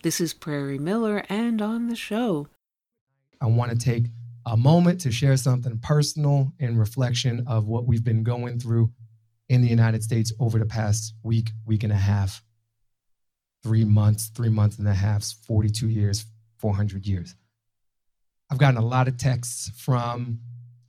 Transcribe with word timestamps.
This 0.00 0.20
is 0.20 0.32
Prairie 0.32 0.78
Miller, 0.78 1.24
and 1.28 1.60
on 1.60 1.88
the 1.88 1.96
show. 1.96 2.46
I 3.40 3.46
want 3.46 3.72
to 3.72 3.76
take 3.76 4.04
a 4.46 4.56
moment 4.56 5.00
to 5.00 5.10
share 5.10 5.36
something 5.36 5.76
personal 5.80 6.52
in 6.60 6.78
reflection 6.78 7.42
of 7.48 7.66
what 7.66 7.84
we've 7.84 8.04
been 8.04 8.22
going 8.22 8.60
through 8.60 8.92
in 9.48 9.60
the 9.60 9.66
United 9.66 10.04
States 10.04 10.32
over 10.38 10.60
the 10.60 10.66
past 10.66 11.14
week, 11.24 11.50
week 11.66 11.82
and 11.82 11.92
a 11.92 11.96
half, 11.96 12.44
three 13.64 13.84
months, 13.84 14.30
three 14.36 14.48
months 14.48 14.78
and 14.78 14.86
a 14.86 14.94
half, 14.94 15.24
42 15.24 15.88
years, 15.88 16.26
400 16.58 17.04
years. 17.04 17.34
I've 18.50 18.58
gotten 18.58 18.80
a 18.80 18.86
lot 18.86 19.08
of 19.08 19.16
texts 19.16 19.72
from 19.82 20.38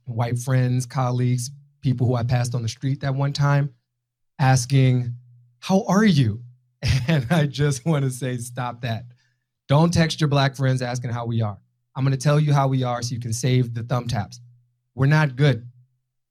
white 0.04 0.38
friends, 0.38 0.86
colleagues, 0.86 1.50
people 1.80 2.06
who 2.06 2.14
I 2.14 2.22
passed 2.22 2.54
on 2.54 2.62
the 2.62 2.68
street 2.68 3.00
that 3.00 3.16
one 3.16 3.32
time 3.32 3.74
asking, 4.38 5.14
How 5.58 5.84
are 5.88 6.04
you? 6.04 6.44
And 7.08 7.26
I 7.30 7.46
just 7.46 7.84
want 7.84 8.04
to 8.04 8.10
say, 8.10 8.36
stop 8.38 8.82
that. 8.82 9.04
Don't 9.68 9.92
text 9.92 10.20
your 10.20 10.28
black 10.28 10.56
friends 10.56 10.82
asking 10.82 11.10
how 11.10 11.26
we 11.26 11.42
are. 11.42 11.58
I'm 11.94 12.04
going 12.04 12.16
to 12.16 12.22
tell 12.22 12.40
you 12.40 12.52
how 12.52 12.68
we 12.68 12.82
are 12.82 13.02
so 13.02 13.14
you 13.14 13.20
can 13.20 13.32
save 13.32 13.74
the 13.74 13.82
thumb 13.82 14.06
taps. 14.06 14.40
We're 14.94 15.06
not 15.06 15.36
good. 15.36 15.68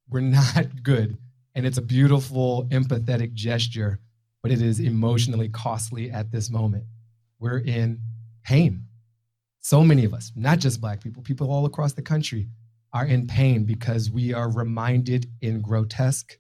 We're 0.10 0.20
not 0.22 0.84
good. 0.84 1.18
And 1.56 1.66
it's 1.66 1.78
a 1.78 1.82
beautiful, 1.82 2.66
empathetic 2.72 3.34
gesture, 3.34 4.00
but 4.42 4.52
it 4.52 4.62
is 4.62 4.80
emotionally 4.80 5.50
costly 5.50 6.10
at 6.12 6.32
this 6.32 6.50
moment. 6.50 6.86
We're 7.40 7.60
in 7.60 8.00
pain. 8.44 8.86
So 9.60 9.84
many 9.84 10.06
of 10.06 10.14
us, 10.14 10.32
not 10.36 10.60
just 10.60 10.82
Black 10.82 11.02
people, 11.02 11.22
people 11.22 11.52
all 11.52 11.66
across 11.66 11.94
the 11.94 12.02
country 12.02 12.48
are 12.94 13.06
in 13.06 13.28
pain 13.28 13.66
because 13.66 14.10
we 14.10 14.34
are 14.34 14.50
reminded 14.50 15.28
in 15.42 15.62
grotesque, 15.62 16.40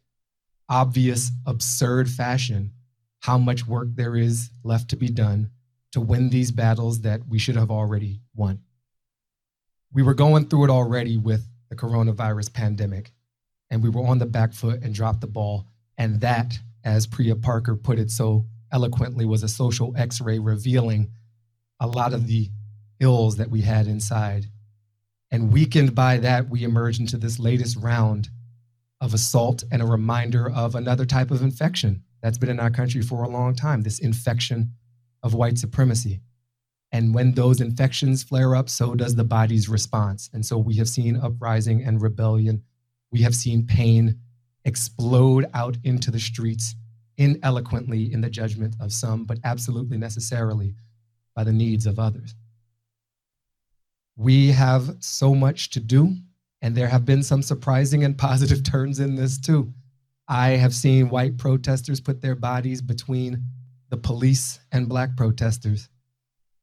obvious, 0.69 1.31
absurd 1.45 2.09
fashion 2.09 2.71
how 3.19 3.37
much 3.37 3.67
work 3.67 3.89
there 3.95 4.15
is 4.15 4.49
left 4.63 4.89
to 4.89 4.95
be 4.95 5.09
done 5.09 5.51
to 5.91 6.01
win 6.01 6.29
these 6.29 6.51
battles 6.51 7.01
that 7.01 7.27
we 7.27 7.39
should 7.39 7.55
have 7.55 7.71
already 7.71 8.21
won. 8.35 8.59
We 9.91 10.03
were 10.03 10.13
going 10.13 10.47
through 10.47 10.65
it 10.65 10.69
already 10.69 11.17
with 11.17 11.45
the 11.69 11.75
coronavirus 11.75 12.53
pandemic, 12.53 13.11
and 13.69 13.83
we 13.83 13.89
were 13.89 14.05
on 14.05 14.19
the 14.19 14.25
back 14.25 14.53
foot 14.53 14.81
and 14.83 14.93
dropped 14.93 15.21
the 15.21 15.27
ball. 15.27 15.67
And 15.97 16.21
that, 16.21 16.59
as 16.83 17.07
Priya 17.07 17.35
Parker 17.35 17.75
put 17.75 17.99
it 17.99 18.11
so 18.11 18.45
eloquently, 18.71 19.25
was 19.25 19.43
a 19.43 19.47
social 19.47 19.93
x 19.97 20.21
ray 20.21 20.39
revealing 20.39 21.11
a 21.79 21.87
lot 21.87 22.13
of 22.13 22.27
the 22.27 22.49
ills 22.99 23.37
that 23.37 23.49
we 23.49 23.61
had 23.61 23.87
inside. 23.87 24.45
And 25.31 25.51
weakened 25.51 25.95
by 25.95 26.17
that, 26.17 26.49
we 26.49 26.63
emerged 26.63 26.99
into 26.99 27.17
this 27.17 27.39
latest 27.39 27.77
round 27.77 28.29
of 29.01 29.13
assault 29.13 29.63
and 29.71 29.81
a 29.81 29.87
reminder 29.87 30.49
of 30.49 30.75
another 30.75 31.05
type 31.05 31.31
of 31.31 31.41
infection 31.41 32.03
that's 32.21 32.37
been 32.37 32.49
in 32.49 32.59
our 32.59 32.69
country 32.69 33.01
for 33.01 33.23
a 33.23 33.29
long 33.29 33.55
time 33.55 33.81
this 33.81 33.99
infection 33.99 34.71
of 35.23 35.33
white 35.33 35.57
supremacy. 35.57 36.21
And 36.91 37.13
when 37.13 37.33
those 37.33 37.61
infections 37.61 38.23
flare 38.23 38.55
up, 38.55 38.69
so 38.69 38.95
does 38.95 39.15
the 39.15 39.23
body's 39.23 39.69
response. 39.69 40.29
And 40.33 40.45
so 40.45 40.57
we 40.57 40.75
have 40.77 40.89
seen 40.89 41.17
uprising 41.17 41.83
and 41.83 42.01
rebellion. 42.01 42.63
We 43.11 43.21
have 43.21 43.35
seen 43.35 43.67
pain 43.67 44.19
explode 44.65 45.45
out 45.53 45.77
into 45.83 46.11
the 46.11 46.19
streets 46.19 46.75
ineloquently 47.17 48.11
in 48.11 48.21
the 48.21 48.29
judgment 48.29 48.75
of 48.79 48.93
some, 48.93 49.25
but 49.25 49.39
absolutely 49.43 49.97
necessarily 49.97 50.73
by 51.35 51.43
the 51.43 51.53
needs 51.53 51.85
of 51.85 51.99
others. 51.99 52.33
We 54.15 54.47
have 54.47 54.97
so 54.99 55.35
much 55.35 55.69
to 55.71 55.79
do, 55.79 56.15
and 56.61 56.75
there 56.75 56.87
have 56.87 57.05
been 57.05 57.23
some 57.23 57.41
surprising 57.41 58.03
and 58.03 58.17
positive 58.27 58.63
turns 58.63 58.99
in 58.99 59.15
this 59.15 59.37
too. 59.37 59.73
I 60.31 60.49
have 60.51 60.75
seen 60.75 61.09
white 61.09 61.39
protesters 61.39 61.99
put 61.99 62.21
their 62.21 62.35
bodies 62.35 62.83
between 62.83 63.43
the 63.89 63.97
police 63.97 64.59
and 64.71 64.87
black 64.87 65.17
protesters. 65.17 65.89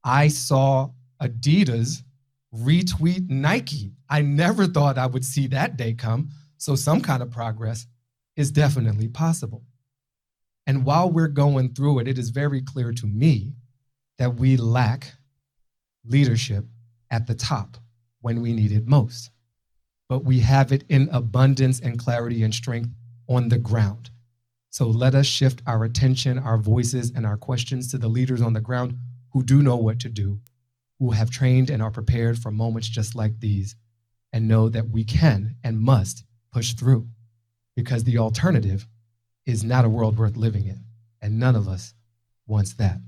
I 0.04 0.28
saw 0.28 0.90
Adidas 1.20 2.04
retweet 2.54 3.28
Nike. 3.28 3.92
I 4.08 4.22
never 4.22 4.66
thought 4.66 4.98
I 4.98 5.06
would 5.06 5.24
see 5.24 5.48
that 5.48 5.76
day 5.76 5.94
come. 5.94 6.30
So, 6.58 6.76
some 6.76 7.00
kind 7.00 7.24
of 7.24 7.32
progress 7.32 7.88
is 8.36 8.52
definitely 8.52 9.08
possible. 9.08 9.64
And 10.68 10.84
while 10.84 11.10
we're 11.10 11.26
going 11.26 11.74
through 11.74 11.98
it, 11.98 12.08
it 12.08 12.18
is 12.18 12.30
very 12.30 12.62
clear 12.62 12.92
to 12.92 13.06
me 13.06 13.52
that 14.18 14.36
we 14.36 14.56
lack 14.56 15.12
leadership 16.04 16.64
at 17.10 17.26
the 17.26 17.34
top 17.34 17.76
when 18.20 18.40
we 18.40 18.52
need 18.52 18.70
it 18.70 18.86
most. 18.86 19.30
But 20.08 20.24
we 20.24 20.38
have 20.40 20.70
it 20.70 20.84
in 20.88 21.08
abundance 21.10 21.80
and 21.80 21.98
clarity 21.98 22.44
and 22.44 22.54
strength 22.54 22.90
on 23.28 23.48
the 23.48 23.58
ground. 23.58 24.10
So 24.70 24.86
let 24.88 25.14
us 25.14 25.26
shift 25.26 25.62
our 25.66 25.84
attention, 25.84 26.38
our 26.38 26.58
voices, 26.58 27.10
and 27.14 27.24
our 27.24 27.36
questions 27.36 27.90
to 27.90 27.98
the 27.98 28.08
leaders 28.08 28.42
on 28.42 28.52
the 28.52 28.60
ground 28.60 28.98
who 29.32 29.42
do 29.42 29.62
know 29.62 29.76
what 29.76 29.98
to 30.00 30.08
do, 30.08 30.40
who 30.98 31.12
have 31.12 31.30
trained 31.30 31.70
and 31.70 31.82
are 31.82 31.90
prepared 31.90 32.38
for 32.38 32.50
moments 32.50 32.88
just 32.88 33.14
like 33.14 33.40
these, 33.40 33.76
and 34.32 34.48
know 34.48 34.68
that 34.68 34.90
we 34.90 35.04
can 35.04 35.56
and 35.64 35.80
must 35.80 36.24
push 36.52 36.74
through 36.74 37.08
because 37.74 38.04
the 38.04 38.18
alternative 38.18 38.86
is 39.44 39.62
not 39.62 39.84
a 39.84 39.88
world 39.88 40.18
worth 40.18 40.36
living 40.36 40.66
in, 40.66 40.84
and 41.22 41.38
none 41.38 41.54
of 41.54 41.68
us 41.68 41.94
wants 42.46 42.74
that. 42.74 42.98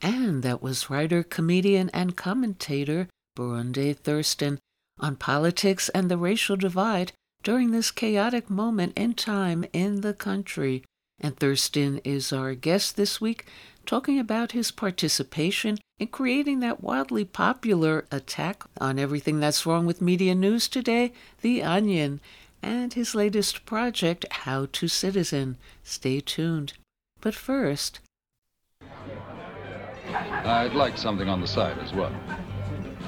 And 0.00 0.42
that 0.42 0.62
was 0.62 0.90
writer, 0.90 1.22
comedian, 1.22 1.90
and 1.90 2.16
commentator 2.16 3.08
Baratunde 3.36 3.96
Thurston 3.96 4.58
on 4.98 5.16
politics 5.16 5.88
and 5.90 6.10
the 6.10 6.18
racial 6.18 6.56
divide 6.56 7.12
during 7.42 7.70
this 7.70 7.90
chaotic 7.90 8.48
moment 8.48 8.92
in 8.96 9.14
time 9.14 9.64
in 9.72 10.00
the 10.00 10.14
country. 10.14 10.84
And 11.20 11.36
Thurston 11.36 12.00
is 12.04 12.32
our 12.32 12.54
guest 12.54 12.96
this 12.96 13.20
week, 13.20 13.46
talking 13.86 14.18
about 14.18 14.52
his 14.52 14.70
participation 14.70 15.78
in 15.98 16.08
creating 16.08 16.60
that 16.60 16.82
wildly 16.82 17.24
popular 17.24 18.04
attack 18.10 18.64
on 18.80 18.98
everything 18.98 19.40
that's 19.40 19.66
wrong 19.66 19.86
with 19.86 20.00
media 20.00 20.34
news 20.34 20.68
today, 20.68 21.12
The 21.40 21.62
Onion, 21.62 22.20
and 22.62 22.94
his 22.94 23.14
latest 23.14 23.64
project, 23.64 24.24
How 24.30 24.66
to 24.72 24.88
Citizen. 24.88 25.56
Stay 25.82 26.20
tuned. 26.20 26.74
But 27.20 27.34
first, 27.34 28.00
I'd 30.44 30.74
like 30.74 30.98
something 30.98 31.28
on 31.28 31.40
the 31.40 31.46
side 31.46 31.78
as 31.78 31.92
well. 31.92 32.12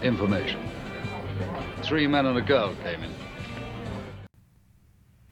Information. 0.02 0.60
Three 1.82 2.06
men 2.06 2.26
and 2.26 2.38
a 2.38 2.42
girl 2.42 2.74
came 2.82 3.02
in. 3.02 3.12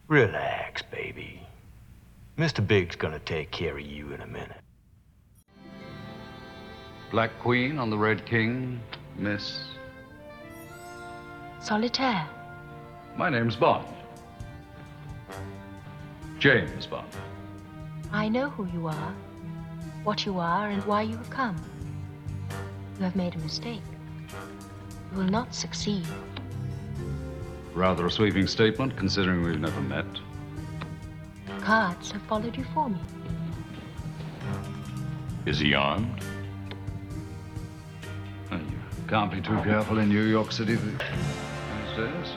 Relax, 0.08 0.82
baby. 0.82 1.46
Mr. 2.36 2.66
Big's 2.66 2.96
gonna 2.96 3.18
take 3.20 3.50
care 3.50 3.76
of 3.76 3.84
you 3.84 4.12
in 4.12 4.20
a 4.20 4.26
minute. 4.26 4.60
Black 7.10 7.30
Queen 7.40 7.78
on 7.78 7.90
the 7.90 7.96
Red 7.96 8.24
King, 8.26 8.80
Miss. 9.16 9.60
Solitaire. 11.60 12.26
My 13.16 13.28
name's 13.28 13.54
Bond. 13.54 13.86
James 16.38 16.86
Bond. 16.86 17.06
I 18.10 18.28
know 18.28 18.50
who 18.50 18.66
you 18.66 18.88
are, 18.88 19.14
what 20.04 20.26
you 20.26 20.38
are, 20.38 20.70
and 20.70 20.82
why 20.84 21.02
you 21.02 21.16
have 21.16 21.30
come. 21.30 21.56
You 22.98 23.04
have 23.04 23.14
made 23.14 23.34
a 23.34 23.38
mistake. 23.38 23.82
You 25.12 25.18
will 25.18 25.24
not 25.24 25.54
succeed. 25.54 26.06
Rather 27.74 28.06
a 28.06 28.10
sweeping 28.10 28.46
statement, 28.46 28.96
considering 28.96 29.42
we've 29.42 29.58
never 29.58 29.80
met. 29.80 30.04
Cards 31.60 32.10
have 32.12 32.22
followed 32.22 32.56
you 32.56 32.64
for 32.74 32.90
me. 32.90 32.98
Is 35.46 35.58
he 35.58 35.74
armed? 35.74 36.22
Well, 38.50 38.60
you 38.60 38.78
can't 39.08 39.32
be 39.32 39.40
too 39.40 39.56
careful 39.62 39.98
in 39.98 40.08
New 40.08 40.24
York 40.24 40.52
City 40.52 40.74
these 40.74 40.98
days. 41.96 42.32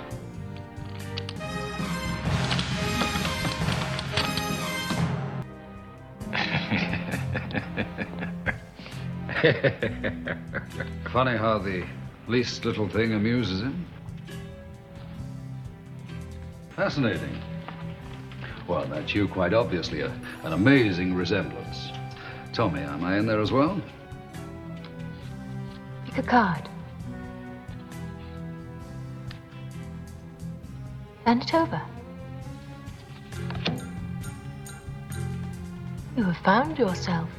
Funny 11.11 11.37
how 11.37 11.59
the 11.59 11.85
least 12.27 12.63
little 12.65 12.87
thing 12.87 13.13
amuses 13.13 13.61
him. 13.61 13.85
Fascinating. 16.75 17.41
Well, 18.67 18.85
that's 18.87 19.15
you, 19.15 19.29
quite 19.29 19.53
obviously. 19.53 20.01
A, 20.01 20.11
an 20.43 20.51
amazing 20.51 21.13
resemblance. 21.13 21.89
Tell 22.51 22.69
me, 22.69 22.81
am 22.81 23.03
I 23.03 23.17
in 23.17 23.25
there 23.25 23.39
as 23.39 23.51
well? 23.51 23.81
Pick 26.05 26.17
a 26.17 26.23
card. 26.23 26.67
Hand 31.25 31.43
it 31.43 31.53
over. 31.53 31.81
You 36.17 36.23
have 36.23 36.37
found 36.43 36.77
yourself. 36.77 37.29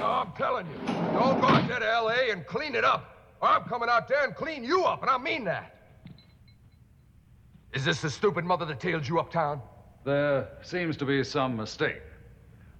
I'm 0.00 0.30
telling 0.36 0.66
you, 0.66 0.86
don't 0.86 1.40
go 1.40 1.46
out 1.48 1.66
there 1.66 1.80
to 1.80 1.92
L.A. 1.92 2.30
and 2.30 2.46
clean 2.46 2.76
it 2.76 2.84
up. 2.84 3.34
I'm 3.42 3.64
coming 3.64 3.88
out 3.88 4.06
there 4.06 4.24
and 4.24 4.34
clean 4.34 4.62
you 4.62 4.84
up, 4.84 5.02
and 5.02 5.10
I 5.10 5.18
mean 5.18 5.44
that. 5.44 5.73
Is 7.74 7.84
this 7.84 8.00
the 8.00 8.08
stupid 8.08 8.44
mother 8.44 8.64
that 8.66 8.78
tailed 8.78 9.06
you 9.06 9.18
uptown? 9.18 9.60
There 10.04 10.46
seems 10.62 10.96
to 10.98 11.04
be 11.04 11.24
some 11.24 11.56
mistake. 11.56 12.02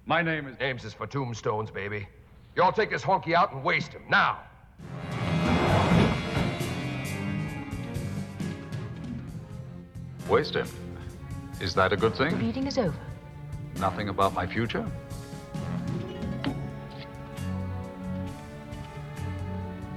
My 0.05 0.21
name 0.21 0.47
is. 0.47 0.55
Ames 0.61 0.85
is 0.85 0.93
for 0.93 1.05
tombstones, 1.05 1.69
baby. 1.69 2.07
You 2.55 2.63
all 2.63 2.71
take 2.71 2.91
this 2.91 3.01
honky 3.01 3.33
out 3.33 3.51
and 3.51 3.61
waste 3.61 3.91
him, 3.91 4.03
now. 4.09 4.39
Waste 10.29 10.55
him. 10.55 10.67
Is 11.59 11.75
that 11.75 11.91
a 11.91 11.97
good 11.97 12.15
thing? 12.15 12.29
The 12.29 12.37
thing? 12.37 12.45
reading 12.45 12.67
is 12.67 12.77
over. 12.77 12.95
Nothing 13.77 14.07
about 14.07 14.33
my 14.33 14.47
future? 14.47 14.89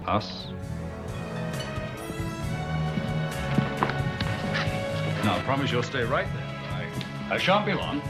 Us? 0.07 0.49
Now, 5.29 5.43
promise 5.43 5.71
you'll 5.71 5.83
stay 5.83 6.05
right 6.05 6.27
there. 6.33 6.89
I, 7.29 7.35
I 7.35 7.37
shan't 7.37 7.67
be 7.67 7.75
long. 7.75 8.01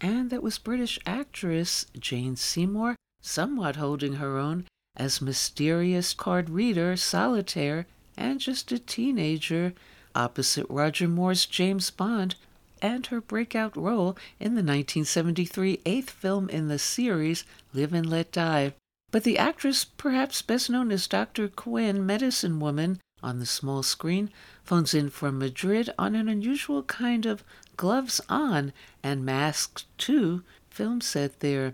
And 0.00 0.30
that 0.30 0.44
was 0.44 0.58
British 0.58 1.00
actress 1.04 1.86
Jane 1.98 2.36
Seymour, 2.36 2.94
somewhat 3.20 3.74
holding 3.74 4.12
her 4.12 4.38
own 4.38 4.66
as 4.94 5.20
mysterious 5.20 6.14
card 6.14 6.48
reader 6.48 6.96
Solitaire 6.96 7.88
and 8.16 8.38
just 8.38 8.70
a 8.70 8.78
teenager 8.78 9.72
opposite 10.14 10.66
Roger 10.70 11.08
Moore's 11.08 11.46
James 11.46 11.90
Bond 11.90 12.36
and 12.82 13.06
her 13.06 13.20
breakout 13.20 13.76
role 13.76 14.16
in 14.38 14.54
the 14.54 14.62
1973 14.62 15.80
eighth 15.84 16.10
film 16.10 16.48
in 16.48 16.68
the 16.68 16.78
series 16.78 17.44
Live 17.72 17.92
and 17.92 18.08
Let 18.08 18.32
Die. 18.32 18.72
But 19.10 19.24
the 19.24 19.38
actress, 19.38 19.84
perhaps 19.84 20.42
best 20.42 20.68
known 20.68 20.90
as 20.90 21.06
Dr. 21.06 21.48
Quinn, 21.48 22.04
medicine 22.04 22.60
woman, 22.60 23.00
on 23.22 23.38
the 23.38 23.46
small 23.46 23.82
screen, 23.82 24.30
phones 24.62 24.94
in 24.94 25.10
from 25.10 25.38
Madrid 25.38 25.90
on 25.98 26.14
an 26.14 26.28
unusual 26.28 26.82
kind 26.82 27.24
of 27.24 27.42
gloves 27.76 28.20
on 28.28 28.72
and 29.02 29.24
masked 29.24 29.86
too 29.98 30.42
film 30.68 31.00
set 31.00 31.40
there. 31.40 31.72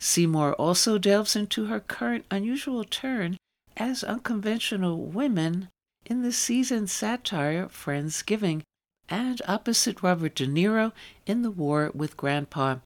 Seymour 0.00 0.54
also 0.54 0.98
delves 0.98 1.36
into 1.36 1.66
her 1.66 1.80
current 1.80 2.24
unusual 2.30 2.84
turn 2.84 3.36
as 3.76 4.02
unconventional 4.02 5.06
women 5.06 5.68
in 6.06 6.22
the 6.22 6.32
season 6.32 6.86
satire 6.86 7.66
Friendsgiving 7.68 8.62
and 9.10 9.42
opposite 9.48 10.02
Robert 10.02 10.36
De 10.36 10.46
Niro 10.46 10.92
in 11.26 11.42
The 11.42 11.50
War 11.50 11.90
with 11.92 12.16
Grandpa. 12.16 12.76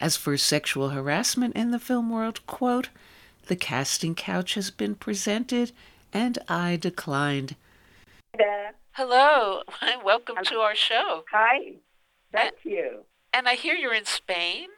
As 0.00 0.16
for 0.16 0.36
sexual 0.36 0.90
harassment 0.90 1.54
in 1.56 1.72
the 1.72 1.78
film 1.78 2.10
world, 2.10 2.46
quote, 2.46 2.88
the 3.46 3.56
casting 3.56 4.14
couch 4.14 4.54
has 4.54 4.70
been 4.70 4.94
presented 4.94 5.72
and 6.12 6.38
I 6.48 6.76
declined. 6.76 7.56
there. 8.38 8.72
Hello, 8.92 9.62
welcome 10.04 10.36
to 10.44 10.56
our 10.58 10.76
show. 10.76 11.24
Hi. 11.32 11.72
Thank 12.32 12.54
you. 12.62 13.00
And 13.32 13.48
I 13.48 13.54
hear 13.56 13.74
you're 13.74 13.94
in 13.94 14.04
Spain. 14.04 14.68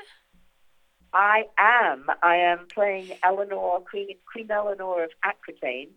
I 1.12 1.44
am. 1.58 2.06
I 2.22 2.36
am 2.36 2.66
playing 2.72 3.12
Eleanor, 3.22 3.80
Queen, 3.80 4.16
Queen 4.30 4.50
Eleanor 4.50 5.04
of 5.04 5.10
Aquitaine, 5.22 5.90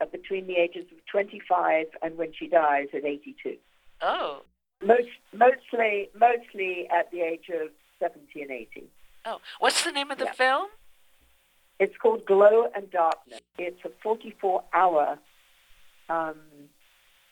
uh, 0.00 0.06
between 0.06 0.46
the 0.46 0.56
ages 0.56 0.86
of 0.92 0.98
25 1.06 1.86
and 2.02 2.16
when 2.16 2.32
she 2.32 2.48
dies 2.48 2.88
at 2.92 3.04
82. 3.04 3.56
Oh, 4.02 4.42
Most, 4.82 5.08
mostly, 5.34 6.08
mostly 6.18 6.88
at 6.90 7.10
the 7.10 7.20
age 7.20 7.50
of 7.52 7.68
70 7.98 8.42
and 8.42 8.50
80. 8.50 8.84
oh, 9.26 9.40
what's 9.58 9.84
the 9.84 9.92
name 9.92 10.10
of 10.10 10.18
the 10.18 10.24
Yeah. 10.26 10.32
film? 10.32 10.68
It's 11.78 11.96
called 11.96 12.24
Glow 12.26 12.66
and 12.74 12.90
Darkness. 12.90 13.40
It's 13.58 13.80
a 13.84 13.88
44-hour 14.06 15.18
um, 16.08 16.40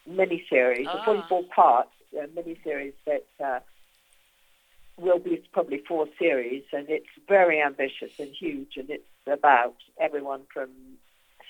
miniseries, 0.08 0.86
Ah. 0.88 0.98
a 0.98 1.04
44-part 1.04 1.88
uh, 2.16 2.26
miniseries 2.28 2.94
that 3.06 3.26
uh, 3.42 3.60
will 4.98 5.18
be 5.18 5.36
probably 5.52 5.78
four 5.88 6.06
series, 6.18 6.64
and 6.72 6.88
it's 6.90 7.08
very 7.26 7.60
ambitious 7.62 8.12
and 8.18 8.30
huge, 8.38 8.76
and 8.76 8.90
it's 8.90 9.04
about 9.26 9.76
everyone 10.00 10.42
from 10.52 10.70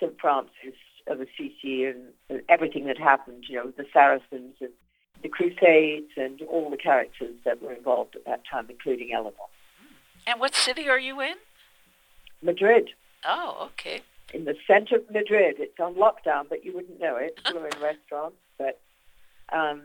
St. 0.01 0.19
Francis 0.21 0.77
of 1.09 1.21
Assisi 1.21 1.85
and, 1.85 2.13
and 2.29 2.43
everything 2.49 2.87
that 2.87 2.99
happened, 2.99 3.45
you 3.49 3.57
know, 3.57 3.71
the 3.77 3.85
Saracens 3.93 4.57
and 4.61 4.73
the 5.23 5.29
Crusades 5.29 6.11
and 6.17 6.41
all 6.43 6.71
the 6.71 6.77
characters 6.77 7.35
that 7.45 7.63
were 7.63 7.73
involved 7.73 8.15
at 8.17 8.25
that 8.27 8.43
time, 8.51 8.67
including 8.71 9.13
Eleanor. 9.13 9.33
And 10.27 10.39
what 10.41 10.55
city 10.55 10.89
are 10.89 10.99
you 10.99 11.21
in? 11.21 11.35
Madrid. 12.43 12.91
Oh, 13.25 13.71
okay. 13.73 14.03
in 14.33 14.45
the 14.45 14.55
center 14.67 14.97
of 14.97 15.11
Madrid. 15.11 15.57
It's 15.59 15.79
on 15.81 15.95
lockdown, 15.95 16.49
but 16.49 16.65
you 16.65 16.73
wouldn't 16.75 17.01
know 17.01 17.17
it. 17.17 17.41
We're 17.53 17.67
in 17.67 17.81
restaurants, 17.83 18.37
but 18.59 18.81
um, 19.51 19.81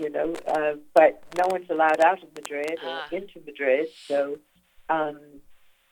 you 0.00 0.08
know, 0.08 0.32
uh, 0.46 0.74
but 0.94 1.22
no 1.36 1.48
one's 1.48 1.68
allowed 1.68 2.00
out 2.00 2.22
of 2.22 2.28
Madrid 2.34 2.78
or 2.84 2.88
Ah. 2.88 3.08
into 3.10 3.40
Madrid. 3.44 3.88
So, 4.06 4.38
um, 4.88 5.18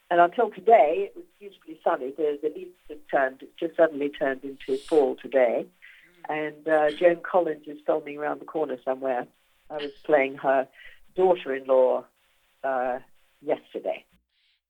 and 0.09 0.21
until 0.21 0.51
today, 0.51 1.11
it 1.11 1.17
was 1.17 1.25
beautifully 1.41 1.81
sunny. 1.83 2.13
The 2.17 2.39
the 2.41 2.51
leaves 2.57 2.77
just 2.89 3.01
turned, 3.11 3.43
it 3.43 3.51
just 3.59 3.77
suddenly 3.77 4.09
turned 4.09 4.45
into 4.45 4.79
fall 4.79 5.17
today. 5.21 5.67
And 6.29 6.67
uh, 6.69 6.91
Joan 6.91 7.21
Collins 7.23 7.67
is 7.67 7.79
filming 7.87 8.19
around 8.19 8.41
the 8.41 8.47
corner 8.47 8.77
somewhere. 8.85 9.27
I 9.71 9.77
was 9.77 9.93
playing 10.05 10.37
her 10.37 10.69
daughter-in-law 11.15 12.05
uh, 12.65 12.99
yesterday. 13.41 14.05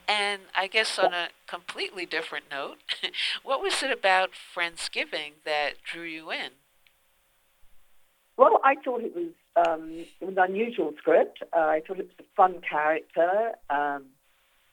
And 0.08 0.42
I 0.56 0.68
guess 0.68 0.98
on 0.98 1.12
a 1.12 1.28
completely 1.46 2.06
different 2.06 2.46
note, 2.50 2.78
what 3.42 3.60
was 3.60 3.82
it 3.82 3.90
about 3.90 4.30
Friendsgiving 4.32 5.32
that 5.44 5.82
drew 5.82 6.04
you 6.04 6.30
in? 6.30 6.50
Well, 8.36 8.60
I 8.62 8.76
thought 8.76 9.02
it 9.02 9.14
was 9.14 9.32
um, 9.56 9.90
it 9.90 10.24
was 10.24 10.36
an 10.36 10.38
unusual 10.38 10.92
script. 10.98 11.42
Uh, 11.56 11.60
I 11.60 11.80
thought 11.80 11.98
it 11.98 12.06
was 12.06 12.20
a 12.20 12.34
fun 12.36 12.60
character. 12.60 13.52
Um, 13.70 14.04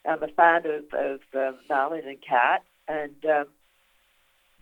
I'm 0.06 0.22
a 0.22 0.28
fan 0.28 0.64
of, 0.66 0.94
of 0.94 1.22
um, 1.34 1.60
Malin 1.70 2.06
and 2.06 2.18
Kat, 2.22 2.64
and 2.90 3.26
um, 3.26 3.46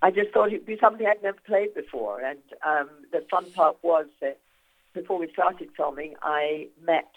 I 0.01 0.09
just 0.11 0.31
thought 0.31 0.47
it'd 0.47 0.65
be 0.65 0.77
something 0.79 1.05
I'd 1.05 1.21
never 1.21 1.39
played 1.45 1.73
before. 1.75 2.21
And 2.21 2.39
um, 2.65 2.89
the 3.11 3.25
fun 3.29 3.51
part 3.51 3.77
was 3.83 4.07
that 4.19 4.39
before 4.93 5.19
we 5.19 5.31
started 5.31 5.69
filming, 5.77 6.15
I 6.21 6.67
met 6.83 7.11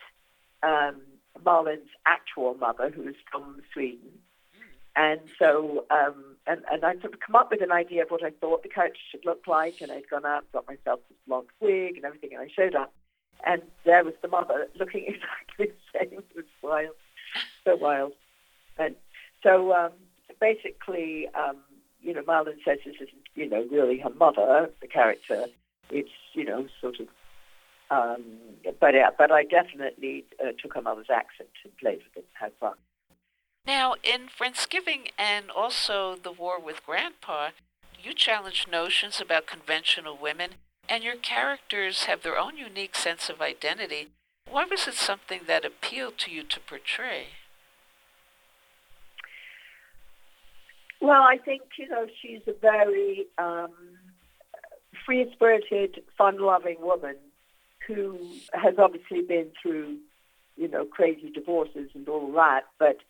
um, 0.63 1.01
Malin's 1.45 1.89
actual 2.07 2.55
mother, 2.55 2.91
who 2.91 3.03
was 3.03 3.15
from 3.31 3.61
Sweden. 3.73 4.11
And 4.97 5.21
so, 5.39 5.87
um, 5.91 6.37
and, 6.47 6.63
and 6.71 6.85
I 6.85 6.93
sort 7.01 7.15
of 7.15 7.21
come 7.21 7.35
up 7.35 7.51
with 7.51 7.63
an 7.63 7.73
idea 7.73 8.03
of 8.03 8.11
what 8.11 8.23
I 8.23 8.31
thought 8.31 8.63
the 8.63 8.69
character 8.69 9.01
should 9.11 9.25
look 9.25 9.43
like, 9.47 9.81
and 9.81 9.91
I'd 9.91 10.09
gone 10.09 10.25
out, 10.25 10.45
got 10.53 10.69
myself 10.69 11.01
this 11.09 11.19
blonde 11.27 11.49
wig 11.61 11.97
and 11.97 12.05
everything, 12.05 12.31
and 12.33 12.43
I 12.43 12.49
showed 12.55 12.77
up, 12.77 12.93
and 13.45 13.63
there 13.85 14.05
was 14.05 14.15
the 14.23 14.29
mother 14.29 14.69
looking 14.79 15.05
exactly 15.09 15.75
the 15.75 15.99
same. 15.99 16.19
It 16.19 16.37
was 16.37 16.45
wild, 16.63 16.95
so 17.65 17.77
wild. 17.77 18.13
And 18.79 18.95
so, 19.43 19.73
um, 19.73 19.93
basically, 20.41 21.29
um, 21.35 21.57
you 22.05 22.15
know, 22.15 22.23
Malin 22.27 22.59
says 22.65 22.79
this 22.85 22.97
isn't, 22.97 23.23
you 23.35 23.49
know, 23.49 23.67
really 23.71 23.99
her 23.99 24.11
mother, 24.11 24.71
the 24.81 24.87
character. 24.87 25.47
It's, 25.91 26.11
you 26.35 26.45
know, 26.45 26.67
sort 26.81 27.01
of 27.01 27.09
um, 27.91 28.23
but 28.81 28.95
uh, 28.95 29.11
but 29.17 29.31
I 29.31 29.45
definitely 29.45 30.25
uh, 30.43 30.53
took 30.61 30.75
her 30.75 30.83
mother's 30.83 31.11
accent 31.11 31.51
and 31.65 31.77
played 31.77 31.99
with 31.99 32.25
it, 32.25 32.27
had 32.33 32.53
fun. 32.59 32.75
Now, 33.67 33.95
in 34.03 34.29
Friendsgiving 34.29 35.11
and 35.19 35.51
also 35.51 36.17
The 36.17 36.33
War 36.33 36.61
with 36.61 36.85
Grandpa, 36.85 37.51
you 38.03 38.13
challenge 38.15 38.67
notions 38.71 39.21
about 39.21 39.47
conventional 39.47 40.19
women, 40.21 40.51
and 40.89 41.03
your 41.03 41.17
characters 41.17 42.05
have 42.05 42.23
their 42.23 42.39
own 42.39 42.57
unique 42.57 42.97
sense 42.97 43.29
of 43.29 43.41
identity. 43.41 44.09
Why 44.51 44.65
was 44.65 44.87
it 44.87 44.95
something 44.95 45.43
that 45.47 45.65
appealed 45.65 46.19
to 46.19 46.31
you 46.31 46.43
to 46.43 46.61
portray? 46.61 47.29
Well, 51.05 51.21
I 51.23 51.37
think 51.37 51.61
you 51.79 51.87
know 51.87 52.07
she's 52.23 52.41
a 52.47 52.55
very 52.59 53.27
um, 53.37 53.75
free-spirited, 55.05 56.03
fun-loving 56.17 56.79
woman 56.81 57.17
who 57.87 58.19
has 58.55 58.77
obviously 58.79 59.21
been 59.21 59.49
through, 59.61 59.99
you 60.57 60.67
know, 60.67 60.87
crazy 60.87 61.29
divorces 61.29 61.91
and 61.93 62.09
all 62.09 62.33
that. 62.33 62.63
But 62.79 63.01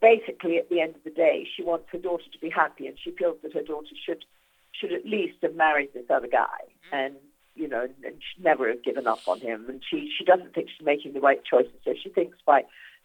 basically, 0.00 0.56
at 0.56 0.70
the 0.70 0.80
end 0.80 0.96
of 0.96 1.04
the 1.04 1.10
day, 1.10 1.46
she 1.54 1.62
wants 1.62 1.84
her 1.92 1.98
daughter 1.98 2.24
to 2.32 2.38
be 2.38 2.48
happy, 2.48 2.86
and 2.86 2.96
she 2.98 3.10
feels 3.10 3.36
that 3.42 3.52
her 3.52 3.62
daughter 3.62 3.94
should 4.06 4.24
should 4.72 4.94
at 4.94 5.04
least 5.04 5.36
have 5.42 5.54
married 5.54 5.90
this 5.92 6.08
other 6.08 6.28
guy, 6.28 6.60
and 6.92 7.16
you 7.54 7.68
know, 7.68 7.88
and 8.06 8.14
should 8.22 8.42
never 8.42 8.68
have 8.68 8.82
given 8.82 9.06
up 9.06 9.20
on 9.28 9.38
him. 9.38 9.66
And 9.68 9.82
she 9.86 10.10
she 10.16 10.24
doesn't 10.24 10.54
think 10.54 10.70
she's 10.70 10.86
making 10.86 11.12
the 11.12 11.20
right 11.20 11.44
choices, 11.44 11.76
so 11.84 11.92
she 12.02 12.08
thinks 12.08 12.38
by 12.46 12.64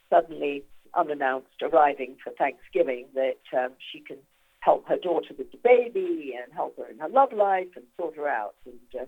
suddenly 0.09 0.63
unannounced 0.97 1.61
arriving 1.61 2.17
for 2.23 2.31
Thanksgiving 2.31 3.05
that 3.13 3.39
um, 3.57 3.73
she 3.91 3.99
can 3.99 4.17
help 4.59 4.87
her 4.87 4.97
daughter 4.97 5.33
with 5.37 5.51
the 5.51 5.59
baby 5.63 6.33
and 6.41 6.51
help 6.53 6.77
her 6.77 6.89
in 6.89 6.97
her 6.97 7.07
love 7.07 7.31
life 7.31 7.67
and 7.75 7.85
sort 7.97 8.15
her 8.15 8.27
out. 8.27 8.55
And 8.65 9.01
uh, 9.01 9.05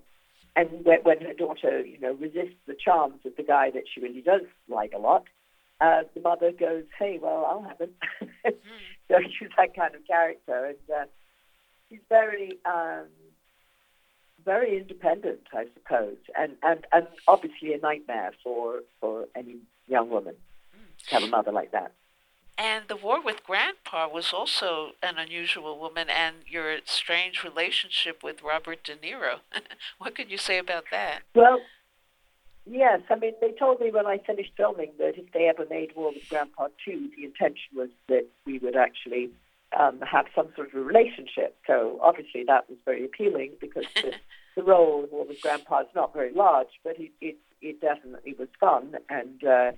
and 0.56 0.86
when, 0.86 1.00
when 1.04 1.22
her 1.22 1.34
daughter, 1.34 1.82
you 1.86 2.00
know, 2.00 2.14
resists 2.14 2.60
the 2.68 2.76
charms 2.76 3.20
of 3.26 3.36
the 3.36 3.44
guy 3.44 3.70
that 3.72 3.84
she 3.94 4.02
really 4.02 4.22
does 4.22 4.42
like 4.68 4.94
a 4.96 4.98
lot, 4.98 5.26
uh, 5.82 6.02
the 6.14 6.22
mother 6.22 6.52
goes, 6.52 6.84
"Hey, 6.98 7.20
well, 7.22 7.46
I'll 7.46 7.64
have 7.64 7.80
him." 7.80 7.94
so 9.08 9.16
she's 9.38 9.50
that 9.58 9.76
kind 9.76 9.96
of 9.96 10.06
character, 10.08 10.66
and 10.66 10.96
uh, 10.96 11.06
she's 11.88 12.00
very, 12.10 12.58
um, 12.66 13.08
very 14.44 14.78
independent, 14.78 15.42
I 15.54 15.66
suppose, 15.74 16.18
and, 16.38 16.54
and, 16.64 16.86
and 16.92 17.08
obviously 17.28 17.74
a 17.74 17.78
nightmare 17.78 18.32
for, 18.44 18.82
for 19.00 19.26
any 19.36 19.58
young 19.88 20.10
woman 20.10 20.36
to 21.08 21.16
have 21.16 21.24
a 21.24 21.28
mother 21.28 21.52
like 21.52 21.72
that. 21.72 21.94
And 22.60 22.90
the 22.90 22.98
war 22.98 23.22
with 23.24 23.46
Grandpa 23.46 24.10
was 24.10 24.34
also 24.34 24.92
an 25.02 25.18
unusual 25.18 25.80
woman, 25.80 26.10
and 26.10 26.36
your 26.46 26.80
strange 26.84 27.42
relationship 27.42 28.22
with 28.22 28.44
Robert 28.44 28.84
De 28.84 28.98
Niro. 28.98 29.40
what 29.98 30.14
could 30.14 30.30
you 30.30 30.38
say 30.38 30.58
about 30.58 30.84
that? 30.92 31.22
Well, 31.34 31.62
yes. 32.66 33.00
I 33.10 33.16
mean, 33.16 33.32
they 33.40 33.54
told 33.54 33.80
me 33.80 33.92
when 33.92 34.06
I 34.06 34.18
finished 34.18 34.52
filming 34.58 34.92
that 34.98 35.18
if 35.18 35.32
they 35.32 35.48
ever 35.48 35.66
made 35.70 35.96
War 35.96 36.12
with 36.14 36.28
Grandpa 36.28 36.68
2, 36.84 37.12
the 37.16 37.24
intention 37.24 37.78
was 37.78 37.90
that 38.10 38.26
we 38.46 38.60
would 38.60 38.76
actually 38.76 39.30
um, 39.80 40.02
have 40.02 40.26
some 40.36 40.50
sort 40.58 40.68
of 40.68 40.82
a 40.82 40.84
relationship. 40.84 41.56
So 41.66 41.98
obviously 42.04 42.44
that 42.46 42.70
was 42.70 42.78
very 42.84 43.06
appealing 43.06 43.54
because 43.62 43.86
the, 43.96 44.14
the 44.58 44.64
role 44.64 45.06
of 45.06 45.12
War 45.14 45.26
with 45.26 45.42
Grandpa 45.42 45.82
is 45.82 45.88
not 45.96 46.14
very 46.14 46.34
large, 46.34 46.78
but 46.84 47.00
it, 47.00 47.12
it, 47.22 47.38
it 47.62 47.80
definitely 47.80 48.36
was 48.38 48.50
fun. 48.60 48.96
And, 49.10 49.42
uh, 49.46 49.72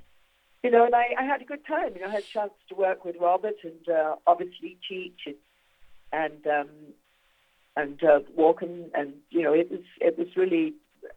you 0.63 0.69
know, 0.69 0.85
and 0.85 0.95
I, 0.95 1.05
I 1.17 1.23
had 1.23 1.41
a 1.41 1.45
good 1.45 1.65
time. 1.65 1.93
You 1.95 2.01
know, 2.01 2.07
I 2.07 2.11
had 2.11 2.23
a 2.23 2.27
chance 2.27 2.51
to 2.69 2.75
work 2.75 3.03
with 3.03 3.15
Robert 3.19 3.55
and 3.63 3.89
uh, 3.89 4.15
obviously 4.27 4.77
Cheech 4.89 5.25
and 5.25 5.35
and 6.13 6.45
um, 6.47 6.69
and 7.75 8.03
uh, 8.03 8.19
Walken, 8.37 8.89
and 8.93 9.13
you 9.29 9.41
know, 9.41 9.53
it 9.53 9.71
was 9.71 9.81
it 9.99 10.17
was 10.17 10.27
really 10.35 10.73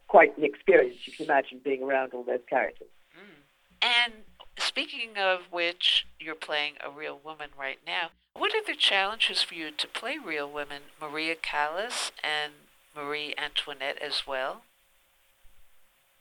quite 0.07 0.37
an 0.37 0.43
experience. 0.43 0.95
You 1.05 1.13
can 1.13 1.25
imagine 1.25 1.61
being 1.63 1.83
around 1.83 2.13
all 2.13 2.23
those 2.23 2.39
characters. 2.49 2.87
Mm. 3.13 3.43
And 3.81 4.13
speaking 4.57 5.17
of 5.17 5.41
which, 5.51 6.07
you're 6.19 6.35
playing 6.35 6.73
a 6.85 6.89
real 6.89 7.19
woman 7.23 7.49
right 7.57 7.79
now. 7.85 8.09
What 8.33 8.53
are 8.53 8.65
the 8.65 8.75
challenges 8.75 9.43
for 9.43 9.55
you 9.55 9.71
to 9.71 9.87
play 9.87 10.17
real 10.17 10.49
women, 10.49 10.83
Maria 10.99 11.35
Callas 11.35 12.11
and 12.23 12.53
Marie 12.95 13.33
Antoinette 13.37 14.01
as 14.01 14.23
well? 14.27 14.63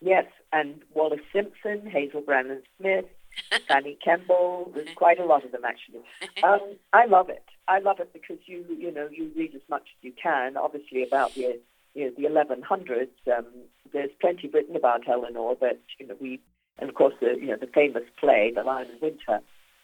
Yes, 0.01 0.27
and 0.55 0.81
Wallis 0.95 1.21
Simpson, 1.33 1.85
Hazel 1.91 2.21
Brannon 2.21 2.63
Smith, 2.79 3.07
Fanny 3.69 3.99
Kemble. 4.03 4.71
There's 4.73 4.95
quite 4.95 5.19
a 5.19 5.25
lot 5.25 5.45
of 5.45 5.53
them 5.53 5.65
actually. 5.65 6.01
Um, 6.43 6.77
I 6.93 7.07
love 7.07 7.31
it. 7.31 7.45
I 7.69 7.79
love 7.79 8.01
it 8.01 8.13
because 8.13 8.39
you 8.47 8.65
you 8.79 8.93
know 8.93 9.09
you 9.11 9.31
read 9.37 9.55
as 9.55 9.63
much 9.69 9.83
as 9.83 10.05
you 10.05 10.13
can, 10.21 10.57
obviously 10.57 11.03
about 11.03 11.35
the 11.35 11.59
you 11.95 12.05
know 12.05 12.13
the 12.17 12.25
1100s. 12.25 13.09
Um, 13.37 13.47
there's 13.93 14.11
plenty 14.21 14.49
written 14.49 14.77
about 14.77 15.09
Eleanor, 15.09 15.57
but 15.59 15.81
you 15.99 16.07
know 16.07 16.17
we 16.21 16.41
and 16.79 16.89
of 16.91 16.95
course 16.95 17.15
the 17.21 17.37
you 17.41 17.47
know 17.47 17.57
the 17.57 17.67
famous 17.67 18.05
play, 18.21 18.53
The 18.55 18.63
Lion 18.63 18.89
in 18.91 18.99
Winter, 19.01 19.41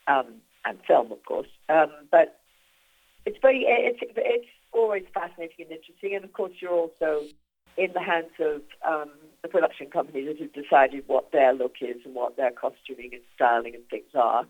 um, 0.06 0.26
and 0.64 0.78
film 0.86 1.10
of 1.10 1.24
course. 1.24 1.48
Um, 1.68 1.90
but 2.10 2.40
it's 3.24 3.38
very 3.40 3.64
it's 3.66 4.00
it's 4.02 4.48
always 4.72 5.04
fascinating 5.14 5.66
and 5.66 5.72
interesting, 5.78 6.14
and 6.14 6.24
of 6.24 6.32
course 6.32 6.52
you're 6.60 6.70
also 6.70 7.22
in 7.76 7.92
the 7.92 8.00
hands 8.00 8.32
of 8.38 8.62
um, 8.86 9.10
the 9.42 9.48
production 9.48 9.88
company 9.88 10.24
that 10.26 10.38
has 10.38 10.50
decided 10.50 11.04
what 11.06 11.32
their 11.32 11.52
look 11.52 11.76
is 11.80 11.96
and 12.04 12.14
what 12.14 12.36
their 12.36 12.50
costuming 12.50 13.10
and 13.12 13.22
styling 13.34 13.74
and 13.74 13.86
things 13.88 14.10
are. 14.14 14.44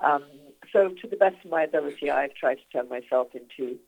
Um, 0.00 0.24
so, 0.72 0.88
to 1.00 1.08
the 1.08 1.16
best 1.16 1.36
of 1.44 1.50
my 1.50 1.62
ability, 1.62 2.10
I've 2.10 2.34
tried 2.34 2.56
to 2.56 2.64
turn 2.72 2.88
myself 2.88 3.28
into 3.34 3.78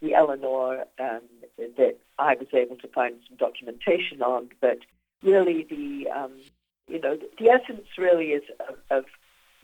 the 0.00 0.14
Eleanor 0.14 0.84
um, 1.00 1.22
that 1.58 1.96
I 2.18 2.34
was 2.34 2.48
able 2.52 2.76
to 2.76 2.88
find 2.88 3.16
some 3.28 3.36
documentation 3.36 4.22
on. 4.22 4.50
But 4.60 4.78
really, 5.22 5.66
the 5.68 6.10
um, 6.10 6.32
you 6.86 7.00
know 7.00 7.18
the 7.38 7.48
essence 7.48 7.86
really 7.98 8.26
is 8.26 8.42
of, 8.68 8.76
of 8.90 9.04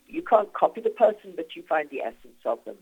you 0.08 0.22
can't 0.22 0.52
copy 0.52 0.80
the 0.80 0.90
person, 0.90 1.34
but 1.36 1.54
you 1.54 1.62
find 1.68 1.88
the 1.90 2.00
essence 2.00 2.40
of 2.44 2.64
them. 2.64 2.76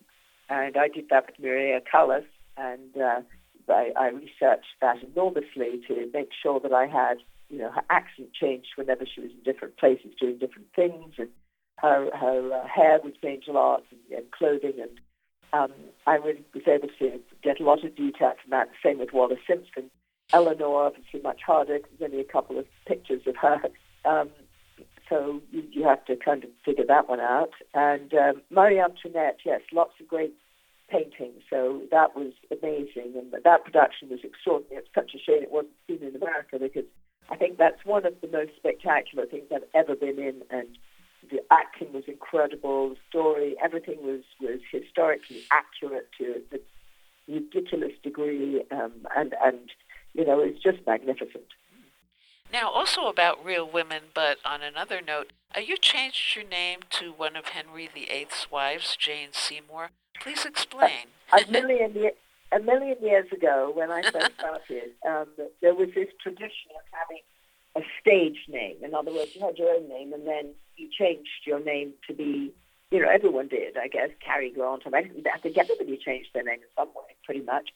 And 0.48 0.76
I 0.78 0.88
did 0.88 1.10
that 1.10 1.26
with 1.26 1.38
Maria 1.38 1.80
Callas, 1.80 2.24
and 2.56 2.96
uh, 2.96 3.20
I, 3.70 3.92
I 3.96 4.08
researched 4.08 4.74
that 4.80 4.96
enormously 5.02 5.80
to 5.88 6.10
make 6.12 6.30
sure 6.42 6.60
that 6.60 6.72
I 6.72 6.86
had 6.86 7.18
you 7.48 7.58
know, 7.58 7.70
her 7.70 7.82
accent 7.90 8.32
changed 8.32 8.68
whenever 8.76 9.04
she 9.06 9.20
was 9.20 9.30
in 9.30 9.42
different 9.42 9.76
places 9.76 10.12
doing 10.20 10.38
different 10.38 10.68
things, 10.74 11.14
and 11.18 11.28
her 11.76 12.10
her 12.14 12.52
uh, 12.52 12.66
hair 12.66 13.00
would 13.02 13.20
change 13.20 13.44
a 13.48 13.52
lot, 13.52 13.84
and, 13.90 14.18
and 14.18 14.30
clothing, 14.30 14.74
and 14.80 15.00
um, 15.52 15.72
I 16.06 16.16
really 16.16 16.44
was 16.54 16.64
able 16.66 16.88
to 16.98 17.20
get 17.42 17.60
a 17.60 17.64
lot 17.64 17.84
of 17.84 17.96
detail 17.96 18.34
from 18.42 18.50
that. 18.50 18.68
Same 18.82 18.98
with 18.98 19.12
Wallis 19.12 19.38
Simpson. 19.46 19.90
Eleanor, 20.32 20.84
obviously 20.84 21.22
much 21.22 21.40
harder. 21.46 21.78
There's 21.78 22.12
only 22.12 22.20
a 22.20 22.30
couple 22.30 22.58
of 22.58 22.66
pictures 22.86 23.22
of 23.26 23.36
her. 23.36 23.60
Um, 24.04 24.28
so 25.08 25.40
you, 25.50 25.64
you 25.70 25.84
have 25.84 26.04
to 26.04 26.16
kind 26.16 26.44
of 26.44 26.50
figure 26.66 26.84
that 26.86 27.08
one 27.08 27.20
out. 27.20 27.52
And 27.72 28.12
um, 28.12 28.42
Marie 28.50 28.78
Antoinette, 28.78 29.38
yes, 29.46 29.62
lots 29.72 29.94
of 29.98 30.06
great 30.06 30.34
paintings. 30.88 31.42
So 31.50 31.82
that 31.90 32.16
was 32.16 32.32
amazing. 32.50 33.14
And 33.16 33.34
that 33.44 33.64
production 33.64 34.08
was 34.08 34.20
extraordinary. 34.24 34.82
It's 34.82 34.94
such 34.94 35.12
a 35.14 35.18
shame 35.18 35.42
it 35.42 35.52
wasn't 35.52 35.74
seen 35.86 36.02
in 36.02 36.16
America 36.16 36.58
because 36.58 36.84
I 37.30 37.36
think 37.36 37.58
that's 37.58 37.84
one 37.84 38.06
of 38.06 38.14
the 38.20 38.28
most 38.28 38.52
spectacular 38.56 39.26
things 39.26 39.44
I've 39.54 39.62
ever 39.74 39.94
been 39.94 40.18
in, 40.18 40.42
and 40.50 40.68
the 41.30 41.40
acting 41.50 41.92
was 41.92 42.04
incredible. 42.06 42.90
The 42.90 42.96
story, 43.08 43.56
everything 43.62 43.98
was 44.02 44.22
was 44.40 44.60
historically 44.70 45.44
accurate 45.50 46.08
to 46.18 46.40
the 46.50 46.60
ridiculous 47.28 47.92
degree, 48.02 48.62
um, 48.70 48.92
and 49.16 49.34
and 49.44 49.70
you 50.14 50.24
know 50.24 50.40
it's 50.40 50.62
just 50.62 50.78
magnificent. 50.86 51.44
Now, 52.50 52.70
also 52.70 53.08
about 53.08 53.44
real 53.44 53.68
women, 53.68 54.04
but 54.14 54.38
on 54.42 54.62
another 54.62 55.02
note, 55.06 55.32
uh, 55.56 55.60
you 55.60 55.76
changed 55.76 56.36
your 56.36 56.46
name 56.46 56.80
to 56.90 57.12
one 57.12 57.36
of 57.36 57.46
Henry 57.48 57.88
VIII's 57.92 58.46
wives, 58.50 58.96
Jane 58.96 59.30
Seymour. 59.32 59.90
Please 60.20 60.44
explain. 60.44 61.08
A, 61.32 61.42
a 61.42 61.50
million 61.50 61.94
a 62.50 62.60
million 62.60 62.96
years 63.02 63.30
ago, 63.32 63.70
when 63.74 63.90
I 63.90 64.02
first 64.02 64.32
started, 64.38 64.90
um, 65.06 65.26
there 65.60 65.74
was 65.74 65.88
this 65.94 66.08
tradition 66.22 66.70
of 66.76 66.84
having 66.90 67.22
a 67.76 67.82
stage 68.00 68.38
name. 68.48 68.76
In 68.82 68.94
other 68.94 69.12
words, 69.12 69.34
you 69.34 69.44
had 69.44 69.58
your 69.58 69.74
own 69.74 69.88
name, 69.88 70.12
and 70.12 70.26
then 70.26 70.54
you 70.76 70.88
changed 70.90 71.28
your 71.46 71.62
name 71.62 71.92
to 72.06 72.14
be, 72.14 72.52
you 72.90 73.00
know, 73.00 73.08
everyone 73.08 73.48
did, 73.48 73.76
I 73.76 73.88
guess, 73.88 74.10
Cary 74.24 74.50
Grant. 74.50 74.82
I, 74.86 74.90
mean, 74.90 75.24
I 75.32 75.38
think 75.38 75.58
everybody 75.58 75.98
changed 75.98 76.30
their 76.32 76.44
name 76.44 76.60
in 76.60 76.68
some 76.76 76.88
way, 76.88 77.14
pretty 77.24 77.42
much. 77.42 77.68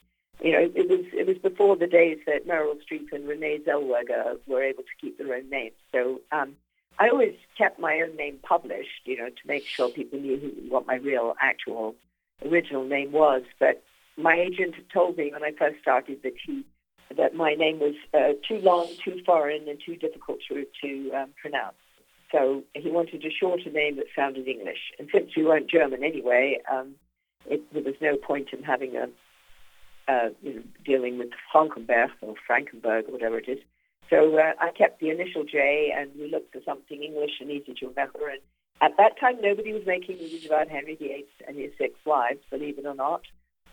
You 0.43 0.52
know, 0.52 0.73
it 0.75 0.88
was 0.88 1.05
it 1.12 1.26
was 1.26 1.37
before 1.38 1.76
the 1.76 1.87
days 1.87 2.19
that 2.26 2.49
Meryl 2.49 2.76
Streep 2.83 3.12
and 3.12 3.29
Renee 3.29 3.61
Zellweger 3.67 4.38
were 4.47 4.62
able 4.62 4.83
to 4.83 4.88
keep 5.00 5.19
their 5.19 5.35
own 5.35 5.49
names. 5.50 5.75
So 5.93 6.21
um, 6.33 6.57
I 7.02 7.09
always 7.09 7.35
kept 7.59 7.80
my 7.80 8.00
own 8.00 8.14
name 8.14 8.38
published, 8.44 9.02
you 9.06 9.16
know, 9.16 9.28
to 9.28 9.44
make 9.44 9.66
sure 9.66 9.88
people 9.88 10.21
knew 10.21 10.38
who, 10.38 10.71
what 10.73 10.87
my 10.87 10.94
real, 10.94 11.35
actual, 11.40 11.97
original 12.47 12.85
name 12.85 13.11
was. 13.11 13.42
But 13.59 13.82
my 14.16 14.35
agent 14.35 14.76
had 14.76 14.88
told 14.88 15.16
me 15.16 15.32
when 15.32 15.42
I 15.42 15.50
first 15.59 15.80
started 15.80 16.21
that 16.23 16.35
he 16.47 16.64
that 17.16 17.35
my 17.35 17.54
name 17.54 17.80
was 17.80 17.97
uh, 18.14 18.35
too 18.49 18.61
long, 18.61 18.87
too 19.04 19.21
foreign, 19.26 19.68
and 19.68 19.80
too 19.85 19.97
difficult 19.97 20.38
to, 20.49 20.64
to 20.82 21.11
um, 21.11 21.30
pronounce. 21.42 21.75
So 22.30 22.62
he 22.73 22.88
wanted 22.88 23.25
a 23.25 23.30
shorter 23.30 23.71
name 23.71 23.97
that 23.97 24.06
sounded 24.14 24.47
English. 24.47 24.78
And 24.99 25.09
since 25.12 25.30
we 25.37 25.44
weren't 25.44 25.68
German 25.68 26.04
anyway, 26.04 26.61
um, 26.73 26.94
it, 27.47 27.61
there 27.73 27.82
was 27.82 27.97
no 28.00 28.16
point 28.16 28.50
in 28.52 28.62
having 28.62 28.94
a, 28.97 29.09
uh, 30.11 30.28
you 30.40 30.54
know, 30.54 30.62
dealing 30.85 31.18
with 31.18 31.30
Frankenberg 31.52 32.11
or 32.23 32.35
Frankenberg 32.49 33.09
or 33.09 33.12
whatever 33.12 33.38
it 33.38 33.49
is. 33.49 33.59
So 34.12 34.37
uh, 34.37 34.52
I 34.61 34.71
kept 34.73 35.00
the 35.00 35.09
initial 35.09 35.42
J, 35.42 35.90
and 35.97 36.11
we 36.19 36.31
looked 36.31 36.52
for 36.52 36.61
something 36.66 37.02
English 37.02 37.40
and 37.40 37.50
easy 37.50 37.73
to 37.81 37.88
remember. 37.88 38.28
And 38.28 38.40
at 38.83 38.99
that 38.99 39.19
time, 39.19 39.40
nobody 39.40 39.73
was 39.73 39.87
making 39.87 40.19
movies 40.19 40.45
about 40.45 40.69
Henry 40.69 40.97
VIII 40.97 41.26
and 41.49 41.57
his 41.57 41.71
six 41.78 41.95
wives, 42.04 42.40
believe 42.50 42.78
it 42.78 42.85
or 42.85 42.95
not. 42.95 43.23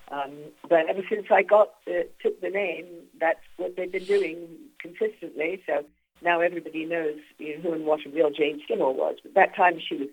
Um, 0.09 0.31
but 0.69 0.89
ever 0.89 1.01
since 1.09 1.27
I 1.29 1.43
got 1.43 1.71
the, 1.85 2.07
took 2.21 2.39
the 2.39 2.49
name, 2.49 2.85
that's 3.19 3.41
what 3.57 3.75
they've 3.75 3.91
been 3.91 4.05
doing 4.05 4.47
consistently. 4.81 5.61
So 5.65 5.83
now 6.21 6.39
everybody 6.39 6.85
knows 6.85 7.17
you 7.37 7.57
know, 7.57 7.61
who 7.61 7.73
and 7.73 7.85
what 7.85 8.05
a 8.05 8.09
real 8.09 8.31
Jane 8.31 8.61
Seymour 8.65 8.93
was. 8.93 9.17
But 9.21 9.33
that 9.33 9.55
time 9.57 9.77
she 9.85 9.95
was 9.95 10.07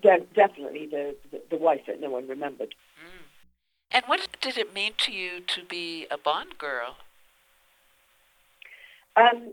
de- 0.00 0.26
definitely 0.34 0.86
the, 0.86 1.14
the, 1.30 1.42
the 1.50 1.56
wife 1.58 1.82
that 1.86 2.00
no 2.00 2.08
one 2.08 2.26
remembered. 2.26 2.74
Mm. 2.98 3.24
And 3.90 4.04
what 4.06 4.26
did 4.40 4.56
it 4.56 4.72
mean 4.72 4.92
to 4.98 5.12
you 5.12 5.40
to 5.40 5.64
be 5.64 6.06
a 6.10 6.16
Bond 6.16 6.56
girl? 6.56 6.96
Um, 9.20 9.52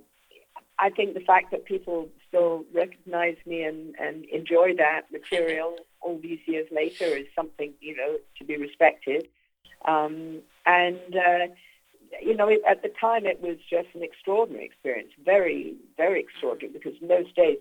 I 0.79 0.89
think 0.89 1.13
the 1.13 1.21
fact 1.21 1.51
that 1.51 1.65
people 1.65 2.07
still 2.27 2.65
recognize 2.73 3.37
me 3.45 3.63
and, 3.63 3.95
and 3.99 4.25
enjoy 4.25 4.75
that 4.77 5.11
material 5.11 5.75
all 6.01 6.19
these 6.21 6.39
years 6.45 6.67
later 6.71 7.05
is 7.05 7.25
something, 7.35 7.73
you 7.81 7.95
know, 7.95 8.17
to 8.37 8.43
be 8.43 8.57
respected. 8.57 9.27
Um, 9.85 10.41
and, 10.65 11.15
uh, 11.15 11.47
you 12.21 12.35
know, 12.35 12.47
it, 12.47 12.61
at 12.69 12.83
the 12.83 12.89
time 12.89 13.25
it 13.25 13.41
was 13.41 13.57
just 13.69 13.87
an 13.95 14.03
extraordinary 14.03 14.65
experience, 14.65 15.09
very, 15.23 15.75
very 15.97 16.19
extraordinary, 16.19 16.73
because 16.73 16.93
in 17.01 17.07
those 17.07 17.31
days, 17.33 17.57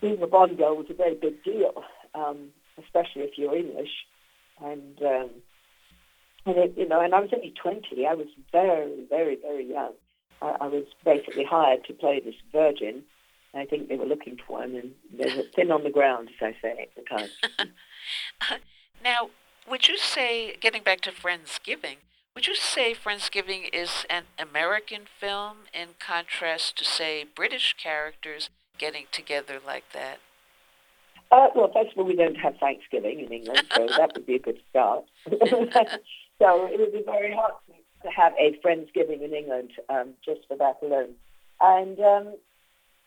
being 0.00 0.22
a 0.22 0.26
Bond 0.26 0.56
girl 0.56 0.76
was 0.76 0.86
a 0.90 0.94
very 0.94 1.14
big 1.14 1.42
deal, 1.42 1.84
um, 2.14 2.50
especially 2.78 3.22
if 3.22 3.36
you're 3.36 3.56
English. 3.56 3.90
And, 4.62 5.00
um, 5.02 5.30
and 6.46 6.56
it, 6.58 6.74
you 6.76 6.88
know, 6.88 7.00
and 7.00 7.14
I 7.14 7.20
was 7.20 7.30
only 7.34 7.54
20. 7.60 8.06
I 8.06 8.14
was 8.14 8.28
very, 8.52 9.04
very, 9.08 9.36
very 9.36 9.68
young. 9.68 9.92
I, 10.42 10.56
I 10.62 10.66
was 10.66 10.84
basically 11.04 11.44
hired 11.44 11.84
to 11.84 11.92
play 11.92 12.20
this 12.20 12.34
virgin. 12.52 13.02
I 13.54 13.64
think 13.66 13.88
they 13.88 13.96
were 13.96 14.06
looking 14.06 14.38
for 14.46 14.58
one, 14.58 14.74
and 14.74 14.92
they 15.12 15.34
were 15.36 15.42
thin 15.54 15.70
on 15.70 15.84
the 15.84 15.90
ground, 15.90 16.30
as 16.30 16.54
I 16.54 16.56
say 16.62 16.88
at 16.88 16.94
the 16.96 17.02
time. 17.02 18.60
now, 19.04 19.30
would 19.68 19.88
you 19.88 19.98
say, 19.98 20.56
getting 20.56 20.82
back 20.82 21.02
to 21.02 21.12
Friendsgiving, 21.12 21.96
Would 22.34 22.46
you 22.46 22.56
say 22.56 22.94
Friendsgiving 22.94 23.68
is 23.72 24.06
an 24.08 24.24
American 24.38 25.02
film 25.20 25.68
in 25.74 25.90
contrast 25.98 26.78
to, 26.78 26.84
say, 26.84 27.24
British 27.24 27.74
characters 27.74 28.48
getting 28.78 29.04
together 29.12 29.58
like 29.64 29.84
that? 29.92 30.18
Uh, 31.30 31.48
well, 31.54 31.70
first 31.72 31.92
of 31.92 31.98
all, 31.98 32.04
we 32.04 32.16
don't 32.16 32.36
have 32.36 32.56
Thanksgiving 32.56 33.20
in 33.20 33.32
England, 33.32 33.66
so 33.74 33.86
that 33.86 34.12
would 34.14 34.26
be 34.26 34.36
a 34.36 34.38
good 34.38 34.60
start. 34.70 35.04
so 35.26 36.66
it 36.66 36.80
would 36.80 36.92
be 36.92 37.02
very 37.04 37.34
hard 37.34 37.52
to 37.66 37.74
have 38.10 38.32
a 38.38 38.58
Friendsgiving 38.64 39.22
in 39.22 39.32
England 39.32 39.70
um, 39.88 40.14
just 40.24 40.40
for 40.48 40.56
that 40.56 40.76
alone. 40.82 41.14
And 41.60 41.98
um, 42.00 42.34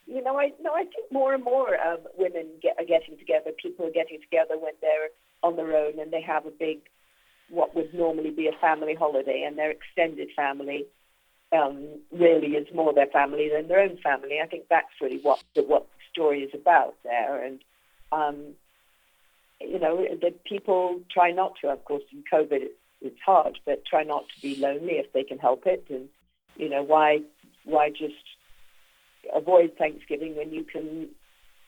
you 0.08 0.22
know, 0.22 0.40
I 0.40 0.52
no, 0.62 0.74
I 0.74 0.84
think 0.84 1.12
more 1.12 1.34
and 1.34 1.44
more 1.44 1.80
um, 1.80 2.00
women 2.18 2.48
get, 2.62 2.76
are 2.78 2.86
getting 2.86 3.18
together. 3.18 3.52
People 3.62 3.86
are 3.88 3.92
getting 3.92 4.20
together 4.22 4.58
when 4.58 4.74
they're 4.82 5.10
on 5.44 5.56
their 5.56 5.76
own 5.76 6.00
and 6.00 6.12
they 6.12 6.22
have 6.22 6.46
a 6.46 6.52
big, 6.52 6.80
what 7.50 7.76
would 7.76 7.94
normally 7.94 8.32
be 8.32 8.48
a 8.48 8.60
family 8.60 8.96
holiday, 8.96 9.44
and 9.46 9.58
their 9.58 9.72
extended 9.72 10.30
family 10.36 10.86
um, 11.52 11.88
really 12.12 12.56
is 12.56 12.68
more 12.74 12.94
their 12.94 13.08
family 13.08 13.50
than 13.54 13.68
their 13.68 13.82
own 13.82 13.98
family. 13.98 14.40
I 14.44 14.48
think 14.48 14.66
that's 14.70 15.02
really 15.02 15.20
what 15.20 15.44
the, 15.56 15.64
what 15.64 15.84
the 15.84 16.04
story 16.12 16.44
is 16.44 16.54
about 16.54 16.96
there, 17.04 17.44
and 17.44 17.60
um, 18.12 18.54
you 19.60 19.80
know, 19.80 20.06
that 20.22 20.44
people 20.44 21.02
try 21.12 21.32
not 21.32 21.54
to. 21.62 21.70
Of 21.70 21.84
course, 21.86 22.04
in 22.12 22.24
COVID, 22.32 22.62
it's 22.62 22.74
hard, 23.26 23.60
but 23.66 23.86
try 23.86 24.04
not 24.04 24.26
to 24.30 24.42
be 24.42 24.56
lonely 24.56 24.94
if 24.94 25.12
they 25.14 25.24
can 25.24 25.38
help 25.38 25.66
it, 25.66 25.86
and 25.90 26.10
you 26.56 26.70
know, 26.70 26.84
why 26.84 27.22
why 27.64 27.90
just 27.90 28.14
avoid 29.34 29.76
Thanksgiving 29.78 30.36
when 30.36 30.52
you 30.52 30.64
can 30.64 31.10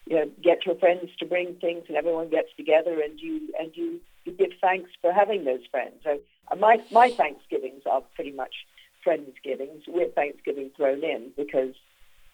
you 0.07 0.15
know, 0.15 0.31
get 0.41 0.65
your 0.65 0.75
friends 0.75 1.09
to 1.19 1.25
bring 1.25 1.55
things 1.55 1.83
and 1.87 1.97
everyone 1.97 2.29
gets 2.29 2.49
together 2.55 3.01
and 3.01 3.19
you 3.19 3.53
and 3.59 3.71
you, 3.75 3.99
you 4.23 4.31
give 4.31 4.51
thanks 4.61 4.89
for 5.01 5.11
having 5.11 5.43
those 5.43 5.65
friends. 5.69 5.95
So 6.03 6.19
uh, 6.49 6.55
my 6.55 6.77
my 6.91 7.09
Thanksgivings 7.11 7.83
are 7.89 8.01
pretty 8.15 8.31
much 8.31 8.53
Friendsgivings 9.05 9.83
with 9.87 10.15
Thanksgiving 10.15 10.71
thrown 10.75 11.03
in 11.03 11.31
because 11.35 11.73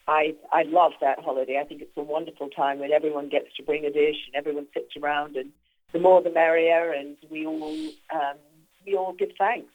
I 0.07 0.35
I 0.51 0.63
love 0.63 0.93
that 1.01 1.19
holiday. 1.19 1.59
I 1.59 1.63
think 1.63 1.81
it's 1.81 1.97
a 1.97 2.03
wonderful 2.03 2.49
time 2.49 2.79
when 2.79 2.91
everyone 2.91 3.29
gets 3.29 3.55
to 3.57 3.63
bring 3.63 3.85
a 3.85 3.91
dish 3.91 4.17
and 4.27 4.35
everyone 4.35 4.67
sits 4.73 4.95
around 5.01 5.35
and 5.35 5.51
the 5.93 5.99
more 5.99 6.21
the 6.21 6.31
merrier 6.31 6.91
and 6.91 7.17
we 7.29 7.45
all 7.45 7.73
um, 8.13 8.37
we 8.85 8.95
all 8.95 9.13
give 9.13 9.29
thanks. 9.37 9.71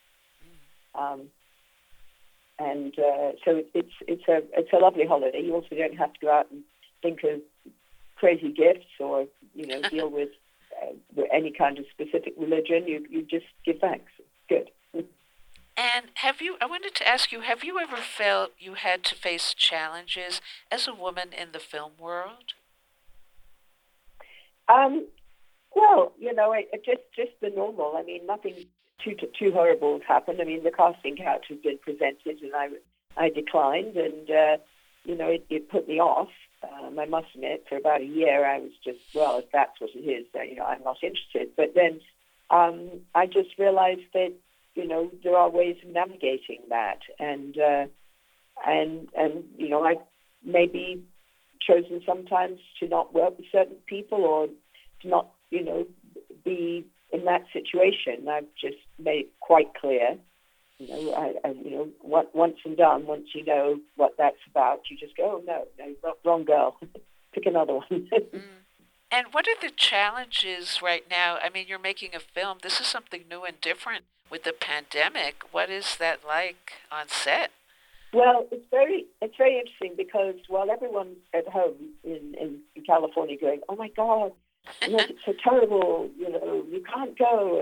Um, 0.95 1.29
and 2.59 2.93
uh, 2.99 3.33
so 3.45 3.63
it's 3.75 3.93
it's 4.07 4.27
a 4.29 4.43
it's 4.53 4.73
a 4.73 4.79
lovely 4.79 5.07
holiday. 5.07 5.43
You 5.43 5.55
also 5.55 5.77
don't 5.77 5.97
have 5.97 6.13
to 6.15 6.21
go 6.21 6.31
out 6.31 6.51
and 6.51 6.63
think 7.03 7.23
of 7.25 7.41
crazy 8.17 8.53
gifts 8.53 8.89
or 8.99 9.27
you 9.55 9.67
know 9.67 9.81
deal 9.91 10.11
with, 10.11 10.31
uh, 10.83 10.93
with 11.15 11.27
any 11.33 11.53
kind 11.53 11.79
of 11.79 11.85
specific 11.91 12.35
religion. 12.37 12.87
You 12.87 13.07
you 13.09 13.23
just 13.23 13.47
give 13.65 13.79
thanks. 13.79 14.11
Good. 14.49 14.71
And 15.81 16.07
have 16.15 16.43
you? 16.43 16.57
I 16.61 16.67
wanted 16.67 16.97
to 16.97 17.07
ask 17.07 17.31
you: 17.31 17.43
Have 17.43 17.63
you 17.63 17.79
ever 17.79 17.99
felt 17.99 18.51
you 18.59 18.75
had 18.75 19.05
to 19.05 19.15
face 19.15 19.55
challenges 19.55 20.41
as 20.73 20.89
a 20.89 20.95
woman 20.95 21.29
in 21.33 21.53
the 21.53 21.61
film 21.61 21.93
world? 22.01 22.55
Um, 24.69 25.07
well, 25.77 26.13
you 26.19 26.35
know, 26.35 26.53
it, 26.53 26.69
it 26.73 26.85
just 26.85 27.03
just 27.15 27.41
the 27.41 27.51
normal. 27.51 27.95
I 27.97 28.03
mean, 28.03 28.27
nothing 28.27 28.67
too 29.03 29.15
too 29.39 29.53
horrible 29.53 29.95
has 29.95 30.03
happened. 30.07 30.41
I 30.41 30.45
mean, 30.45 30.65
the 30.65 30.71
casting 30.71 31.17
couch 31.17 31.47
has 31.49 31.59
been 31.59 31.79
presented, 31.79 32.43
and 32.43 32.55
I 32.55 32.69
I 33.17 33.31
declined, 33.31 33.97
and 33.97 34.31
uh, 34.31 34.57
you 35.05 35.17
know, 35.17 35.29
it, 35.29 35.47
it 35.51 35.71
put 35.71 35.89
me 35.89 36.01
off. 36.01 36.29
Um, 36.63 36.99
I 36.99 37.07
must 37.07 37.29
admit, 37.35 37.65
for 37.69 37.77
about 37.77 38.01
a 38.01 38.05
year, 38.05 38.45
I 38.45 38.59
was 38.59 38.73
just, 38.85 38.99
well, 39.15 39.39
if 39.39 39.45
that's 39.53 39.81
what 39.81 39.91
it 39.95 40.01
is, 40.01 40.27
you 40.35 40.57
know, 40.57 40.65
I'm 40.65 40.83
not 40.83 40.97
interested. 41.03 41.51
But 41.57 41.75
then 41.75 42.01
um, 42.51 43.01
I 43.15 43.27
just 43.27 43.57
realized 43.59 44.09
that, 44.13 44.33
you 44.75 44.87
know, 44.87 45.11
there 45.23 45.37
are 45.37 45.49
ways 45.49 45.77
of 45.85 45.91
navigating 45.91 46.63
that, 46.71 46.99
and 47.19 47.57
uh, 47.59 47.87
and 48.67 49.09
and 49.17 49.45
you 49.57 49.69
know, 49.69 49.85
I 49.85 49.97
maybe 50.45 51.05
chosen 51.61 52.01
sometimes 52.07 52.61
to 52.81 52.89
not 52.89 53.15
work 53.15 53.37
with 53.37 53.47
certain 53.51 53.77
people 53.87 54.25
or 54.25 54.49
to 55.03 55.09
not, 55.09 55.31
you 55.51 55.65
know, 55.65 55.87
be 56.45 56.85
in 57.13 57.25
that 57.25 57.45
situation. 57.53 58.29
I've 58.29 58.47
just 58.61 58.79
made 58.99 59.21
it 59.21 59.31
quite 59.41 59.75
clear 59.75 60.19
you 60.79 60.89
know, 60.89 61.13
I, 61.15 61.49
I, 61.49 61.53
you 61.53 61.71
know, 61.71 61.89
once 62.03 62.57
and 62.65 62.77
done, 62.77 63.07
once 63.07 63.29
you 63.35 63.45
know 63.45 63.81
what 63.97 64.15
that's 64.17 64.39
about, 64.49 64.83
you 64.89 64.97
just 64.97 65.17
go, 65.17 65.43
oh, 65.43 65.45
no, 65.45 65.67
no, 65.79 66.15
wrong 66.25 66.45
girl. 66.45 66.77
Pick 67.33 67.47
another 67.47 67.75
one. 67.75 67.87
mm. 67.91 68.43
And 69.11 69.27
what 69.33 69.47
are 69.49 69.61
the 69.61 69.75
challenges 69.75 70.81
right 70.83 71.05
now? 71.11 71.39
I 71.43 71.51
mean, 71.51 71.67
you're 71.67 71.79
making 71.79 72.15
a 72.15 72.21
film. 72.21 72.59
This 72.63 72.81
is 72.81 72.87
something 72.87 73.25
new 73.29 73.45
and 73.45 73.61
different 73.61 74.05
with 74.31 74.45
the 74.45 74.53
pandemic. 74.53 75.43
What 75.51 75.69
is 75.69 75.97
that 75.97 76.21
like 76.27 76.73
on 76.93 77.09
set? 77.09 77.51
Well, 78.13 78.47
it's 78.51 78.65
very 78.71 79.07
it's 79.21 79.37
very 79.37 79.59
interesting 79.59 79.95
because 79.97 80.37
while 80.49 80.71
everyone's 80.71 81.19
at 81.35 81.47
home 81.47 81.91
in, 82.05 82.35
in, 82.41 82.61
in 82.75 82.85
California 82.85 83.37
going, 83.39 83.61
oh 83.69 83.77
my 83.77 83.89
God, 83.89 84.33
know, 84.89 84.99
it's 84.99 85.19
so 85.25 85.33
terrible, 85.43 86.11
you 86.17 86.31
know, 86.31 86.65
you 86.71 86.83
can't 86.83 87.19
go. 87.19 87.61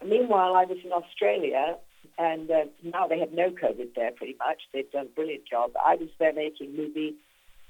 And 0.00 0.10
meanwhile, 0.10 0.54
I 0.54 0.64
was 0.64 0.78
in 0.84 0.92
Australia 0.92 1.76
and 2.18 2.50
uh, 2.50 2.64
now 2.82 3.06
they 3.06 3.18
have 3.18 3.32
no 3.32 3.50
COVID 3.50 3.94
there 3.94 4.10
pretty 4.12 4.36
much. 4.38 4.62
They've 4.72 4.90
done 4.90 5.06
a 5.06 5.14
brilliant 5.14 5.44
job. 5.46 5.72
I 5.84 5.96
was 5.96 6.08
there 6.18 6.32
making 6.32 6.68
a 6.68 6.76
movie, 6.76 7.14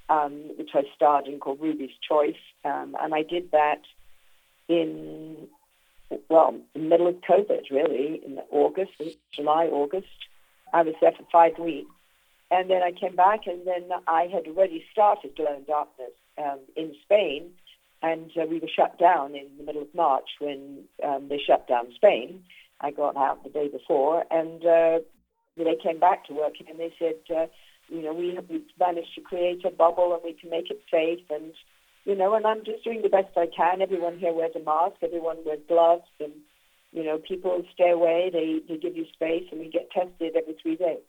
um, 0.09 0.51
which 0.57 0.71
I 0.75 0.83
starred 0.95 1.27
in 1.27 1.39
called 1.39 1.61
Ruby's 1.61 1.97
Choice, 2.07 2.35
um, 2.65 2.97
and 3.01 3.15
I 3.15 3.23
did 3.23 3.51
that 3.53 3.83
in, 4.69 5.49
well, 6.29 6.59
the 6.75 6.81
middle 6.81 7.07
of 7.07 7.17
COVID, 7.21 7.71
really, 7.71 8.21
in 8.25 8.39
August, 8.51 8.93
July, 9.33 9.67
August. 9.67 10.07
I 10.73 10.83
was 10.83 10.95
there 11.01 11.13
for 11.13 11.25
five 11.31 11.59
weeks. 11.59 11.91
And 12.51 12.69
then 12.69 12.83
I 12.83 12.93
came 12.93 13.17
back, 13.17 13.47
and 13.47 13.67
then 13.67 13.85
I 14.07 14.29
had 14.33 14.47
already 14.47 14.85
started 14.93 15.37
Glow 15.37 15.57
in 15.57 15.65
Darkness 15.65 16.13
um, 16.37 16.59
in 16.77 16.95
Spain, 17.05 17.51
and 18.03 18.31
uh, 18.37 18.45
we 18.49 18.59
were 18.59 18.69
shut 18.75 18.99
down 18.99 19.35
in 19.35 19.47
the 19.59 19.65
middle 19.65 19.83
of 19.83 19.95
March 19.95 20.29
when 20.41 20.85
um, 21.05 21.29
they 21.29 21.39
shut 21.39 21.69
down 21.69 21.93
Spain. 21.95 22.43
I 22.81 22.91
got 22.91 23.17
out 23.17 23.45
the 23.45 23.51
day 23.51 23.69
before, 23.69 24.25
and 24.31 24.65
uh, 24.65 24.99
they 25.57 25.77
came 25.83 26.01
back 26.01 26.27
to 26.27 26.35
work 26.35 26.55
and 26.69 26.79
they 26.79 26.93
said, 26.99 27.15
uh, 27.35 27.47
you 27.89 28.03
know, 28.03 28.13
we 28.13 28.35
have 28.35 28.47
managed 28.79 29.15
to 29.15 29.21
create 29.21 29.65
a 29.65 29.71
bubble 29.71 30.15
and 30.15 30.23
we 30.25 30.33
can 30.33 30.51
make 30.51 30.71
it 30.71 30.83
safe, 30.91 31.25
and 31.31 31.53
you 32.05 32.17
know, 32.17 32.35
and 32.35 32.45
I'm 32.47 32.65
just 32.65 32.83
doing 32.83 33.03
the 33.03 33.09
best 33.09 33.37
I 33.37 33.47
can. 33.47 33.81
Everyone 33.81 34.19
here 34.19 34.33
wears 34.33 34.57
a 34.57 34.61
mask, 34.61 34.97
everyone 35.03 35.37
wears 35.45 35.61
gloves, 35.69 36.09
and 36.19 36.33
you 36.91 37.05
know, 37.05 37.19
people 37.19 37.63
stay 37.73 37.91
away. 37.91 38.31
They 38.33 38.61
they 38.69 38.81
give 38.81 38.97
you 38.97 39.07
space, 39.13 39.45
and 39.51 39.61
we 39.61 39.69
get 39.69 39.91
tested 39.91 40.35
every 40.37 40.57
three 40.61 40.77
days. 40.77 41.05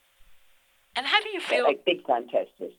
And 0.96 1.08
how 1.08 1.22
do 1.22 1.30
you 1.30 1.40
feel? 1.40 1.64
like 1.64 1.86
big 1.86 2.06
time 2.06 2.28
testers. 2.28 2.74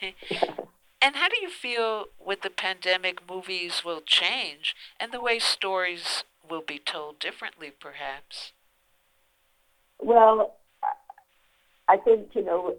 and 1.02 1.16
how 1.16 1.28
do 1.28 1.36
you 1.40 1.50
feel 1.50 2.06
with 2.18 2.42
the 2.42 2.50
pandemic? 2.50 3.28
Movies 3.28 3.82
will 3.84 4.00
change, 4.00 4.74
and 4.98 5.12
the 5.12 5.20
way 5.20 5.38
stories 5.38 6.24
will 6.48 6.62
be 6.62 6.78
told 6.78 7.18
differently, 7.18 7.70
perhaps? 7.70 8.52
Well, 9.98 10.56
I 11.88 11.96
think, 11.96 12.28
you 12.34 12.44
know, 12.44 12.74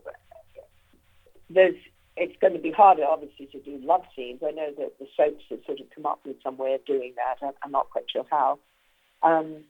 there's, 1.50 1.76
it's 2.18 2.36
going 2.42 2.54
to 2.54 2.60
be 2.60 2.72
harder, 2.72 3.06
obviously, 3.06 3.48
to 3.48 3.60
do 3.60 3.80
love 3.84 4.04
scenes. 4.16 4.42
I 4.46 4.52
know 4.52 4.72
that 4.78 5.00
the 5.00 5.08
soaps 5.16 5.44
have 5.50 5.60
sort 5.66 5.80
of 5.80 5.88
come 5.96 6.06
up 6.06 6.20
with 6.26 6.38
some 6.44 6.58
way 6.58 6.74
of 6.74 6.86
doing 6.86 7.14
that. 7.16 7.54
I'm, 7.64 7.72
not 7.72 7.90
quite 7.90 8.06
sure 8.12 8.26
how. 8.30 8.60
Um, 9.24 9.64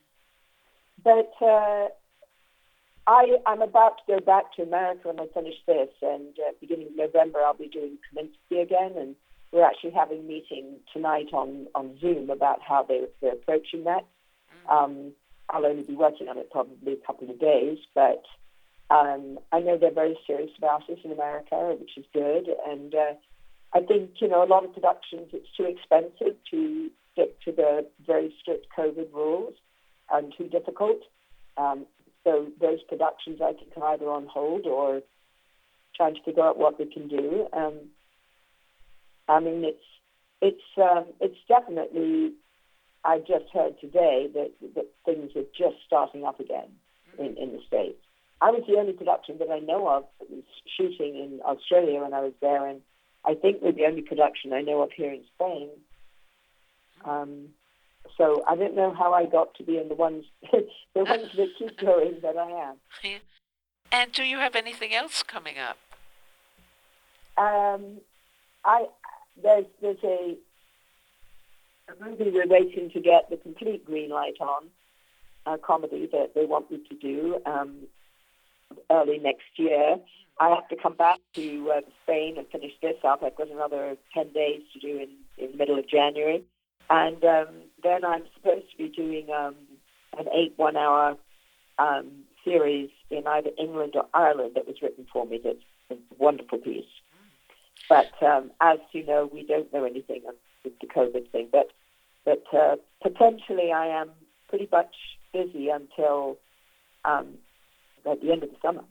but 1.03 1.31
uh, 1.41 1.87
I, 3.07 3.37
I'm 3.45 3.61
about 3.61 3.97
to 3.97 4.03
go 4.07 4.19
back 4.19 4.53
to 4.55 4.61
America 4.63 5.07
when 5.07 5.19
I 5.19 5.27
finish 5.33 5.55
this, 5.65 5.89
and 6.01 6.37
uh, 6.39 6.51
beginning 6.59 6.87
of 6.87 6.95
November, 6.95 7.39
I'll 7.39 7.53
be 7.53 7.67
doing 7.67 7.97
Kominsky 8.13 8.61
again, 8.61 8.93
and 8.97 9.15
we're 9.51 9.65
actually 9.65 9.91
having 9.91 10.19
a 10.19 10.23
meeting 10.23 10.77
tonight 10.93 11.27
on, 11.33 11.67
on 11.75 11.97
Zoom 11.99 12.29
about 12.29 12.61
how 12.61 12.83
they, 12.83 13.01
they're 13.21 13.33
approaching 13.33 13.83
that. 13.85 14.05
Mm. 14.67 14.71
Um, 14.71 15.11
I'll 15.49 15.65
only 15.65 15.83
be 15.83 15.95
working 15.95 16.29
on 16.29 16.37
it 16.37 16.49
probably 16.51 16.93
a 16.93 17.05
couple 17.07 17.29
of 17.29 17.39
days, 17.39 17.79
but 17.93 18.23
um, 18.89 19.39
I 19.51 19.59
know 19.59 19.77
they're 19.77 19.91
very 19.91 20.17
serious 20.25 20.51
about 20.57 20.83
it 20.87 20.99
in 21.03 21.11
America, 21.11 21.75
which 21.79 21.97
is 21.97 22.05
good. 22.13 22.47
And 22.67 22.95
uh, 22.95 23.13
I 23.73 23.81
think, 23.81 24.11
you 24.21 24.27
know, 24.27 24.43
a 24.43 24.45
lot 24.45 24.63
of 24.63 24.73
productions, 24.73 25.29
it's 25.33 25.47
too 25.57 25.65
expensive 25.65 26.37
to 26.51 26.89
stick 27.11 27.41
to 27.41 27.51
the 27.51 27.87
very 28.05 28.33
strict 28.39 28.67
COVID 28.77 29.11
rules 29.13 29.55
and 30.09 30.33
too 30.37 30.47
difficult. 30.47 31.01
Um, 31.57 31.85
so 32.23 32.47
those 32.59 32.81
productions 32.87 33.39
I 33.41 33.53
think 33.53 33.71
are 33.77 33.93
either 33.93 34.09
on 34.09 34.27
hold 34.27 34.65
or 34.65 35.01
trying 35.95 36.15
to 36.15 36.23
figure 36.23 36.43
out 36.43 36.57
what 36.57 36.77
they 36.77 36.85
can 36.85 37.07
do. 37.07 37.47
Um, 37.53 37.73
I 39.27 39.39
mean, 39.39 39.63
it's 39.63 39.83
it's 40.41 40.77
um, 40.77 41.05
it's 41.19 41.37
definitely. 41.47 42.33
I 43.03 43.17
just 43.17 43.45
heard 43.51 43.79
today 43.79 44.29
that 44.33 44.51
that 44.75 44.85
things 45.05 45.31
are 45.35 45.49
just 45.57 45.77
starting 45.87 46.23
up 46.25 46.39
again 46.39 46.69
in, 47.17 47.37
in 47.37 47.53
the 47.53 47.59
states. 47.67 48.01
I 48.41 48.51
was 48.51 48.63
the 48.67 48.77
only 48.77 48.93
production 48.93 49.37
that 49.39 49.49
I 49.49 49.59
know 49.59 49.87
of 49.87 50.03
that 50.19 50.29
was 50.29 50.43
shooting 50.77 51.15
in 51.15 51.39
Australia 51.45 52.01
when 52.01 52.13
I 52.13 52.21
was 52.21 52.33
there, 52.41 52.67
and 52.67 52.81
I 53.25 53.35
think 53.35 53.61
we're 53.61 53.71
the 53.71 53.85
only 53.85 54.01
production 54.01 54.53
I 54.53 54.61
know 54.61 54.81
of 54.81 54.91
here 54.91 55.11
in 55.11 55.23
Spain. 55.35 55.69
Um, 57.05 57.49
so 58.17 58.43
I 58.47 58.55
don't 58.55 58.75
know 58.75 58.93
how 58.93 59.13
I 59.13 59.25
got 59.25 59.55
to 59.55 59.63
be 59.63 59.77
in 59.77 59.89
the 59.89 59.95
ones 59.95 60.25
the 60.51 61.03
ones 61.03 61.29
that 61.35 61.47
keep 61.57 61.77
going, 61.79 62.19
that 62.21 62.37
I 62.37 62.69
am. 62.69 62.75
And 63.91 64.11
do 64.11 64.23
you 64.23 64.37
have 64.37 64.55
anything 64.55 64.93
else 64.93 65.23
coming 65.23 65.55
up? 65.57 65.77
Um, 67.37 67.99
I 68.63 68.85
there's 69.41 69.65
there's 69.81 70.03
a 70.03 70.37
a 71.89 72.03
movie 72.03 72.29
we're 72.29 72.47
waiting 72.47 72.89
to 72.91 72.99
get 72.99 73.29
the 73.29 73.37
complete 73.37 73.85
green 73.85 74.09
light 74.09 74.35
on, 74.39 74.67
a 75.45 75.57
comedy 75.57 76.07
that 76.11 76.33
they 76.35 76.45
want 76.45 76.71
me 76.71 76.79
to 76.89 76.95
do 76.95 77.41
um, 77.45 77.87
early 78.89 79.17
next 79.17 79.57
year. 79.57 79.97
I 80.39 80.49
have 80.49 80.67
to 80.69 80.75
come 80.75 80.95
back 80.95 81.19
to 81.33 81.71
uh, 81.71 81.81
Spain 82.03 82.37
and 82.37 82.47
finish 82.47 82.71
this 82.81 82.95
up. 83.03 83.21
I've 83.23 83.35
got 83.35 83.49
another 83.49 83.95
10 84.13 84.31
days 84.31 84.61
to 84.73 84.79
do 84.79 84.97
in, 84.97 85.09
in 85.37 85.51
the 85.51 85.57
middle 85.57 85.77
of 85.77 85.87
January. 85.87 86.43
And 86.89 87.23
um, 87.23 87.47
then 87.83 88.03
I'm 88.03 88.23
supposed 88.35 88.71
to 88.71 88.77
be 88.77 88.89
doing 88.89 89.29
um, 89.29 89.55
an 90.17 90.27
eight 90.33 90.53
one-hour 90.57 91.17
um, 91.79 92.07
series 92.43 92.89
in 93.09 93.27
either 93.27 93.49
England 93.57 93.93
or 93.95 94.05
Ireland 94.13 94.53
that 94.55 94.67
was 94.67 94.81
written 94.81 95.05
for 95.11 95.25
me. 95.25 95.39
That's 95.43 95.57
a 95.91 95.95
wonderful 96.17 96.57
piece. 96.57 96.85
But 97.89 98.11
um, 98.21 98.51
as 98.61 98.79
you 98.91 99.05
know, 99.05 99.29
we 99.31 99.43
don't 99.45 99.71
know 99.73 99.83
anything 99.83 100.21
with 100.63 100.73
the 100.79 100.87
COVID 100.87 101.29
thing. 101.31 101.49
But 101.51 101.71
but 102.23 102.43
uh, 102.53 102.75
potentially, 103.01 103.71
I 103.71 103.87
am 103.87 104.11
pretty 104.47 104.69
much 104.71 104.95
busy 105.33 105.69
until 105.69 106.37
um, 107.03 107.35
at 108.09 108.21
the 108.21 108.31
end 108.31 108.43
of 108.43 108.49
the 108.49 108.57
summer. 108.61 108.83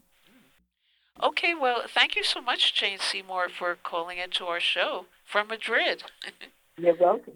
Okay, 1.22 1.54
well, 1.54 1.82
thank 1.86 2.16
you 2.16 2.24
so 2.24 2.40
much, 2.40 2.74
Jane 2.74 2.98
Seymour, 2.98 3.50
for 3.50 3.76
calling 3.82 4.18
into 4.18 4.46
our 4.46 4.60
show 4.60 5.06
from 5.24 5.48
Madrid. 5.48 6.02
You're 6.78 6.96
welcome. 6.96 7.34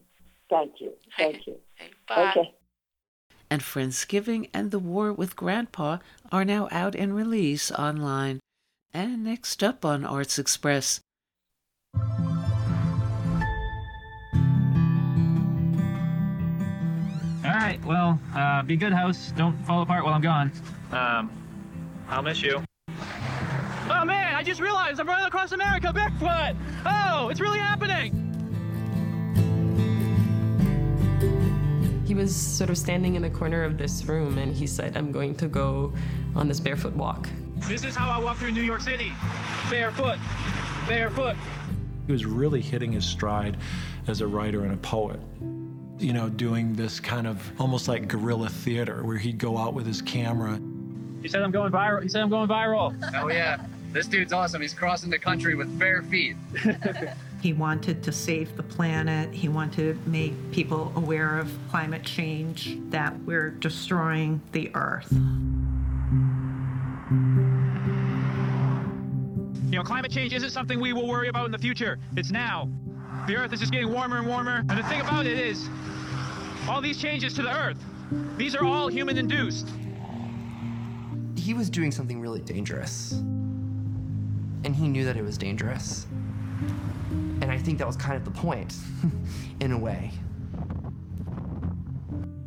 Thank 0.51 0.81
you. 0.81 0.93
Thank 1.17 1.47
you. 1.47 1.57
Bye. 2.09 2.31
Okay. 2.31 2.55
And 3.51 3.63
Friendsgiving 3.63 4.49
and 4.53 4.71
The 4.71 4.79
War 4.79 5.13
with 5.13 5.37
Grandpa 5.37 5.99
are 6.33 6.45
now 6.45 6.69
out 6.71 6.95
in 6.95 7.13
release 7.13 7.71
online. 7.71 8.41
And 8.93 9.25
next 9.25 9.63
up 9.63 9.85
on 9.85 10.05
Arts 10.05 10.39
Express. 10.39 11.01
All 17.45 17.61
right, 17.61 17.79
well, 17.85 18.19
uh, 18.35 18.63
be 18.63 18.77
good, 18.77 18.93
house. 18.93 19.33
Don't 19.37 19.57
fall 19.67 19.83
apart 19.83 20.05
while 20.05 20.15
I'm 20.15 20.23
gone. 20.23 20.51
Um, 20.93 21.31
I'll 22.09 22.23
miss 22.23 22.43
you. 22.43 22.63
Oh 22.89 24.05
man, 24.05 24.35
I 24.35 24.43
just 24.43 24.61
realized 24.61 24.99
I'm 24.99 25.07
running 25.07 25.27
across 25.27 25.53
America 25.53 25.93
barefoot. 25.93 26.57
Oh, 26.87 27.29
it's 27.29 27.41
really 27.41 27.59
happening. 27.59 28.24
He 32.05 32.14
was 32.14 32.35
sort 32.35 32.69
of 32.71 32.77
standing 32.77 33.14
in 33.14 33.23
the 33.23 33.31
corner 33.31 33.64
of 33.64 33.79
this 33.79 34.05
room 34.05 34.37
and 34.38 34.55
he 34.55 34.67
said, 34.67 34.97
I'm 34.97 35.11
going 35.11 35.35
to 35.37 35.49
go 35.49 35.93
on 36.37 36.49
this 36.49 36.61
barefoot 36.61 36.95
walk. 36.95 37.29
This 37.61 37.83
is 37.85 37.97
how 37.97 38.11
I 38.11 38.23
walk 38.23 38.37
through 38.37 38.53
New 38.53 38.62
York 38.62 38.83
City. 38.83 39.12
Barefoot. 39.71 40.19
Barefoot. 40.87 41.37
He 42.07 42.12
was 42.12 42.27
really 42.27 42.61
hitting 42.61 42.93
his 42.93 43.07
stride 43.07 43.57
as 44.07 44.21
a 44.21 44.27
writer 44.27 44.64
and 44.64 44.73
a 44.75 44.77
poet. 44.77 45.19
You 45.99 46.12
know, 46.12 46.29
doing 46.29 46.75
this 46.75 47.01
kind 47.01 47.27
of 47.27 47.40
almost 47.59 47.88
like 47.88 48.09
guerrilla 48.09 48.51
theater 48.51 49.03
where 49.05 49.17
he'd 49.17 49.38
go 49.38 49.57
out 49.57 49.73
with 49.73 49.87
his 49.87 50.03
camera. 50.03 50.61
He 51.23 51.29
said 51.29 51.40
I'm 51.40 51.53
going 51.53 51.73
viral. 51.73 52.03
He 52.03 52.09
said 52.09 52.21
I'm 52.21 52.29
going 52.29 52.49
viral. 52.49 52.95
Oh 53.14 53.29
yeah, 53.29 53.64
this 53.93 54.07
dude's 54.07 54.33
awesome. 54.33 54.61
He's 54.61 54.75
crossing 54.75 55.09
the 55.09 55.19
country 55.19 55.55
with 55.55 55.79
bare 55.79 56.03
feet. 56.03 56.37
He 57.45 57.53
wanted 57.53 58.03
to 58.05 58.11
save 58.11 58.57
the 58.57 58.63
planet. 58.63 59.31
He 59.31 59.51
wanted 59.51 60.03
to 60.03 60.11
make 60.11 60.33
people 60.51 60.91
aware 60.97 61.39
of 61.39 61.53
climate 61.69 62.03
change, 62.03 62.79
that 62.89 63.15
we're 63.27 63.51
destroying 63.51 64.41
the 64.53 64.71
earth. 64.75 65.13
You 65.13 65.19
know, 69.77 69.83
climate 69.83 70.11
change 70.11 70.33
isn't 70.33 70.53
something 70.53 70.81
we 70.81 70.95
will 70.95 71.07
worry 71.07 71.29
about 71.29 71.45
in 71.45 71.53
the 71.53 71.59
future. 71.59 71.99
It's 72.17 72.31
now. 72.31 72.67
The 73.27 73.37
earth 73.37 73.53
is 73.53 73.61
just 73.61 73.73
getting 73.73 73.93
warmer 73.93 74.17
and 74.17 74.27
warmer. 74.27 74.65
And 74.71 74.79
the 74.79 74.85
thing 74.85 75.03
about 75.03 75.27
it 75.27 75.39
is, 75.39 75.69
all 76.67 76.81
these 76.81 76.97
changes 76.97 77.35
to 77.35 77.43
the 77.43 77.55
earth, 77.55 77.77
these 78.39 78.57
are 78.57 78.65
all 78.65 78.89
human 78.89 79.19
induced. 79.19 79.69
He 81.37 81.53
was 81.53 81.69
doing 81.69 81.93
something 81.93 82.23
really 82.23 82.41
dangerous. 82.41 83.13
And 83.13 84.75
he 84.75 84.89
knew 84.89 85.05
that 85.05 85.19
it 85.19 85.23
was 85.23 85.37
dangerous. 85.37 86.07
And 87.45 87.53
I 87.53 87.59
think 87.59 87.77
that 87.77 87.87
was 87.87 87.97
kind 87.99 88.17
of 88.17 88.25
the 88.25 88.31
point, 88.31 88.75
in 89.61 89.73
a 89.73 89.79
way. 89.79 90.11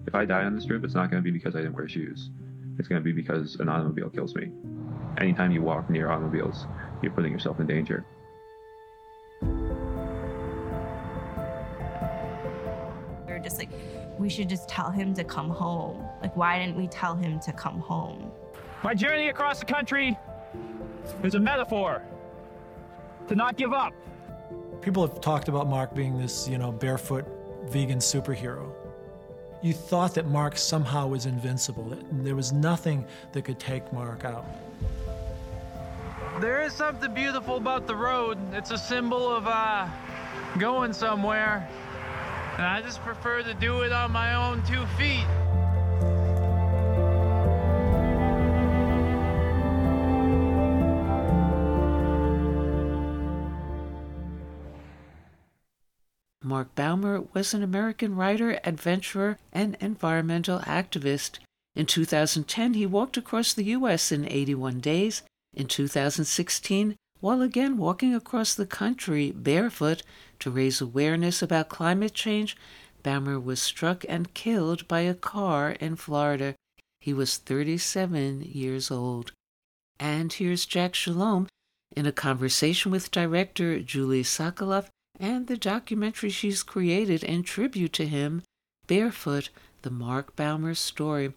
If 0.08 0.16
I 0.16 0.26
die 0.26 0.44
on 0.44 0.56
this 0.56 0.66
trip, 0.66 0.84
it's 0.84 0.96
not 0.96 1.12
going 1.12 1.22
to 1.22 1.24
be 1.24 1.30
because 1.30 1.56
I 1.56 1.60
didn't 1.60 1.76
wear 1.76 1.88
shoes. 1.88 2.32
It's 2.80 2.88
going 2.88 3.00
to 3.00 3.04
be 3.04 3.12
because 3.12 3.58
an 3.60 3.70
automobile 3.70 4.10
kills 4.10 4.34
me. 4.34 4.50
Anytime 5.20 5.52
you 5.52 5.62
walk 5.62 5.88
near 5.92 6.10
automobiles, 6.10 6.66
you're 7.04 7.12
putting 7.12 7.32
yourself 7.32 7.60
in 7.60 7.68
danger. 7.68 8.08
We 9.44 9.50
were 13.28 13.38
just 13.38 13.60
like, 13.60 13.70
we 14.18 14.30
should 14.30 14.50
just 14.50 14.68
tell 14.68 14.90
him 14.90 15.14
to 15.14 15.24
come 15.24 15.52
home. 15.52 16.10
Like, 16.24 16.36
why 16.36 16.58
didn't 16.58 16.76
we 16.76 16.88
tell 16.88 17.14
him 17.14 17.40
to 17.42 17.54
come 17.54 17.80
home? 17.82 18.32
My 18.84 18.96
journey 18.96 19.30
across 19.30 19.60
the 19.60 19.66
country 19.66 20.18
is 21.22 21.36
a 21.36 21.40
metaphor 21.40 22.02
to 23.28 23.36
not 23.36 23.58
give 23.58 23.74
up. 23.74 23.94
People 24.82 25.06
have 25.06 25.20
talked 25.22 25.48
about 25.48 25.68
Mark 25.68 25.94
being 25.94 26.18
this, 26.18 26.48
you 26.48 26.58
know, 26.58 26.72
barefoot 26.72 27.26
vegan 27.66 28.00
superhero. 28.00 28.72
You 29.62 29.74
thought 29.74 30.13
that 30.16 30.28
Mark 30.28 30.58
somehow 30.58 31.08
was 31.08 31.26
invincible, 31.26 31.84
that 31.86 32.24
there 32.24 32.36
was 32.36 32.52
nothing 32.54 33.06
that 33.34 33.44
could 33.44 33.60
take 33.60 33.92
Mark 33.92 34.24
out. 34.24 34.46
There 36.40 36.62
is 36.62 36.74
something 36.74 37.13
beautiful 37.13 37.58
about 37.58 37.88
the 37.88 37.96
road. 37.96 38.38
It's 38.54 38.72
a 38.72 38.78
symbol 38.78 39.28
of 39.28 39.48
uh, 39.48 39.88
going 40.60 40.94
somewhere. 40.94 41.68
And 42.58 42.66
I 42.66 42.82
just 42.82 43.02
prefer 43.02 43.42
to 43.44 43.54
do 43.56 43.82
it 43.82 43.92
on 43.92 44.12
my 44.12 44.36
own 44.36 44.63
two 44.66 44.86
feet. 44.98 45.26
Mark 56.48 56.74
Baumer 56.76 57.26
was 57.34 57.54
an 57.54 57.62
American 57.62 58.16
writer, 58.16 58.58
adventurer, 58.64 59.38
and 59.52 59.76
environmental 59.82 60.60
activist. 60.60 61.40
In 61.76 61.86
2010, 61.86 62.74
he 62.74 62.86
walked 62.86 63.18
across 63.18 63.54
the 63.54 63.66
U.S. 63.66 64.14
in 64.14 64.26
81 64.26 64.80
days. 64.80 65.24
In 65.54 65.68
2016, 65.68 66.96
while 67.20 67.42
again 67.42 67.78
walking 67.78 68.16
across 68.16 68.54
the 68.54 68.66
country 68.66 69.32
barefoot 69.32 70.04
to 70.40 70.50
raise 70.50 70.80
awareness 70.80 71.42
about 71.42 71.68
climate 71.68 72.14
change, 72.14 72.56
Baumer 73.04 73.40
was 73.40 73.62
struck 73.62 74.06
and 74.08 74.34
killed 74.34 74.88
by 74.88 75.02
a 75.02 75.14
car 75.14 75.72
in 75.72 75.98
Florida. 75.98 76.56
He 77.02 77.14
was 77.14 77.38
37 77.38 78.42
years 78.44 78.90
old. 78.90 79.34
And 80.00 80.32
here's 80.32 80.66
Jack 80.66 80.96
Shalom 80.96 81.48
in 81.96 82.06
a 82.06 82.12
conversation 82.14 82.92
with 82.92 83.12
director 83.12 83.80
Julie 83.82 84.24
Sokolow 84.24 84.86
and 85.19 85.47
the 85.47 85.58
documentary 85.58 86.30
she's 86.30 86.63
created 86.63 87.23
in 87.23 87.43
tribute 87.43 87.93
to 87.93 88.06
him, 88.06 88.43
Barefoot, 88.88 89.49
the 89.82 89.89
Mark 89.89 90.36
Baumer 90.36 90.75
story, 90.75 91.34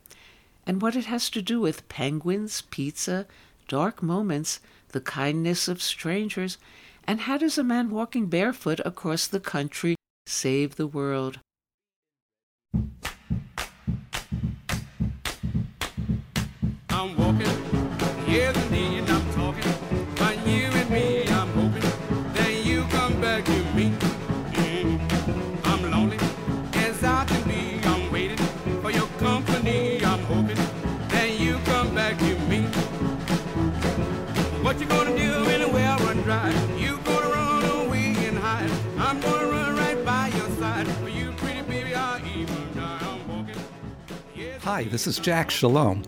and 0.66 0.82
what 0.82 0.96
it 0.96 1.06
has 1.06 1.30
to 1.30 1.42
do 1.42 1.60
with 1.60 1.88
penguins, 1.88 2.62
pizza, 2.70 3.26
dark 3.68 4.02
moments, 4.02 4.60
the 4.88 5.00
kindness 5.00 5.68
of 5.68 5.82
strangers, 5.82 6.58
and 7.04 7.22
how 7.22 7.38
does 7.38 7.56
a 7.58 7.64
man 7.64 7.90
walking 7.90 8.26
barefoot 8.26 8.80
across 8.84 9.26
the 9.26 9.40
country 9.40 9.96
save 10.26 10.76
the 10.76 10.86
world? 10.86 11.40
I'm 16.90 17.16
walking, 17.16 17.46
yes 18.26 18.79
Hi, 44.72 44.84
this 44.84 45.08
is 45.08 45.18
Jack 45.18 45.50
Shalom. 45.50 46.04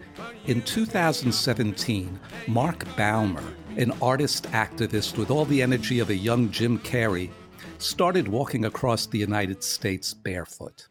In 0.46 0.62
2017, 0.62 2.20
Mark 2.46 2.85
Baumer, 2.96 3.42
an 3.77 3.90
artist 4.01 4.44
activist 4.53 5.18
with 5.18 5.33
all 5.33 5.44
the 5.44 5.61
energy 5.61 5.98
of 5.98 6.11
a 6.11 6.14
young 6.14 6.48
Jim 6.48 6.79
Carrey, 6.79 7.33
started 7.79 8.29
walking 8.29 8.64
across 8.64 9.07
the 9.07 9.18
United 9.18 9.64
States 9.64 10.14
barefoot. 10.14 10.87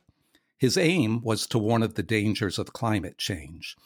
His 0.57 0.77
aim 0.77 1.21
was 1.21 1.47
to 1.47 1.57
warn 1.57 1.81
of 1.81 1.93
the 1.93 2.03
dangers 2.03 2.60
of 2.60 2.73
climate 2.73 3.17
change. 3.17 3.77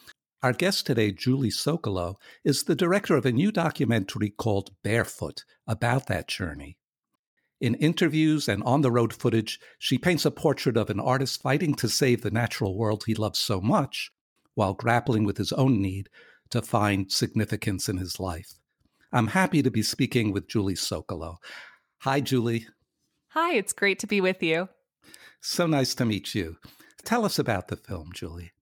Our 0.42 0.52
guest 0.52 0.84
today, 0.84 1.12
Julie 1.12 1.50
Sokolow, 1.50 2.16
is 2.44 2.64
the 2.64 2.74
director 2.74 3.14
of 3.14 3.24
a 3.24 3.30
new 3.30 3.52
documentary 3.52 4.30
called 4.30 4.72
Barefoot 4.82 5.44
about 5.68 6.08
that 6.08 6.26
journey. 6.26 6.76
In 7.60 7.74
interviews 7.76 8.48
and 8.48 8.62
on 8.64 8.82
the 8.82 8.90
road 8.90 9.14
footage, 9.14 9.58
she 9.78 9.96
paints 9.96 10.26
a 10.26 10.30
portrait 10.30 10.76
of 10.76 10.90
an 10.90 11.00
artist 11.00 11.40
fighting 11.40 11.74
to 11.76 11.88
save 11.88 12.22
the 12.22 12.30
natural 12.30 12.76
world 12.76 13.04
he 13.04 13.14
loves 13.14 13.38
so 13.38 13.60
much 13.60 14.12
while 14.54 14.74
grappling 14.74 15.24
with 15.24 15.38
his 15.38 15.52
own 15.52 15.80
need 15.80 16.08
to 16.50 16.62
find 16.62 17.10
significance 17.10 17.88
in 17.88 17.96
his 17.96 18.20
life. 18.20 18.54
I'm 19.12 19.28
happy 19.28 19.62
to 19.62 19.70
be 19.70 19.82
speaking 19.82 20.32
with 20.32 20.48
Julie 20.48 20.74
Sokolow. 20.74 21.36
Hi, 21.98 22.20
Julie. 22.20 22.66
Hi, 23.28 23.54
it's 23.54 23.72
great 23.72 23.98
to 24.00 24.06
be 24.06 24.20
with 24.20 24.42
you. 24.42 24.68
So 25.40 25.66
nice 25.66 25.94
to 25.94 26.04
meet 26.04 26.34
you. 26.34 26.56
Tell 27.04 27.24
us 27.24 27.38
about 27.38 27.68
the 27.68 27.76
film, 27.76 28.10
Julie. 28.12 28.52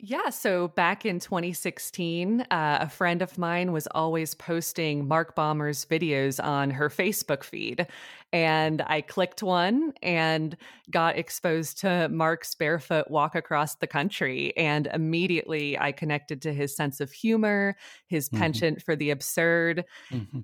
Yeah, 0.00 0.28
so 0.30 0.68
back 0.68 1.06
in 1.06 1.20
2016, 1.20 2.40
uh, 2.50 2.78
a 2.80 2.88
friend 2.88 3.22
of 3.22 3.38
mine 3.38 3.70
was 3.72 3.86
always 3.92 4.34
posting 4.34 5.06
Mark 5.06 5.36
Baumer's 5.36 5.86
videos 5.86 6.42
on 6.42 6.70
her 6.70 6.88
Facebook 6.90 7.44
feed. 7.44 7.86
And 8.32 8.82
I 8.82 9.00
clicked 9.02 9.40
one 9.42 9.94
and 10.02 10.56
got 10.90 11.16
exposed 11.16 11.78
to 11.78 12.08
Mark's 12.08 12.56
barefoot 12.56 13.08
walk 13.08 13.36
across 13.36 13.76
the 13.76 13.86
country. 13.86 14.54
And 14.56 14.88
immediately 14.88 15.78
I 15.78 15.92
connected 15.92 16.42
to 16.42 16.52
his 16.52 16.74
sense 16.74 17.00
of 17.00 17.12
humor, 17.12 17.76
his 18.08 18.28
Mm-hmm. 18.32 18.58
penchant 18.58 18.82
for 18.82 18.96
the 18.96 19.10
absurd. 19.10 19.84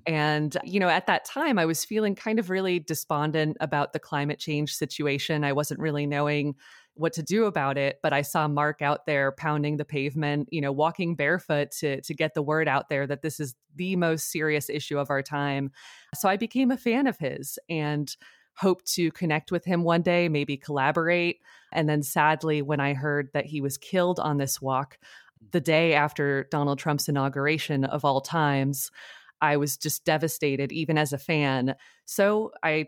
And, 0.07 0.57
you 0.63 0.79
know, 0.79 0.89
at 0.89 1.05
that 1.05 1.25
time, 1.25 1.59
I 1.59 1.65
was 1.65 1.85
feeling 1.85 2.15
kind 2.15 2.39
of 2.39 2.49
really 2.49 2.79
despondent 2.79 3.57
about 3.59 3.93
the 3.93 3.99
climate 3.99 4.39
change 4.39 4.73
situation. 4.73 5.43
I 5.43 5.53
wasn't 5.53 5.79
really 5.79 6.07
knowing 6.07 6.55
what 6.95 7.13
to 7.13 7.23
do 7.23 7.45
about 7.45 7.77
it 7.77 7.99
but 8.03 8.13
i 8.13 8.21
saw 8.21 8.47
mark 8.47 8.81
out 8.81 9.05
there 9.05 9.31
pounding 9.31 9.77
the 9.77 9.85
pavement 9.85 10.47
you 10.51 10.59
know 10.59 10.71
walking 10.71 11.15
barefoot 11.15 11.71
to 11.71 12.01
to 12.01 12.13
get 12.13 12.33
the 12.33 12.41
word 12.41 12.67
out 12.67 12.89
there 12.89 13.07
that 13.07 13.21
this 13.21 13.39
is 13.39 13.55
the 13.75 13.95
most 13.95 14.31
serious 14.31 14.69
issue 14.69 14.97
of 14.97 15.09
our 15.09 15.21
time. 15.21 15.71
So 16.15 16.29
i 16.29 16.37
became 16.37 16.71
a 16.71 16.77
fan 16.77 17.07
of 17.07 17.17
his 17.17 17.57
and 17.69 18.13
hoped 18.57 18.85
to 18.93 19.11
connect 19.11 19.51
with 19.51 19.63
him 19.63 19.83
one 19.83 20.01
day 20.01 20.27
maybe 20.27 20.57
collaborate. 20.57 21.39
And 21.71 21.87
then 21.87 22.03
sadly 22.03 22.61
when 22.61 22.79
i 22.79 22.93
heard 22.93 23.29
that 23.33 23.45
he 23.45 23.61
was 23.61 23.77
killed 23.77 24.19
on 24.19 24.37
this 24.37 24.61
walk 24.61 24.97
the 25.51 25.61
day 25.61 25.93
after 25.93 26.47
donald 26.51 26.77
trump's 26.77 27.09
inauguration 27.09 27.83
of 27.83 28.05
all 28.05 28.21
times 28.21 28.91
i 29.41 29.57
was 29.57 29.77
just 29.77 30.05
devastated 30.05 30.71
even 30.71 30.97
as 30.97 31.13
a 31.13 31.17
fan. 31.17 31.75
So 32.05 32.51
i 32.63 32.87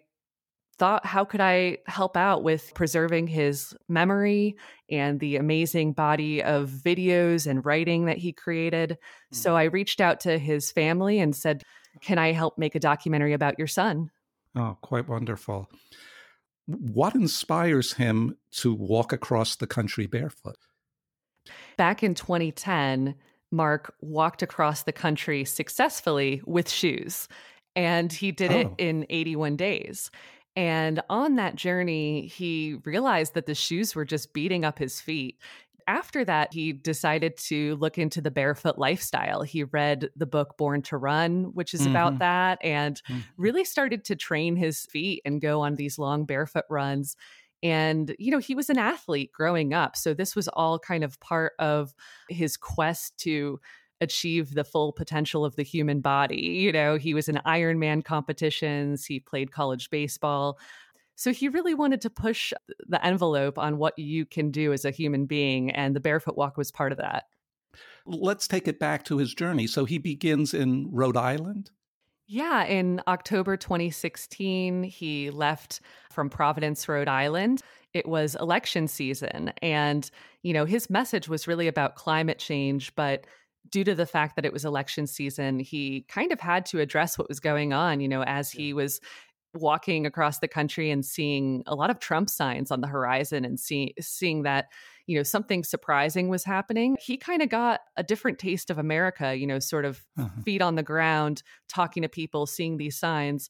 thought 0.84 1.06
how 1.06 1.24
could 1.24 1.39
i 1.39 1.78
help 1.88 2.17
out 2.17 2.43
with 2.43 2.74
preserving 2.76 3.26
his 3.26 3.74
memory 3.88 4.54
and 4.89 5.22
the 5.22 5.38
amazing 5.38 5.93
body 5.93 6.43
of 6.43 6.69
videos 6.69 7.48
and 7.48 7.65
writing 7.65 8.04
that 8.04 8.17
he 8.17 8.34
created 8.34 8.98
hmm. 9.32 9.36
so 9.36 9.56
i 9.56 9.63
reached 9.63 10.02
out 10.02 10.19
to 10.19 10.38
his 10.38 10.74
family 10.74 11.19
and 11.19 11.38
said 11.38 11.63
can 12.02 12.17
i 12.17 12.34
help 12.34 12.58
make 12.58 12.76
a 12.76 12.82
documentary 12.82 13.32
about 13.34 13.58
your 13.58 13.67
son 13.67 14.10
Oh, 14.56 14.78
quite 14.82 15.08
wonderful. 15.08 15.67
What 16.67 17.15
inspires 17.15 17.93
him 17.93 18.38
to 18.58 18.72
walk 18.74 19.12
across 19.12 19.56
the 19.56 19.67
country 19.67 20.06
barefoot? 20.06 20.58
back 21.78 22.04
in 22.04 22.13
2010 22.13 23.15
mark 23.52 23.93
walked 24.02 24.41
across 24.41 24.84
the 24.84 24.91
country 24.91 25.46
successfully 25.46 26.41
with 26.46 26.69
shoes 26.69 27.30
and 27.76 28.12
he 28.13 28.32
did 28.32 28.52
it 28.52 28.67
Oh. 28.67 28.76
in 28.78 29.06
81 29.10 29.56
days 29.56 30.12
and 30.56 31.02
on 31.10 31.36
that 31.36 31.56
journey 31.56 32.28
he 32.28 32.76
realized 32.86 33.34
that 33.34 33.46
the 33.46 33.56
shoes 33.56 33.96
were 33.96 34.06
just 34.06 34.34
beating 34.34 34.63
up 34.66 34.78
his 34.80 35.02
feet 35.02 35.39
after 35.88 36.24
that 36.24 36.54
he 36.54 36.72
decided 36.72 37.36
to 37.38 37.76
look 37.76 37.98
into 37.98 38.22
the 38.22 38.32
barefoot 38.32 38.78
lifestyle 38.78 39.42
he 39.42 39.63
read 39.66 40.10
the 40.16 40.26
book 40.26 40.56
born 40.58 40.82
to 40.82 40.98
run 40.98 41.46
which 41.54 41.74
is 41.74 41.86
about 41.86 42.13
Mhm. 42.13 42.20
that 42.20 42.58
and 42.63 43.02
Mhm. 43.08 43.34
really 43.38 43.66
started 43.66 44.06
to 44.06 44.16
train 44.16 44.56
his 44.56 44.86
feet 44.86 45.22
and 45.26 45.42
go 45.42 45.62
on 45.62 45.76
these 45.76 45.98
long 46.00 46.26
barefoot 46.26 46.66
runs 46.70 47.16
and, 47.62 48.13
you 48.20 48.30
know, 48.30 48.39
he 48.39 48.56
was 48.56 48.70
an 48.70 48.78
athlete 48.78 49.32
growing 49.32 49.74
up. 49.74 49.96
So 49.96 50.13
this 50.13 50.36
was 50.36 50.50
all 50.50 50.78
kind 50.80 51.02
of 51.02 51.18
part 51.22 51.54
of 51.60 51.94
his 52.28 52.58
quest 52.58 53.18
to 53.20 53.60
achieve 54.04 54.54
the 54.54 54.63
full 54.63 54.94
potential 54.94 55.44
of 55.44 55.56
the 55.56 55.63
human 55.63 56.02
body. 56.02 56.36
You 56.36 56.72
know, 56.72 56.98
he 56.98 57.16
was 57.16 57.28
in 57.28 57.42
Ironman 57.46 58.06
competitions, 58.06 59.06
he 59.06 59.20
played 59.20 59.52
college 59.52 59.89
baseball. 59.89 60.60
So 61.16 61.32
he 61.32 61.48
really 61.48 61.74
wanted 61.74 62.02
to 62.02 62.10
push 62.10 62.54
the 62.88 63.04
envelope 63.06 63.58
on 63.58 63.78
what 63.78 63.98
you 63.98 64.26
can 64.26 64.52
do 64.52 64.74
as 64.74 64.84
a 64.84 64.92
human 64.92 65.26
being. 65.26 65.72
And 65.72 65.96
the 65.96 66.00
barefoot 66.00 66.38
walk 66.38 66.58
was 66.58 66.72
part 66.72 66.92
of 66.92 66.98
that. 66.98 67.26
Let's 68.06 68.48
take 68.48 68.68
it 68.68 68.80
back 68.80 69.06
to 69.06 69.18
his 69.18 69.34
journey. 69.34 69.68
So 69.68 69.86
he 69.86 69.98
begins 69.98 70.54
in 70.54 70.89
Rhode 70.92 71.18
Island. 71.18 71.72
Yeah, 72.26 72.63
in 72.63 73.02
October 73.08 73.58
2016, 73.58 74.84
he 74.84 75.30
left 75.30 75.82
from 76.12 76.30
Providence, 76.30 76.88
Rhode 76.88 77.08
Island. 77.10 77.62
It 77.94 78.08
was 78.08 78.36
election 78.36 78.88
season. 78.88 79.52
And, 79.62 80.10
you 80.42 80.54
know, 80.54 80.66
his 80.66 80.89
message 80.89 81.28
was 81.28 81.48
really 81.48 81.68
about 81.68 81.96
climate 81.96 82.39
change. 82.39 82.96
But 82.96 83.28
due 83.69 83.84
to 83.84 83.95
the 83.95 84.06
fact 84.06 84.36
that 84.36 84.45
it 84.45 84.54
was 84.54 84.65
election 84.65 85.08
season, 85.08 85.60
he 85.60 86.06
kind 86.08 86.32
of 86.32 86.39
had 86.39 86.65
to 86.67 86.80
address 86.80 87.17
what 87.17 87.30
was 87.30 87.39
going 87.39 87.73
on, 87.73 87.99
you 87.99 88.08
know, 88.08 88.23
as 88.23 88.52
he 88.52 88.73
was 88.73 88.99
walking 89.56 90.06
across 90.06 90.39
the 90.39 90.47
country 90.47 90.89
and 90.89 91.06
seeing 91.06 91.63
a 91.67 91.76
lot 91.76 91.89
of 91.89 91.99
Trump 91.99 92.30
signs 92.30 92.71
on 92.71 92.82
the 92.82 92.88
horizon 92.88 93.45
and 93.45 93.60
see, 93.60 93.93
seeing 93.99 94.43
that, 94.43 94.65
you 95.06 95.15
know, 95.15 95.23
something 95.23 95.63
surprising 95.63 96.28
was 96.28 96.43
happening. 96.43 96.97
He 96.99 97.17
kind 97.17 97.41
of 97.41 97.49
got 97.49 97.82
a 97.95 98.04
different 98.04 98.39
taste 98.39 98.69
of 98.69 98.80
America, 98.80 99.36
you 99.36 99.45
know, 99.45 99.60
sort 99.60 99.86
of 99.86 100.04
uh-huh. 100.17 100.41
feet 100.43 100.62
on 100.62 100.76
the 100.76 100.84
ground, 100.84 101.43
talking 101.69 102.02
to 102.02 102.10
people, 102.10 102.45
seeing 102.47 102.78
these 102.78 102.97
signs. 102.97 103.49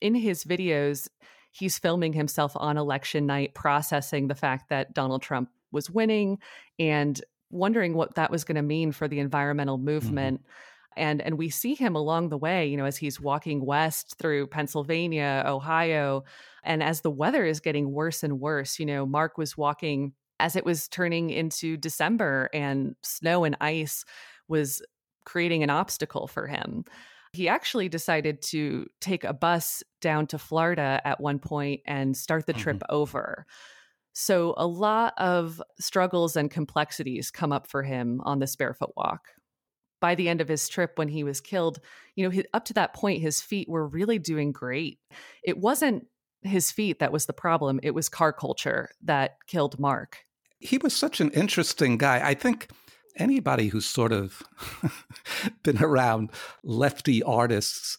In 0.00 0.14
his 0.14 0.44
videos, 0.44 1.08
he's 1.52 1.78
filming 1.78 2.14
himself 2.14 2.52
on 2.56 2.78
election 2.78 3.26
night, 3.26 3.54
processing 3.54 4.28
the 4.28 4.34
fact 4.34 4.70
that 4.70 4.94
Donald 4.94 5.22
Trump 5.22 5.50
was 5.72 5.90
winning 5.90 6.38
and 6.78 7.20
wondering 7.54 7.94
what 7.94 8.16
that 8.16 8.30
was 8.30 8.44
going 8.44 8.56
to 8.56 8.62
mean 8.62 8.92
for 8.92 9.08
the 9.08 9.20
environmental 9.20 9.76
mm-hmm. 9.76 9.86
movement 9.86 10.40
and 10.96 11.20
and 11.22 11.38
we 11.38 11.48
see 11.48 11.74
him 11.74 11.94
along 11.94 12.28
the 12.28 12.38
way 12.38 12.66
you 12.66 12.76
know 12.76 12.84
as 12.84 12.96
he's 12.96 13.20
walking 13.20 13.64
west 13.64 14.16
through 14.18 14.46
Pennsylvania 14.46 15.42
Ohio 15.46 16.24
and 16.62 16.82
as 16.82 17.00
the 17.00 17.10
weather 17.10 17.44
is 17.44 17.60
getting 17.60 17.92
worse 17.92 18.22
and 18.22 18.40
worse 18.40 18.78
you 18.78 18.86
know 18.86 19.06
Mark 19.06 19.38
was 19.38 19.56
walking 19.56 20.12
as 20.40 20.56
it 20.56 20.64
was 20.64 20.88
turning 20.88 21.30
into 21.30 21.76
December 21.76 22.50
and 22.52 22.96
snow 23.02 23.44
and 23.44 23.56
ice 23.60 24.04
was 24.48 24.82
creating 25.24 25.62
an 25.62 25.70
obstacle 25.70 26.26
for 26.26 26.46
him 26.46 26.84
he 27.32 27.48
actually 27.48 27.88
decided 27.88 28.40
to 28.42 28.86
take 29.00 29.24
a 29.24 29.32
bus 29.32 29.82
down 30.00 30.26
to 30.28 30.38
Florida 30.38 31.00
at 31.04 31.20
one 31.20 31.40
point 31.40 31.80
and 31.84 32.16
start 32.16 32.46
the 32.46 32.52
trip 32.52 32.76
mm-hmm. 32.76 32.94
over 32.94 33.46
so 34.14 34.54
a 34.56 34.66
lot 34.66 35.12
of 35.18 35.60
struggles 35.78 36.36
and 36.36 36.50
complexities 36.50 37.30
come 37.30 37.52
up 37.52 37.66
for 37.66 37.82
him 37.82 38.20
on 38.24 38.38
this 38.38 38.56
barefoot 38.56 38.92
walk. 38.96 39.28
By 40.00 40.14
the 40.14 40.28
end 40.28 40.40
of 40.40 40.48
his 40.48 40.68
trip 40.68 40.92
when 40.96 41.08
he 41.08 41.24
was 41.24 41.40
killed 41.40 41.80
you 42.14 42.24
know 42.24 42.34
hi- 42.34 42.44
up 42.54 42.64
to 42.66 42.74
that 42.74 42.94
point 42.94 43.22
his 43.22 43.42
feet 43.42 43.68
were 43.68 43.86
really 43.86 44.18
doing 44.18 44.52
great. 44.52 44.98
It 45.42 45.58
wasn't 45.58 46.06
his 46.42 46.70
feet 46.70 46.98
that 46.98 47.12
was 47.12 47.26
the 47.26 47.32
problem 47.32 47.80
it 47.82 47.94
was 47.94 48.08
car 48.08 48.32
culture 48.32 48.90
that 49.02 49.36
killed 49.46 49.78
mark. 49.78 50.18
He 50.58 50.78
was 50.78 50.94
such 50.94 51.20
an 51.20 51.30
interesting 51.30 51.98
guy. 51.98 52.26
I 52.26 52.34
think 52.34 52.68
anybody 53.16 53.68
who's 53.68 53.86
sort 53.86 54.12
of 54.12 54.42
been 55.62 55.82
around 55.82 56.30
lefty 56.62 57.22
artists 57.22 57.98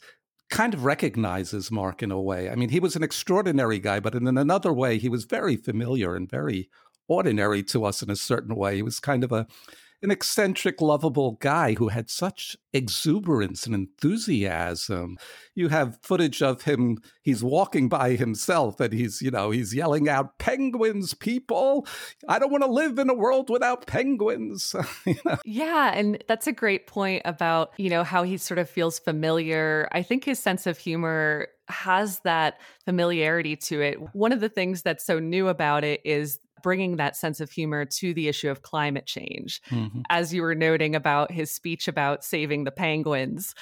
kind 0.50 0.74
of 0.74 0.86
recognizes 0.86 1.72
Mark 1.72 2.04
in 2.04 2.12
a 2.12 2.22
way. 2.22 2.50
I 2.50 2.56
mean, 2.56 2.70
he 2.70 2.80
was 2.80 2.96
an 2.96 3.04
extraordinary 3.04 3.80
guy, 3.80 4.00
but 4.00 4.16
in 4.16 4.28
another 4.28 4.72
way, 4.72 4.98
he 4.98 5.10
was 5.10 5.26
very 5.26 5.56
familiar 5.56 6.16
and 6.16 6.30
very 6.30 6.70
ordinary 7.08 7.64
to 7.64 7.86
us 7.86 8.02
in 8.02 8.10
a 8.10 8.16
certain 8.16 8.56
way. 8.56 8.76
He 8.76 8.84
was 8.84 9.00
kind 9.00 9.24
of 9.24 9.32
a 9.32 9.48
an 10.02 10.12
eccentric, 10.12 10.82
lovable 10.82 11.34
guy 11.42 11.74
who 11.74 11.90
had 11.90 12.10
such 12.10 12.56
exuberance 12.74 13.66
and 13.66 13.74
enthusiasm. 13.74 15.18
You 15.56 15.70
have 15.70 16.00
footage 16.04 16.42
of 16.42 16.64
him, 16.64 16.98
he's 17.22 17.44
walking 17.44 17.90
by 17.90 18.12
himself 18.12 18.80
and 18.80 18.94
he's, 18.94 19.22
you 19.22 19.32
know, 19.32 19.52
he's 19.52 19.74
yelling 19.74 20.10
out, 20.10 20.38
Penguins, 20.38 21.14
people! 21.14 21.88
I 22.28 22.40
don't 22.40 22.52
want 22.52 22.64
to 22.64 22.70
live 22.70 23.00
in 23.00 23.10
a 23.10 23.14
world 23.14 23.50
without 23.50 23.88
penguins. 23.88 24.76
You 25.06 25.16
know? 25.24 25.38
Yeah, 25.46 25.92
and 25.94 26.24
that's 26.28 26.48
a 26.48 26.52
great 26.52 26.88
point 26.88 27.22
about, 27.26 27.72
you 27.78 27.90
know, 27.90 28.04
how 28.04 28.24
he 28.24 28.38
sort 28.38 28.58
of 28.58 28.70
feels 28.70 28.98
familiar. 28.98 29.88
I 29.92 30.02
think 30.02 30.24
his 30.24 30.40
sense 30.40 30.66
of 30.66 30.78
humor 30.78 31.48
has 31.68 32.20
that 32.20 32.60
familiarity 32.86 33.56
to 33.56 33.82
it. 33.82 34.16
One 34.16 34.32
of 34.32 34.40
the 34.40 34.50
things 34.50 34.82
that's 34.82 35.06
so 35.06 35.20
new 35.20 35.48
about 35.48 35.84
it 35.84 36.02
is 36.04 36.40
bringing 36.66 36.96
that 36.96 37.16
sense 37.16 37.40
of 37.40 37.52
humor 37.52 37.86
to 37.86 38.12
the 38.12 38.28
issue 38.28 38.50
of 38.50 38.64
climate 38.64 39.06
change. 39.06 39.62
Mhm. 39.70 40.02
As 40.10 40.34
you 40.34 40.42
were 40.42 40.56
noting 40.56 40.96
about 40.96 41.32
his 41.32 41.52
speech 41.52 41.88
about 41.88 42.24
saving 42.24 42.64
the 42.64 42.72
penguins. 42.72 43.54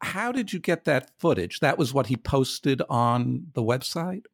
How 0.00 0.30
did 0.30 0.52
you 0.52 0.60
get 0.60 0.84
that 0.84 1.10
footage? 1.18 1.58
That 1.58 1.76
was 1.76 1.92
what 1.92 2.06
he 2.06 2.16
posted 2.16 2.82
on 2.88 3.48
the 3.54 3.62
website? 3.62 4.26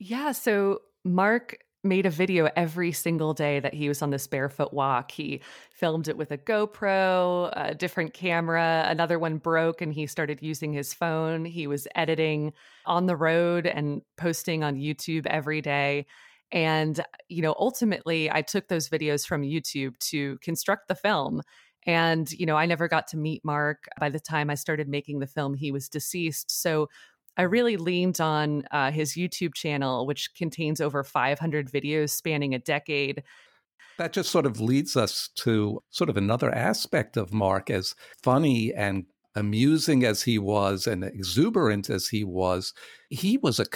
Yeah, 0.00 0.32
so 0.32 0.82
Mark 1.04 1.56
made 1.84 2.04
a 2.04 2.10
video 2.10 2.50
every 2.56 2.90
single 2.90 3.32
day 3.32 3.60
that 3.60 3.72
he 3.72 3.88
was 3.88 4.02
on 4.02 4.10
this 4.10 4.26
barefoot 4.26 4.72
walk. 4.72 5.12
He 5.12 5.40
filmed 5.70 6.08
it 6.08 6.16
with 6.16 6.32
a 6.32 6.38
GoPro, 6.38 7.52
a 7.54 7.76
different 7.76 8.12
camera. 8.12 8.84
Another 8.88 9.20
one 9.20 9.38
broke 9.38 9.80
and 9.80 9.94
he 9.94 10.06
started 10.08 10.42
using 10.42 10.72
his 10.72 10.92
phone. 10.92 11.44
He 11.44 11.68
was 11.68 11.86
editing 11.94 12.52
on 12.86 13.06
the 13.06 13.14
road 13.16 13.66
and 13.66 14.02
posting 14.16 14.64
on 14.64 14.74
YouTube 14.74 15.26
every 15.26 15.60
day. 15.60 16.06
And, 16.52 17.00
you 17.28 17.42
know, 17.42 17.54
ultimately, 17.58 18.30
I 18.30 18.42
took 18.42 18.68
those 18.68 18.88
videos 18.88 19.26
from 19.26 19.42
YouTube 19.42 19.98
to 20.10 20.38
construct 20.38 20.88
the 20.88 20.94
film. 20.94 21.42
And, 21.86 22.30
you 22.32 22.46
know, 22.46 22.56
I 22.56 22.66
never 22.66 22.88
got 22.88 23.08
to 23.08 23.16
meet 23.16 23.44
Mark. 23.44 23.84
By 23.98 24.10
the 24.10 24.20
time 24.20 24.50
I 24.50 24.54
started 24.54 24.88
making 24.88 25.20
the 25.20 25.26
film, 25.26 25.54
he 25.54 25.70
was 25.70 25.88
deceased. 25.88 26.50
So 26.50 26.88
I 27.36 27.42
really 27.42 27.76
leaned 27.76 28.20
on 28.20 28.64
uh, 28.70 28.90
his 28.90 29.14
YouTube 29.14 29.54
channel, 29.54 30.06
which 30.06 30.34
contains 30.34 30.80
over 30.80 31.04
500 31.04 31.70
videos 31.70 32.10
spanning 32.10 32.54
a 32.54 32.58
decade. 32.58 33.22
That 33.98 34.12
just 34.12 34.30
sort 34.30 34.46
of 34.46 34.60
leads 34.60 34.96
us 34.96 35.30
to 35.36 35.82
sort 35.90 36.10
of 36.10 36.16
another 36.16 36.54
aspect 36.54 37.16
of 37.16 37.32
Mark, 37.32 37.70
as 37.70 37.94
funny 38.22 38.74
and 38.74 39.06
amusing 39.34 40.04
as 40.04 40.22
he 40.22 40.38
was 40.38 40.86
and 40.86 41.04
exuberant 41.04 41.90
as 41.90 42.08
he 42.08 42.24
was, 42.24 42.72
he 43.10 43.36
was 43.36 43.60
a 43.60 43.66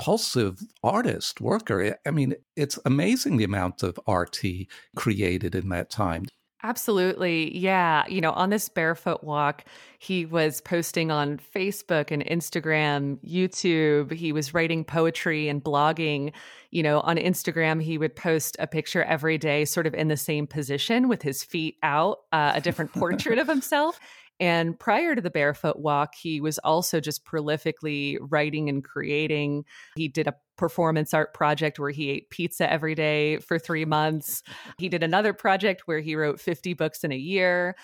compulsive 0.00 0.60
artist, 0.82 1.40
worker. 1.40 1.98
I 2.06 2.10
mean, 2.10 2.34
it's 2.56 2.78
amazing 2.86 3.36
the 3.36 3.44
amount 3.44 3.82
of 3.82 4.00
art 4.06 4.36
he 4.36 4.68
created 4.96 5.54
in 5.54 5.68
that 5.68 5.90
time. 5.90 6.24
Absolutely. 6.62 7.56
Yeah. 7.56 8.06
You 8.06 8.20
know, 8.20 8.32
on 8.32 8.50
this 8.50 8.68
barefoot 8.68 9.24
walk, 9.24 9.64
he 9.98 10.26
was 10.26 10.60
posting 10.60 11.10
on 11.10 11.38
Facebook 11.38 12.10
and 12.10 12.22
Instagram, 12.26 13.18
YouTube. 13.24 14.12
He 14.12 14.30
was 14.32 14.52
writing 14.52 14.84
poetry 14.84 15.48
and 15.48 15.64
blogging. 15.64 16.32
You 16.70 16.82
know, 16.82 17.00
on 17.00 17.16
Instagram, 17.16 17.82
he 17.82 17.96
would 17.96 18.14
post 18.14 18.56
a 18.58 18.66
picture 18.66 19.02
every 19.04 19.38
day, 19.38 19.64
sort 19.64 19.86
of 19.86 19.94
in 19.94 20.08
the 20.08 20.18
same 20.18 20.46
position 20.46 21.08
with 21.08 21.22
his 21.22 21.42
feet 21.42 21.76
out, 21.82 22.18
uh, 22.30 22.52
a 22.54 22.60
different 22.60 22.92
portrait 22.94 23.38
of 23.38 23.48
himself. 23.48 23.98
And 24.40 24.78
prior 24.78 25.14
to 25.14 25.20
the 25.20 25.30
barefoot 25.30 25.78
walk, 25.78 26.14
he 26.20 26.40
was 26.40 26.58
also 26.58 26.98
just 26.98 27.24
prolifically 27.26 28.16
writing 28.20 28.70
and 28.70 28.82
creating. 28.82 29.66
He 29.96 30.08
did 30.08 30.26
a 30.26 30.34
performance 30.56 31.12
art 31.12 31.34
project 31.34 31.78
where 31.78 31.90
he 31.90 32.10
ate 32.10 32.30
pizza 32.30 32.70
every 32.70 32.94
day 32.94 33.38
for 33.38 33.58
three 33.58 33.84
months. 33.84 34.42
He 34.78 34.88
did 34.88 35.02
another 35.02 35.34
project 35.34 35.82
where 35.84 36.00
he 36.00 36.16
wrote 36.16 36.40
50 36.40 36.72
books 36.74 37.04
in 37.04 37.12
a 37.12 37.16
year. 37.16 37.76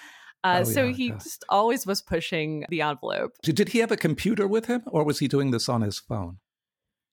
Uh, 0.42 0.60
oh, 0.60 0.64
so 0.64 0.84
yeah, 0.84 0.92
he 0.92 1.06
yeah. 1.08 1.14
just 1.14 1.44
always 1.48 1.86
was 1.86 2.00
pushing 2.00 2.64
the 2.70 2.80
envelope. 2.80 3.32
Did 3.42 3.70
he 3.70 3.80
have 3.80 3.92
a 3.92 3.96
computer 3.96 4.46
with 4.46 4.66
him 4.66 4.82
or 4.86 5.04
was 5.04 5.18
he 5.18 5.28
doing 5.28 5.50
this 5.50 5.68
on 5.68 5.82
his 5.82 5.98
phone? 5.98 6.38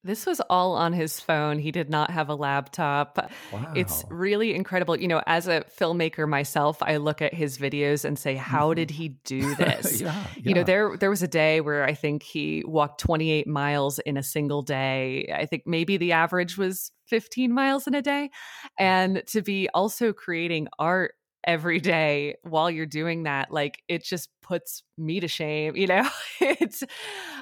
This 0.03 0.25
was 0.25 0.41
all 0.49 0.73
on 0.73 0.91
his 0.91 1.21
phone. 1.21 1.59
He 1.59 1.71
did 1.71 1.89
not 1.89 2.11
have 2.11 2.27
a 2.27 2.35
laptop. 2.35 3.31
Wow. 3.53 3.71
It's 3.73 4.03
really 4.09 4.53
incredible. 4.53 4.99
You 4.99 5.07
know, 5.07 5.21
as 5.25 5.47
a 5.47 5.63
filmmaker 5.79 6.27
myself, 6.27 6.77
I 6.81 6.97
look 6.97 7.21
at 7.21 7.33
his 7.33 7.57
videos 7.57 8.03
and 8.03 8.19
say, 8.19 8.35
how 8.35 8.69
mm-hmm. 8.69 8.75
did 8.75 8.91
he 8.91 9.09
do 9.23 9.55
this? 9.55 10.01
yeah, 10.01 10.13
yeah. 10.35 10.41
You 10.43 10.55
know, 10.55 10.63
there 10.63 10.97
there 10.97 11.09
was 11.09 11.23
a 11.23 11.27
day 11.27 11.61
where 11.61 11.85
I 11.85 11.93
think 11.93 12.21
he 12.21 12.63
walked 12.65 12.99
28 12.99 13.47
miles 13.47 13.99
in 13.99 14.17
a 14.17 14.23
single 14.23 14.61
day. 14.61 15.33
I 15.33 15.45
think 15.45 15.63
maybe 15.65 15.95
the 15.95 16.11
average 16.11 16.57
was 16.57 16.91
15 17.07 17.53
miles 17.53 17.87
in 17.87 17.93
a 17.93 18.01
day. 18.01 18.29
And 18.77 19.23
to 19.27 19.41
be 19.41 19.69
also 19.69 20.11
creating 20.11 20.67
art 20.79 21.13
every 21.45 21.79
day 21.79 22.35
while 22.43 22.69
you're 22.69 22.85
doing 22.85 23.23
that 23.23 23.51
like 23.51 23.81
it 23.87 24.03
just 24.03 24.29
puts 24.41 24.83
me 24.97 25.19
to 25.19 25.27
shame 25.27 25.75
you 25.75 25.87
know? 25.87 26.07
It's 26.41 26.83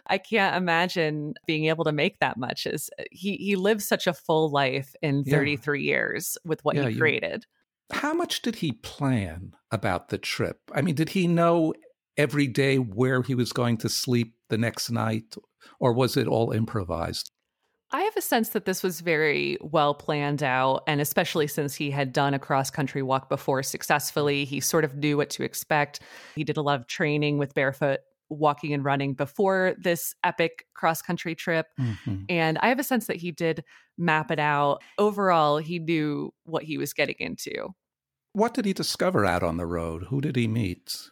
i 0.07 0.17
can't 0.17 0.55
imagine 0.55 1.33
being 1.45 1.65
able 1.65 1.83
to 1.83 1.91
make 1.91 2.19
that 2.19 2.37
much 2.37 2.65
as 2.65 2.89
uh, 2.99 3.03
he 3.11 3.35
he 3.37 3.55
lived 3.55 3.81
such 3.81 4.07
a 4.07 4.13
full 4.13 4.49
life 4.49 4.95
in 5.01 5.23
33 5.23 5.81
yeah. 5.81 5.91
years 5.91 6.37
with 6.45 6.63
what 6.63 6.75
yeah, 6.75 6.89
he 6.89 6.97
created. 6.97 7.45
You, 7.91 7.99
how 7.99 8.13
much 8.13 8.41
did 8.41 8.55
he 8.55 8.71
plan 8.71 9.53
about 9.71 10.09
the 10.09 10.17
trip? 10.17 10.59
I 10.73 10.81
mean 10.81 10.95
did 10.95 11.09
he 11.09 11.27
know 11.27 11.73
every 12.17 12.47
day 12.47 12.77
where 12.77 13.21
he 13.21 13.35
was 13.35 13.53
going 13.53 13.77
to 13.77 13.89
sleep 13.89 14.33
the 14.49 14.57
next 14.57 14.91
night 14.91 15.35
or 15.79 15.93
was 15.93 16.17
it 16.17 16.27
all 16.27 16.51
improvised 16.51 17.31
I 17.93 18.01
have 18.01 18.15
a 18.15 18.21
sense 18.21 18.49
that 18.49 18.65
this 18.65 18.83
was 18.83 19.01
very 19.01 19.57
well 19.61 19.93
planned 19.93 20.43
out. 20.43 20.83
And 20.87 21.01
especially 21.01 21.47
since 21.47 21.75
he 21.75 21.91
had 21.91 22.13
done 22.13 22.33
a 22.33 22.39
cross 22.39 22.69
country 22.69 23.01
walk 23.01 23.29
before 23.29 23.63
successfully, 23.63 24.45
he 24.45 24.59
sort 24.59 24.85
of 24.85 24.95
knew 24.95 25.17
what 25.17 25.29
to 25.31 25.43
expect. 25.43 25.99
He 26.35 26.43
did 26.43 26.57
a 26.57 26.61
lot 26.61 26.79
of 26.79 26.87
training 26.87 27.37
with 27.37 27.53
barefoot 27.53 27.99
walking 28.29 28.73
and 28.73 28.85
running 28.85 29.13
before 29.13 29.75
this 29.77 30.15
epic 30.23 30.65
cross 30.73 31.01
country 31.01 31.35
trip. 31.35 31.67
Mm-hmm. 31.79 32.23
And 32.29 32.57
I 32.59 32.69
have 32.69 32.79
a 32.79 32.83
sense 32.83 33.07
that 33.07 33.17
he 33.17 33.31
did 33.31 33.63
map 33.97 34.31
it 34.31 34.39
out. 34.39 34.81
Overall, 34.97 35.57
he 35.57 35.79
knew 35.79 36.33
what 36.45 36.63
he 36.63 36.77
was 36.77 36.93
getting 36.93 37.15
into. 37.19 37.69
What 38.33 38.53
did 38.53 38.63
he 38.63 38.71
discover 38.71 39.25
out 39.25 39.43
on 39.43 39.57
the 39.57 39.65
road? 39.65 40.05
Who 40.05 40.21
did 40.21 40.37
he 40.37 40.47
meet? 40.47 41.09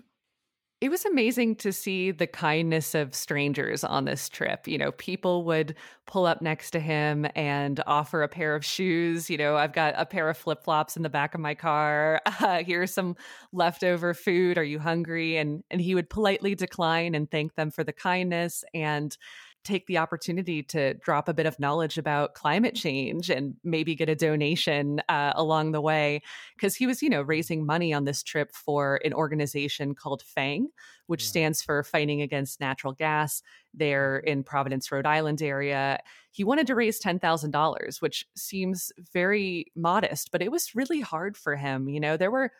It 0.81 0.89
was 0.89 1.03
amazing 1.03 1.57
to 1.57 1.73
see 1.73 2.09
the 2.11 2.25
kindness 2.25 2.95
of 2.95 3.13
strangers 3.13 3.83
on 3.83 4.05
this 4.05 4.29
trip. 4.29 4.65
You 4.65 4.77
know, 4.77 4.93
people 4.93 5.43
would 5.43 5.75
pull 6.05 6.25
up 6.25 6.41
next 6.41 6.71
to 6.71 6.79
him 6.79 7.27
and 7.35 7.83
offer 7.85 8.23
a 8.23 8.29
pair 8.29 8.55
of 8.55 8.63
shoes. 8.63 9.29
You 9.29 9.37
know, 9.37 9.57
I've 9.57 9.73
got 9.73 9.93
a 9.97 10.05
pair 10.05 10.29
of 10.29 10.37
flip 10.37 10.63
flops 10.63 10.95
in 10.95 11.03
the 11.03 11.09
back 11.09 11.35
of 11.35 11.41
my 11.41 11.53
car. 11.55 12.21
Uh, 12.39 12.63
here's 12.63 12.93
some 12.93 13.17
leftover 13.51 14.13
food. 14.13 14.57
Are 14.57 14.63
you 14.63 14.79
hungry? 14.79 15.35
And 15.35 15.61
and 15.69 15.81
he 15.81 15.93
would 15.93 16.09
politely 16.09 16.55
decline 16.55 17.13
and 17.13 17.29
thank 17.29 17.55
them 17.55 17.69
for 17.69 17.83
the 17.83 17.91
kindness 17.91 18.63
and 18.73 19.15
take 19.63 19.87
the 19.87 19.97
opportunity 19.97 20.63
to 20.63 20.93
drop 20.95 21.27
a 21.27 21.33
bit 21.33 21.45
of 21.45 21.59
knowledge 21.59 21.97
about 21.97 22.33
climate 22.33 22.75
change 22.75 23.29
and 23.29 23.55
maybe 23.63 23.95
get 23.95 24.09
a 24.09 24.15
donation 24.15 25.01
uh, 25.09 25.33
along 25.35 25.71
the 25.71 25.81
way. 25.81 26.21
Because 26.55 26.75
he 26.75 26.87
was, 26.87 27.01
you 27.01 27.09
know, 27.09 27.21
raising 27.21 27.65
money 27.65 27.93
on 27.93 28.05
this 28.05 28.23
trip 28.23 28.53
for 28.53 28.99
an 29.03 29.13
organization 29.13 29.95
called 29.95 30.23
FANG, 30.23 30.69
which 31.07 31.23
yeah. 31.23 31.29
stands 31.29 31.61
for 31.61 31.83
Fighting 31.83 32.21
Against 32.21 32.59
Natural 32.59 32.93
Gas. 32.93 33.41
There 33.73 34.17
in 34.17 34.43
Providence, 34.43 34.91
Rhode 34.91 35.05
Island 35.05 35.41
area. 35.41 35.99
He 36.31 36.43
wanted 36.43 36.67
to 36.67 36.75
raise 36.75 36.99
$10,000, 36.99 38.01
which 38.01 38.25
seems 38.35 38.91
very 39.13 39.67
modest, 39.75 40.31
but 40.31 40.41
it 40.41 40.51
was 40.51 40.73
really 40.73 41.01
hard 41.01 41.37
for 41.37 41.55
him. 41.55 41.87
You 41.87 41.99
know, 41.99 42.17
there 42.17 42.31
were 42.31 42.51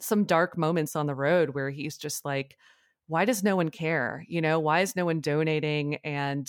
some 0.00 0.24
dark 0.24 0.58
moments 0.58 0.96
on 0.96 1.06
the 1.06 1.14
road 1.14 1.50
where 1.50 1.70
he's 1.70 1.96
just 1.96 2.24
like, 2.24 2.56
why 3.10 3.24
does 3.24 3.42
no 3.42 3.56
one 3.56 3.70
care? 3.70 4.24
You 4.28 4.40
know, 4.40 4.60
why 4.60 4.80
is 4.80 4.94
no 4.94 5.04
one 5.04 5.20
donating? 5.20 5.96
And 6.04 6.48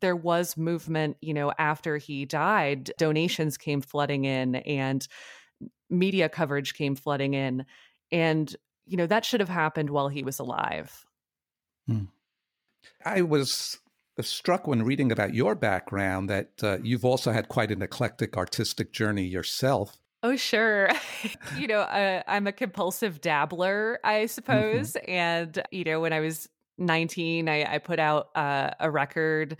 there 0.00 0.14
was 0.14 0.54
movement, 0.56 1.16
you 1.22 1.32
know, 1.32 1.50
after 1.58 1.96
he 1.96 2.26
died, 2.26 2.90
donations 2.98 3.56
came 3.56 3.80
flooding 3.80 4.26
in 4.26 4.56
and 4.56 5.08
media 5.88 6.28
coverage 6.28 6.74
came 6.74 6.94
flooding 6.94 7.32
in. 7.32 7.64
And, 8.10 8.54
you 8.84 8.98
know, 8.98 9.06
that 9.06 9.24
should 9.24 9.40
have 9.40 9.48
happened 9.48 9.88
while 9.88 10.08
he 10.08 10.22
was 10.22 10.38
alive. 10.38 11.06
Hmm. 11.86 12.04
I 13.04 13.22
was 13.22 13.78
struck 14.20 14.66
when 14.66 14.82
reading 14.82 15.10
about 15.10 15.34
your 15.34 15.54
background 15.54 16.28
that 16.28 16.50
uh, 16.62 16.78
you've 16.82 17.04
also 17.04 17.32
had 17.32 17.48
quite 17.48 17.70
an 17.70 17.80
eclectic 17.80 18.36
artistic 18.36 18.92
journey 18.92 19.24
yourself. 19.24 19.96
Oh, 20.22 20.36
sure. 20.36 20.88
you 21.58 21.66
know, 21.66 21.80
uh, 21.80 22.22
I'm 22.26 22.46
a 22.46 22.52
compulsive 22.52 23.20
dabbler, 23.20 23.98
I 24.04 24.20
mm-hmm. 24.20 24.26
suppose. 24.28 24.92
Mm-hmm. 24.92 25.10
And, 25.10 25.62
you 25.70 25.84
know, 25.84 26.00
when 26.00 26.12
I 26.12 26.20
was 26.20 26.48
19, 26.78 27.48
I, 27.48 27.74
I 27.74 27.78
put 27.78 27.98
out 27.98 28.28
uh, 28.34 28.70
a 28.78 28.90
record 28.90 29.58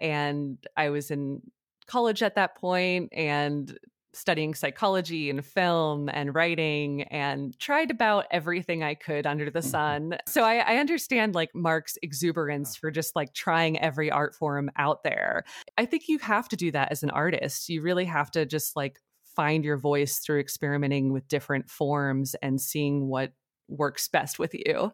and 0.00 0.58
I 0.76 0.90
was 0.90 1.10
in 1.10 1.42
college 1.86 2.22
at 2.22 2.36
that 2.36 2.56
point 2.56 3.12
and 3.12 3.76
studying 4.14 4.54
psychology 4.54 5.28
and 5.28 5.44
film 5.44 6.08
and 6.08 6.34
writing 6.34 7.02
and 7.04 7.58
tried 7.58 7.90
about 7.90 8.26
everything 8.30 8.82
I 8.82 8.94
could 8.94 9.26
under 9.26 9.50
the 9.50 9.58
mm-hmm. 9.58 9.68
sun. 9.68 10.18
So 10.26 10.42
I, 10.44 10.58
I, 10.58 10.76
understand 10.76 11.34
like 11.34 11.50
Mark's 11.52 11.98
exuberance 12.00 12.76
for 12.76 12.92
just 12.92 13.16
like 13.16 13.34
trying 13.34 13.78
every 13.80 14.12
art 14.12 14.36
form 14.36 14.70
out 14.76 15.02
there. 15.02 15.42
I 15.76 15.84
think 15.84 16.04
you 16.06 16.18
have 16.18 16.48
to 16.50 16.56
do 16.56 16.70
that 16.70 16.92
as 16.92 17.02
an 17.02 17.10
artist. 17.10 17.68
You 17.68 17.82
really 17.82 18.04
have 18.04 18.30
to 18.32 18.46
just 18.46 18.76
like 18.76 19.00
find 19.34 19.64
your 19.64 19.76
voice 19.76 20.18
through 20.18 20.40
experimenting 20.40 21.12
with 21.12 21.28
different 21.28 21.68
forms 21.68 22.34
and 22.42 22.60
seeing 22.60 23.08
what 23.08 23.32
works 23.68 24.08
best 24.08 24.38
with 24.38 24.54
you. 24.54 24.92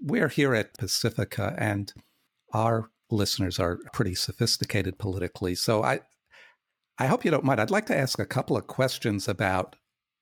We're 0.00 0.28
here 0.28 0.54
at 0.54 0.76
Pacifica 0.76 1.54
and 1.58 1.92
our 2.52 2.90
listeners 3.10 3.58
are 3.58 3.78
pretty 3.92 4.14
sophisticated 4.14 4.98
politically. 4.98 5.54
So 5.54 5.82
I 5.82 6.00
I 6.98 7.06
hope 7.06 7.24
you 7.24 7.30
don't 7.30 7.44
mind. 7.44 7.60
I'd 7.60 7.72
like 7.72 7.86
to 7.86 7.96
ask 7.96 8.18
a 8.18 8.26
couple 8.26 8.56
of 8.56 8.68
questions 8.68 9.26
about 9.26 9.74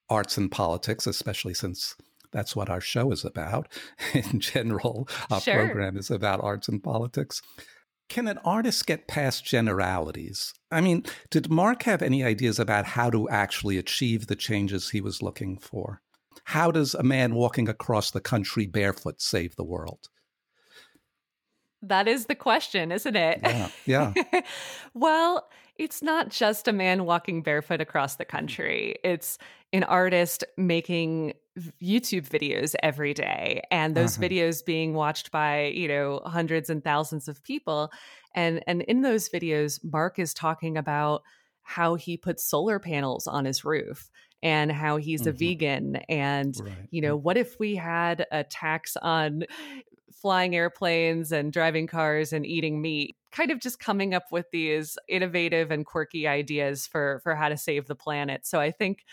arts 0.08 0.38
and 0.38 0.50
politics, 0.50 1.06
especially 1.06 1.52
since 1.52 1.94
that's 2.32 2.56
what 2.56 2.70
our 2.70 2.80
show 2.80 3.12
is 3.12 3.24
about. 3.24 3.68
In 4.14 4.40
general, 4.40 5.08
our 5.30 5.40
sure. 5.40 5.66
program 5.66 5.96
is 5.96 6.10
about 6.10 6.42
arts 6.42 6.68
and 6.68 6.82
politics. 6.82 7.42
Can 8.12 8.28
an 8.28 8.36
artist 8.44 8.86
get 8.86 9.08
past 9.08 9.42
generalities? 9.42 10.52
I 10.70 10.82
mean, 10.82 11.02
did 11.30 11.48
Mark 11.50 11.84
have 11.84 12.02
any 12.02 12.22
ideas 12.22 12.58
about 12.58 12.84
how 12.84 13.08
to 13.08 13.26
actually 13.30 13.78
achieve 13.78 14.26
the 14.26 14.36
changes 14.36 14.90
he 14.90 15.00
was 15.00 15.22
looking 15.22 15.56
for? 15.56 16.02
How 16.44 16.70
does 16.70 16.92
a 16.92 17.02
man 17.02 17.34
walking 17.34 17.70
across 17.70 18.10
the 18.10 18.20
country 18.20 18.66
barefoot 18.66 19.22
save 19.22 19.56
the 19.56 19.64
world? 19.64 20.10
That 21.80 22.06
is 22.06 22.26
the 22.26 22.34
question, 22.34 22.92
isn't 22.92 23.16
it? 23.16 23.40
Yeah. 23.42 23.68
Yeah. 23.86 24.12
well, 24.92 25.48
it's 25.82 26.02
not 26.02 26.28
just 26.28 26.68
a 26.68 26.72
man 26.72 27.04
walking 27.04 27.42
barefoot 27.42 27.80
across 27.80 28.16
the 28.16 28.24
country. 28.24 28.96
It's 29.02 29.36
an 29.72 29.82
artist 29.84 30.44
making 30.56 31.34
YouTube 31.82 32.28
videos 32.28 32.74
every 32.82 33.12
day 33.12 33.62
and 33.70 33.94
those 33.94 34.16
Uh-huh. 34.16 34.28
videos 34.28 34.64
being 34.64 34.94
watched 34.94 35.30
by, 35.30 35.66
you 35.66 35.88
know, 35.88 36.20
hundreds 36.24 36.70
and 36.70 36.82
thousands 36.82 37.28
of 37.28 37.42
people. 37.42 37.90
And 38.34 38.62
and 38.66 38.82
in 38.82 39.02
those 39.02 39.28
videos 39.28 39.80
Mark 39.84 40.18
is 40.18 40.32
talking 40.32 40.76
about 40.78 41.22
how 41.62 41.94
he 41.96 42.16
puts 42.16 42.44
solar 42.44 42.78
panels 42.78 43.26
on 43.26 43.44
his 43.44 43.64
roof 43.64 44.10
and 44.42 44.72
how 44.72 44.96
he's 44.96 45.26
a 45.26 45.32
vegan 45.32 45.96
and 46.08 46.56
you 46.90 47.00
know 47.00 47.16
what 47.16 47.36
if 47.36 47.58
we 47.60 47.76
had 47.76 48.26
a 48.32 48.42
tax 48.42 48.96
on 48.96 49.44
flying 50.12 50.54
airplanes 50.56 51.30
and 51.32 51.52
driving 51.52 51.86
cars 51.86 52.32
and 52.32 52.44
eating 52.46 52.80
meat 52.82 53.16
kind 53.32 53.50
of 53.50 53.60
just 53.60 53.80
coming 53.80 54.14
up 54.14 54.24
with 54.30 54.46
these 54.52 54.96
innovative 55.08 55.70
and 55.70 55.86
quirky 55.86 56.26
ideas 56.28 56.86
for 56.86 57.20
for 57.22 57.34
how 57.34 57.48
to 57.48 57.56
save 57.56 57.86
the 57.86 57.94
planet. 57.94 58.46
So 58.46 58.60
i 58.60 58.70
think 58.70 59.04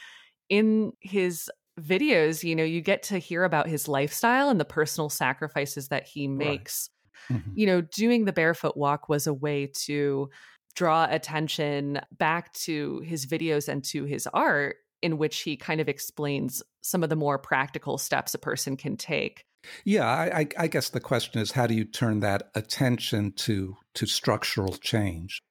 in 0.49 0.91
his 0.99 1.49
videos 1.80 2.43
you 2.43 2.55
know 2.55 2.63
you 2.63 2.82
get 2.82 3.03
to 3.03 3.17
hear 3.17 3.43
about 3.43 3.67
his 3.67 3.88
lifestyle 3.88 4.49
and 4.49 4.59
the 4.59 4.65
personal 4.65 5.09
sacrifices 5.09 5.88
that 5.88 6.05
he 6.07 6.28
makes. 6.28 6.89
Mm-hmm. 7.32 7.51
You 7.55 7.67
know 7.67 7.82
doing 7.82 8.26
the 8.26 8.34
barefoot 8.34 8.78
walk 8.78 9.09
was 9.09 9.28
a 9.28 9.34
way 9.34 9.72
to 9.86 10.30
draw 10.76 11.07
attention 11.09 11.99
back 12.17 12.53
to 12.53 13.01
his 13.05 13.26
videos 13.26 13.67
and 13.67 13.84
to 13.86 14.05
his 14.05 14.28
art 14.34 14.78
in 15.01 15.17
which 15.17 15.41
he 15.41 15.55
kind 15.55 15.82
of 15.82 15.89
explains 15.89 16.61
some 16.82 17.03
of 17.03 17.09
the 17.09 17.15
more 17.15 17.38
practical 17.38 17.97
steps 17.97 18.34
a 18.34 18.38
person 18.38 18.78
can 18.78 18.97
take 18.97 19.45
Yeah, 19.84 20.07
I, 20.07 20.39
I, 20.39 20.47
I 20.57 20.68
guess 20.68 20.89
the 20.89 20.99
question 20.99 21.41
is 21.41 21.51
how 21.51 21.68
do 21.68 21.74
you 21.74 21.86
turn 21.86 22.22
that 22.22 22.49
attention 22.55 23.34
to 23.38 23.76
to 23.95 24.05
structural 24.05 24.76
change? 24.76 25.41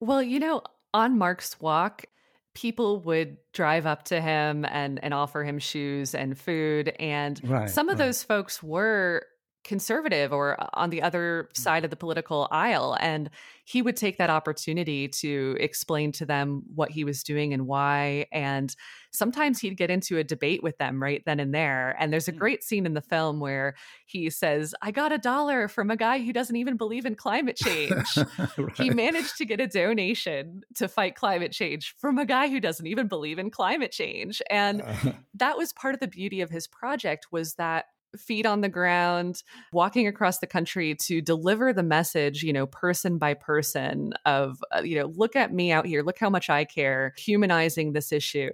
Well, 0.00 0.22
you 0.22 0.40
know, 0.40 0.62
on 0.94 1.18
Mark's 1.18 1.60
walk, 1.60 2.06
people 2.54 3.00
would 3.00 3.36
drive 3.52 3.86
up 3.86 4.04
to 4.04 4.20
him 4.20 4.64
and 4.64 5.02
and 5.02 5.14
offer 5.14 5.44
him 5.44 5.58
shoes 5.58 6.14
and 6.14 6.38
food 6.38 6.88
and 6.98 7.40
Right, 7.44 7.70
some 7.70 7.88
of 7.88 7.98
right. 7.98 8.06
those 8.06 8.22
folks 8.22 8.62
were 8.62 9.26
conservative 9.62 10.32
or 10.32 10.60
uh, 10.60 10.68
on 10.74 10.90
the 10.90 11.02
other 11.02 11.48
mm. 11.50 11.56
side 11.56 11.84
of 11.84 11.90
the 11.90 11.96
political 11.96 12.48
aisle 12.50 12.96
and 13.00 13.30
he 13.64 13.82
would 13.82 13.96
take 13.96 14.18
that 14.18 14.30
opportunity 14.30 15.06
to 15.06 15.56
explain 15.60 16.10
to 16.10 16.26
them 16.26 16.62
what 16.74 16.90
he 16.90 17.04
was 17.04 17.22
doing 17.22 17.52
and 17.52 17.66
why 17.66 18.26
and 18.32 18.74
sometimes 19.12 19.60
he'd 19.60 19.76
get 19.76 19.90
into 19.90 20.16
a 20.16 20.24
debate 20.24 20.62
with 20.62 20.78
them 20.78 21.02
right 21.02 21.22
then 21.26 21.38
and 21.38 21.54
there 21.54 21.94
and 21.98 22.12
there's 22.12 22.28
a 22.28 22.32
mm. 22.32 22.38
great 22.38 22.64
scene 22.64 22.86
in 22.86 22.94
the 22.94 23.02
film 23.02 23.38
where 23.38 23.74
he 24.06 24.30
says 24.30 24.74
i 24.80 24.90
got 24.90 25.12
a 25.12 25.18
dollar 25.18 25.68
from 25.68 25.90
a 25.90 25.96
guy 25.96 26.18
who 26.18 26.32
doesn't 26.32 26.56
even 26.56 26.76
believe 26.76 27.04
in 27.04 27.14
climate 27.14 27.56
change. 27.56 28.18
He 28.74 28.90
managed 28.90 29.36
to 29.38 29.44
get 29.44 29.60
a 29.60 29.66
donation 29.66 30.62
to 30.76 30.88
fight 30.88 31.14
climate 31.14 31.52
change 31.52 31.94
from 31.98 32.18
a 32.18 32.24
guy 32.24 32.48
who 32.48 32.60
doesn't 32.60 32.86
even 32.86 33.08
believe 33.08 33.38
in 33.38 33.50
climate 33.50 33.92
change 33.92 34.40
and 34.50 34.82
uh-huh. 34.82 35.12
that 35.34 35.56
was 35.56 35.72
part 35.72 35.94
of 35.94 36.00
the 36.00 36.08
beauty 36.08 36.40
of 36.40 36.50
his 36.50 36.66
project 36.66 37.26
was 37.30 37.54
that 37.54 37.86
feet 38.16 38.46
on 38.46 38.60
the 38.60 38.68
ground 38.68 39.42
walking 39.72 40.06
across 40.06 40.38
the 40.38 40.46
country 40.46 40.94
to 40.94 41.20
deliver 41.20 41.72
the 41.72 41.82
message 41.82 42.42
you 42.42 42.52
know 42.52 42.66
person 42.66 43.18
by 43.18 43.34
person 43.34 44.12
of 44.26 44.62
uh, 44.74 44.80
you 44.80 44.98
know 44.98 45.12
look 45.14 45.36
at 45.36 45.52
me 45.52 45.70
out 45.70 45.86
here 45.86 46.02
look 46.02 46.18
how 46.18 46.30
much 46.30 46.50
i 46.50 46.64
care 46.64 47.14
humanizing 47.16 47.92
this 47.92 48.12
issue 48.12 48.50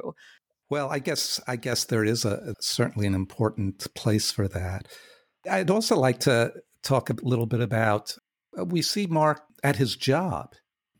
Well, 0.68 0.90
I 0.90 0.98
guess 0.98 1.40
I 1.46 1.56
guess 1.56 1.84
there 1.84 2.04
is 2.04 2.24
a 2.24 2.54
certainly 2.60 3.06
an 3.06 3.14
important 3.14 3.92
place 3.94 4.32
for 4.32 4.48
that. 4.48 4.88
I'd 5.48 5.70
also 5.70 5.96
like 5.96 6.18
to 6.20 6.52
talk 6.82 7.08
a 7.08 7.16
little 7.22 7.46
bit 7.46 7.60
about 7.60 8.16
uh, 8.58 8.64
we 8.64 8.82
see 8.82 9.06
Mark 9.06 9.42
at 9.62 9.76
his 9.76 9.96
job. 9.96 10.54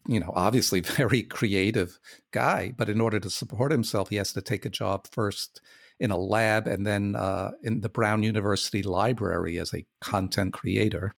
You 0.06 0.20
know, 0.20 0.32
obviously 0.34 0.80
very 1.02 1.22
creative 1.22 1.98
guy, 2.30 2.72
but 2.76 2.88
in 2.88 3.00
order 3.00 3.18
to 3.18 3.30
support 3.30 3.72
himself, 3.72 4.10
he 4.10 4.16
has 4.16 4.32
to 4.34 4.42
take 4.42 4.64
a 4.64 4.70
job 4.70 5.08
first 5.10 5.60
in 5.98 6.10
a 6.10 6.16
lab 6.16 6.66
and 6.66 6.86
then 6.86 7.16
uh, 7.16 7.52
in 7.62 7.80
the 7.80 7.88
Brown 7.88 8.22
University 8.22 8.82
Library 8.82 9.58
as 9.58 9.72
a 9.72 9.86
content 10.00 10.52
creator. 10.52 11.14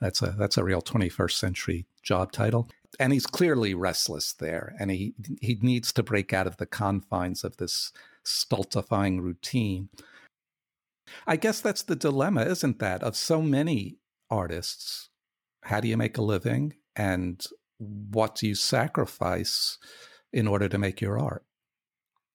That's 0.00 0.22
a 0.22 0.34
that's 0.38 0.58
a 0.58 0.64
real 0.64 0.82
21st 0.82 1.32
century 1.32 1.86
job 2.02 2.32
title. 2.32 2.68
And 2.98 3.12
he's 3.12 3.26
clearly 3.26 3.74
restless 3.74 4.32
there, 4.32 4.74
and 4.78 4.90
he 4.90 5.14
he 5.40 5.58
needs 5.60 5.92
to 5.92 6.02
break 6.02 6.32
out 6.32 6.46
of 6.46 6.56
the 6.58 6.66
confines 6.66 7.44
of 7.44 7.56
this 7.56 7.92
stultifying 8.24 9.20
routine. 9.20 9.88
I 11.26 11.36
guess 11.36 11.60
that's 11.60 11.82
the 11.82 11.96
dilemma, 11.96 12.42
isn't 12.42 12.78
that, 12.78 13.02
of 13.02 13.16
so 13.16 13.42
many 13.42 13.98
artists? 14.30 15.10
How 15.62 15.80
do 15.80 15.88
you 15.88 15.96
make 15.96 16.18
a 16.18 16.22
living, 16.22 16.74
and 16.96 17.44
what 17.78 18.36
do 18.36 18.46
you 18.46 18.54
sacrifice 18.54 19.78
in 20.32 20.46
order 20.46 20.68
to 20.68 20.78
make 20.78 21.00
your 21.00 21.18
art? 21.18 21.44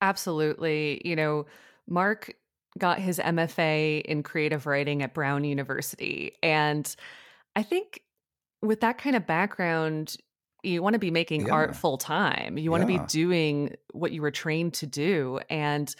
Absolutely. 0.01 1.01
You 1.03 1.15
know, 1.15 1.45
Mark 1.89 2.33
got 2.77 2.99
his 2.99 3.19
MFA 3.19 4.01
in 4.01 4.23
creative 4.23 4.65
writing 4.65 5.01
at 5.03 5.13
Brown 5.13 5.43
University. 5.43 6.33
And 6.43 6.93
I 7.55 7.63
think 7.63 8.01
with 8.61 8.81
that 8.81 8.97
kind 8.97 9.15
of 9.15 9.25
background, 9.25 10.15
you 10.63 10.83
want 10.83 10.93
to 10.93 10.99
be 10.99 11.11
making 11.11 11.47
Yeah. 11.47 11.53
art 11.53 11.75
full 11.75 11.97
time. 11.97 12.57
You 12.57 12.69
want 12.71 12.81
to 12.81 12.87
be 12.87 12.99
doing 13.07 13.75
what 13.91 14.11
you 14.11 14.21
were 14.21 14.31
trained 14.31 14.73
to 14.75 14.85
do. 14.87 15.39
And 15.49 15.93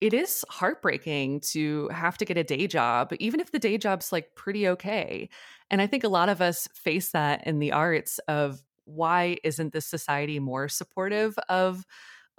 it 0.00 0.12
is 0.12 0.44
heartbreaking 0.50 1.40
to 1.52 1.88
have 1.88 2.18
to 2.18 2.24
get 2.24 2.36
a 2.36 2.44
day 2.44 2.66
job, 2.66 3.12
even 3.20 3.40
if 3.40 3.52
the 3.52 3.58
day 3.58 3.78
job's 3.78 4.12
like 4.12 4.34
pretty 4.34 4.68
okay. 4.68 5.30
And 5.70 5.80
I 5.80 5.86
think 5.86 6.04
a 6.04 6.08
lot 6.08 6.28
of 6.28 6.40
us 6.42 6.68
face 6.74 7.10
that 7.12 7.46
in 7.46 7.60
the 7.60 7.72
arts 7.72 8.18
of 8.28 8.60
why 8.84 9.38
isn't 9.44 9.72
this 9.72 9.86
society 9.86 10.38
more 10.40 10.68
supportive 10.68 11.38
of 11.48 11.84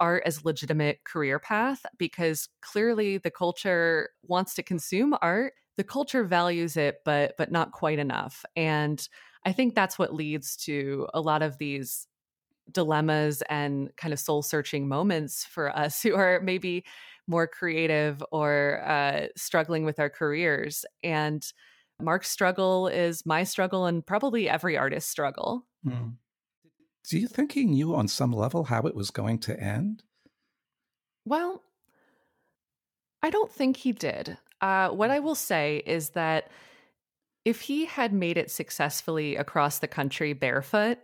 art 0.00 0.22
as 0.26 0.44
legitimate 0.44 1.04
career 1.04 1.38
path 1.38 1.84
because 1.98 2.48
clearly 2.62 3.18
the 3.18 3.30
culture 3.30 4.10
wants 4.22 4.54
to 4.54 4.62
consume 4.62 5.16
art 5.22 5.54
the 5.76 5.84
culture 5.84 6.24
values 6.24 6.76
it 6.76 7.00
but 7.04 7.34
but 7.36 7.52
not 7.52 7.72
quite 7.72 7.98
enough. 7.98 8.44
And 8.56 9.06
i 9.44 9.52
think 9.52 9.74
that's 9.74 9.98
what 9.98 10.14
leads 10.14 10.56
to 10.56 11.06
a 11.14 11.20
lot 11.20 11.42
of 11.42 11.58
these 11.58 12.06
dilemmas 12.72 13.42
and 13.48 13.94
kind 13.96 14.12
of 14.12 14.20
soul 14.20 14.42
searching 14.42 14.88
moments 14.88 15.44
for 15.44 15.76
us 15.76 16.02
who 16.04 16.14
are 16.14 16.40
maybe 16.40 16.84
more 17.28 17.46
creative 17.46 18.22
or 18.32 18.82
uh, 18.86 19.26
struggling 19.36 19.84
with 19.84 19.98
our 19.98 20.10
careers. 20.10 20.84
And 21.02 21.44
mark's 22.00 22.28
struggle 22.30 22.88
is 22.88 23.26
my 23.26 23.44
struggle 23.44 23.86
and 23.86 24.06
probably 24.06 24.48
every 24.48 24.76
artist's 24.76 25.10
struggle 25.10 25.66
Do 27.08 27.18
you 27.18 27.28
think 27.28 27.52
he 27.52 27.64
knew 27.64 27.94
on 27.94 28.08
some 28.08 28.32
level 28.32 28.64
how 28.64 28.82
it 28.82 28.94
was 28.94 29.10
going 29.10 29.38
to 29.40 29.58
end? 29.58 30.02
Well, 31.24 31.62
I 33.22 33.30
don't 33.30 33.50
think 33.50 33.76
he 33.76 33.92
did. 33.92 34.38
Uh, 34.60 34.88
what 34.88 35.10
I 35.10 35.20
mm. 35.20 35.22
will 35.22 35.34
say 35.34 35.82
is 35.86 36.10
that 36.10 36.50
if 37.44 37.60
he 37.60 37.84
had 37.84 38.12
made 38.12 38.36
it 38.36 38.50
successfully 38.50 39.36
across 39.36 39.78
the 39.78 39.88
country 39.88 40.32
barefoot, 40.32 40.98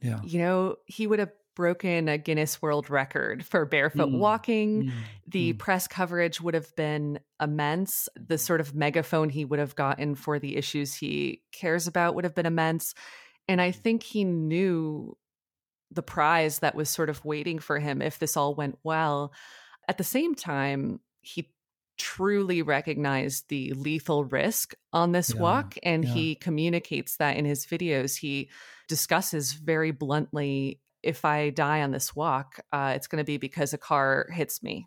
Yeah. 0.00 0.20
you 0.22 0.38
know, 0.38 0.76
he 0.86 1.06
would 1.06 1.18
have 1.18 1.32
broken 1.56 2.08
a 2.08 2.16
Guinness 2.16 2.62
World 2.62 2.88
Record 2.88 3.44
for 3.44 3.66
barefoot 3.66 4.08
Mm. 4.08 4.18
walking. 4.18 4.84
Mm. 4.84 4.92
The 5.26 5.52
mm. 5.52 5.58
press 5.58 5.88
coverage 5.88 6.40
would 6.40 6.54
have 6.54 6.74
been 6.76 7.18
immense. 7.40 8.08
The 8.14 8.38
sort 8.38 8.60
of 8.60 8.74
megaphone 8.74 9.30
he 9.30 9.44
would 9.44 9.58
have 9.58 9.74
gotten 9.74 10.14
for 10.14 10.38
the 10.38 10.56
issues 10.56 10.94
he 10.94 11.42
cares 11.52 11.86
about 11.86 12.14
would 12.14 12.24
have 12.24 12.34
been 12.34 12.46
immense. 12.46 12.94
And 13.48 13.60
I 13.60 13.72
think 13.72 14.04
he 14.04 14.24
knew 14.24 15.16
the 15.90 16.02
prize 16.02 16.60
that 16.60 16.74
was 16.74 16.88
sort 16.88 17.10
of 17.10 17.24
waiting 17.24 17.58
for 17.58 17.78
him 17.78 18.00
if 18.00 18.18
this 18.18 18.36
all 18.36 18.54
went 18.54 18.78
well. 18.82 19.32
At 19.88 19.98
the 19.98 20.04
same 20.04 20.34
time, 20.34 21.00
he 21.20 21.50
truly 21.98 22.62
recognized 22.62 23.48
the 23.48 23.72
lethal 23.72 24.24
risk 24.24 24.74
on 24.92 25.12
this 25.12 25.34
Yeah, 25.34 25.40
walk 25.40 25.76
and 25.82 26.04
yeah. 26.04 26.12
he 26.12 26.34
communicates 26.34 27.16
that 27.16 27.36
in 27.36 27.44
his 27.44 27.66
videos. 27.66 28.16
He 28.18 28.50
discusses 28.88 29.52
very 29.52 29.90
bluntly 29.90 30.80
if 31.02 31.24
I 31.24 31.50
die 31.50 31.82
on 31.82 31.90
this 31.92 32.14
walk, 32.14 32.60
uh, 32.72 32.92
it's 32.94 33.06
going 33.06 33.22
to 33.22 33.26
be 33.26 33.38
because 33.38 33.72
a 33.72 33.78
car 33.78 34.28
hits 34.30 34.62
me. 34.62 34.86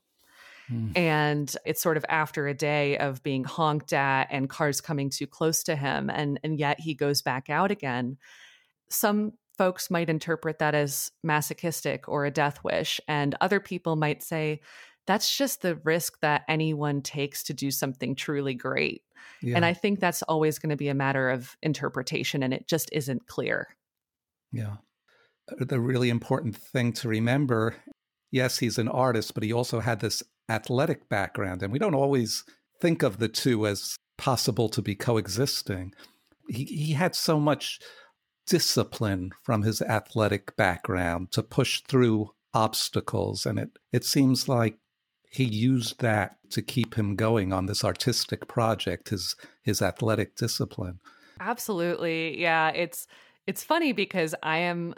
And 0.96 1.56
it's 1.66 1.82
sort 1.82 1.98
of 1.98 2.06
after 2.08 2.48
a 2.48 2.54
day 2.54 2.98
of 2.98 3.22
being 3.22 3.44
honked 3.44 3.94
at 3.94 4.28
and 4.32 4.50
cars 4.50 4.80
coming 4.80 5.10
too 5.10 5.28
close 5.28 5.64
to 5.64 5.76
him, 5.76 6.10
and, 6.10 6.40
and 6.44 6.58
yet 6.58 6.80
he 6.80 6.94
goes 6.94 7.22
back 7.22 7.50
out 7.50 7.70
again. 7.70 8.18
Some 8.90 9.34
folks 9.64 9.90
might 9.90 10.10
interpret 10.10 10.60
that 10.60 10.76
as 10.76 11.10
masochistic 11.24 12.10
or 12.10 12.26
a 12.26 12.32
death 12.32 12.62
wish, 12.66 13.00
and 13.08 13.34
other 13.40 13.62
people 13.62 13.96
might 13.96 14.22
say 14.22 14.60
that's 15.08 15.38
just 15.38 15.62
the 15.62 15.76
risk 15.86 16.20
that 16.20 16.44
anyone 16.50 17.02
takes 17.02 17.44
to 17.44 17.54
do 17.54 17.72
something 17.72 18.14
truly 18.14 18.54
great. 18.54 19.04
Yeah. 19.42 19.56
And 19.56 19.64
I 19.64 19.74
think 19.74 20.02
that's 20.02 20.22
always 20.24 20.60
going 20.60 20.72
to 20.72 20.76
be 20.76 20.90
a 20.90 20.94
matter 20.94 21.30
of 21.30 21.56
interpretation, 21.62 22.44
and 22.44 22.54
it 22.54 22.68
just 22.68 22.90
isn't 22.92 23.26
clear. 23.28 23.70
Yeah. 24.52 24.76
The 25.58 25.80
really 25.80 26.10
important 26.10 26.58
thing 26.58 26.92
to 26.94 27.08
remember 27.08 27.78
yes, 28.32 28.58
he's 28.58 28.78
an 28.78 28.90
artist, 28.90 29.34
but 29.34 29.44
he 29.44 29.54
also 29.54 29.80
had 29.80 30.02
this 30.02 30.22
athletic 30.50 31.08
background. 31.08 31.64
And 31.64 31.72
we 31.72 31.80
don't 31.80 31.96
always 31.96 32.44
think 32.82 33.02
of 33.02 33.20
the 33.20 33.30
two 33.30 33.66
as 33.66 33.96
possible 34.18 34.68
to 34.70 34.82
be 34.82 34.96
coexisting. 34.96 35.94
he, 36.50 36.66
he 36.66 36.94
had 36.94 37.16
so 37.16 37.40
much 37.40 37.80
discipline 38.46 39.32
from 39.42 39.64
his 39.64 39.82
athletic 39.82 40.56
background 40.56 41.32
to 41.32 41.44
push 41.44 41.82
through 41.82 42.32
obstacles. 42.54 43.46
And 43.46 43.60
it, 43.60 43.70
it 43.92 44.06
seems 44.06 44.48
like 44.48 44.78
he 45.30 45.44
used 45.44 46.00
that 46.02 46.38
to 46.52 46.62
keep 46.62 46.96
him 46.96 47.16
going 47.16 47.52
on 47.52 47.66
this 47.66 47.84
artistic 47.84 48.48
project, 48.48 49.10
his 49.10 49.36
his 49.64 49.82
athletic 49.82 50.36
discipline. 50.36 51.00
Absolutely. 51.40 52.40
Yeah. 52.40 52.70
It's 52.70 53.08
it's 53.48 53.64
funny 53.64 53.94
because 53.94 54.36
I 54.44 54.60
am 54.60 54.94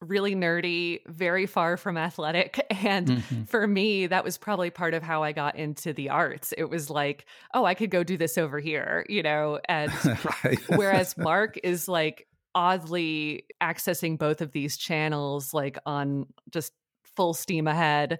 really 0.00 0.34
nerdy, 0.34 1.00
very 1.06 1.46
far 1.46 1.76
from 1.76 1.96
athletic. 1.96 2.66
And 2.80 3.08
mm-hmm. 3.08 3.42
for 3.44 3.66
me, 3.66 4.06
that 4.06 4.24
was 4.24 4.38
probably 4.38 4.70
part 4.70 4.94
of 4.94 5.02
how 5.02 5.22
I 5.22 5.32
got 5.32 5.56
into 5.56 5.92
the 5.92 6.08
arts. 6.08 6.54
It 6.56 6.64
was 6.64 6.88
like, 6.88 7.26
oh, 7.52 7.66
I 7.66 7.74
could 7.74 7.90
go 7.90 8.02
do 8.02 8.16
this 8.16 8.38
over 8.38 8.58
here, 8.58 9.04
you 9.06 9.22
know? 9.22 9.60
And 9.68 9.92
whereas 10.68 11.16
Mark 11.18 11.60
is 11.62 11.88
like 11.88 12.26
oddly 12.54 13.44
accessing 13.62 14.18
both 14.18 14.40
of 14.40 14.52
these 14.52 14.76
channels, 14.76 15.54
like 15.54 15.78
on 15.86 16.26
just 16.50 16.72
full 17.16 17.34
steam 17.34 17.66
ahead. 17.66 18.18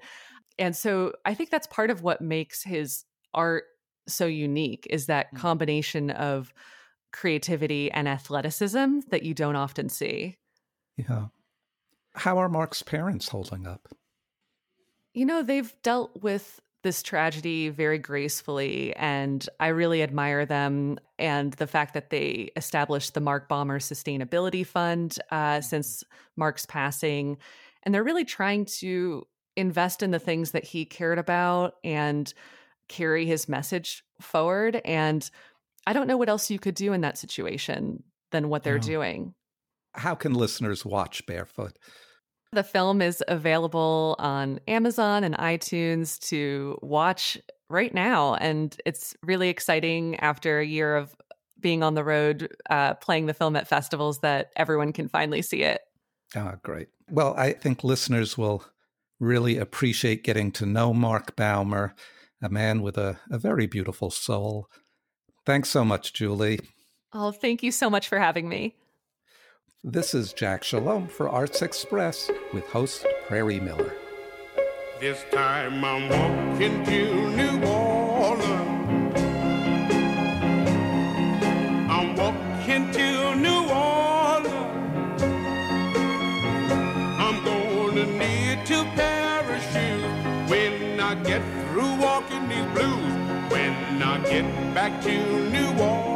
And 0.58 0.76
so 0.76 1.12
I 1.24 1.34
think 1.34 1.50
that's 1.50 1.66
part 1.66 1.90
of 1.90 2.02
what 2.02 2.20
makes 2.20 2.62
his 2.62 3.04
art 3.34 3.64
so 4.08 4.26
unique 4.26 4.86
is 4.90 5.06
that 5.06 5.32
mm. 5.34 5.38
combination 5.38 6.10
of 6.10 6.52
creativity 7.12 7.90
and 7.90 8.08
athleticism 8.08 9.00
that 9.10 9.22
you 9.22 9.34
don't 9.34 9.56
often 9.56 9.88
see. 9.88 10.36
Yeah. 10.96 11.26
How 12.14 12.38
are 12.38 12.48
Mark's 12.48 12.82
parents 12.82 13.28
holding 13.28 13.66
up? 13.66 13.88
You 15.12 15.24
know, 15.26 15.42
they've 15.42 15.72
dealt 15.82 16.22
with 16.22 16.60
this 16.82 17.02
tragedy 17.02 17.68
very 17.68 17.98
gracefully, 17.98 18.94
and 18.96 19.46
I 19.58 19.68
really 19.68 20.02
admire 20.02 20.46
them 20.46 20.98
and 21.18 21.52
the 21.54 21.66
fact 21.66 21.94
that 21.94 22.10
they 22.10 22.50
established 22.56 23.14
the 23.14 23.20
Mark 23.20 23.48
Baumer 23.48 23.78
Sustainability 23.78 24.66
Fund 24.66 25.18
uh, 25.30 25.60
since 25.60 26.02
Mark's 26.36 26.64
passing. 26.66 27.36
And 27.82 27.94
they're 27.94 28.04
really 28.04 28.24
trying 28.24 28.64
to 28.78 29.26
invest 29.56 30.02
in 30.02 30.10
the 30.10 30.18
things 30.18 30.52
that 30.52 30.64
he 30.64 30.84
cared 30.84 31.18
about 31.18 31.74
and 31.84 32.32
carry 32.88 33.26
his 33.26 33.48
message 33.48 34.02
forward. 34.20 34.80
And 34.84 35.28
I 35.86 35.92
don't 35.92 36.06
know 36.06 36.16
what 36.16 36.28
else 36.28 36.50
you 36.50 36.58
could 36.58 36.74
do 36.74 36.92
in 36.92 37.02
that 37.02 37.18
situation 37.18 38.02
than 38.32 38.48
what 38.48 38.62
they're 38.62 38.78
doing. 38.78 39.34
How 39.94 40.14
can 40.14 40.34
listeners 40.34 40.84
watch 40.84 41.26
Barefoot? 41.26 41.76
The 42.52 42.64
film 42.64 43.00
is 43.00 43.22
available 43.28 44.16
on 44.18 44.58
Amazon 44.66 45.22
and 45.22 45.36
iTunes 45.36 46.18
to 46.28 46.78
watch 46.82 47.38
right 47.68 47.94
now. 47.94 48.34
And 48.34 48.76
it's 48.84 49.16
really 49.22 49.48
exciting 49.48 50.16
after 50.16 50.58
a 50.58 50.66
year 50.66 50.96
of 50.96 51.14
being 51.60 51.82
on 51.82 51.94
the 51.94 52.02
road, 52.02 52.54
uh, 52.68 52.94
playing 52.94 53.26
the 53.26 53.34
film 53.34 53.54
at 53.54 53.68
festivals, 53.68 54.20
that 54.20 54.50
everyone 54.56 54.92
can 54.92 55.08
finally 55.08 55.42
see 55.42 55.62
it. 55.62 55.80
Ah, 56.34 56.56
great. 56.62 56.88
Well, 57.08 57.34
I 57.36 57.52
think 57.52 57.84
listeners 57.84 58.36
will 58.36 58.64
really 59.20 59.58
appreciate 59.58 60.24
getting 60.24 60.50
to 60.52 60.66
know 60.66 60.94
Mark 60.94 61.36
Baumer, 61.36 61.94
a 62.42 62.48
man 62.48 62.82
with 62.82 62.96
a, 62.96 63.20
a 63.30 63.38
very 63.38 63.66
beautiful 63.66 64.10
soul. 64.10 64.66
Thanks 65.44 65.68
so 65.68 65.84
much, 65.84 66.12
Julie. 66.12 66.60
Oh, 67.12 67.30
thank 67.30 67.62
you 67.62 67.70
so 67.70 67.90
much 67.90 68.08
for 68.08 68.18
having 68.18 68.48
me. 68.48 68.76
This 69.82 70.12
is 70.12 70.34
Jack 70.34 70.62
Shalom 70.62 71.08
for 71.08 71.30
Arts 71.30 71.62
Express 71.62 72.30
with 72.52 72.66
host 72.66 73.06
Prairie 73.26 73.60
Miller. 73.60 73.94
This 75.00 75.24
time 75.32 75.82
I'm 75.82 76.06
walking 76.10 76.84
to 76.84 77.30
New 77.30 77.66
Orleans. 77.66 79.14
I'm 81.90 82.14
walking 82.14 82.92
to 82.92 83.34
New 83.36 83.70
Orleans. 83.70 85.22
I'm 87.18 87.42
gonna 87.42 88.04
need 88.04 88.66
to 88.66 88.84
parachute 88.94 90.50
when 90.50 91.00
I 91.00 91.14
get 91.24 91.40
through 91.70 91.96
walking 91.96 92.46
these 92.50 92.66
blues. 92.74 93.50
When 93.50 94.02
I 94.02 94.18
get 94.28 94.74
back 94.74 95.00
to 95.04 95.48
New 95.48 95.82
Orleans. 95.82 96.09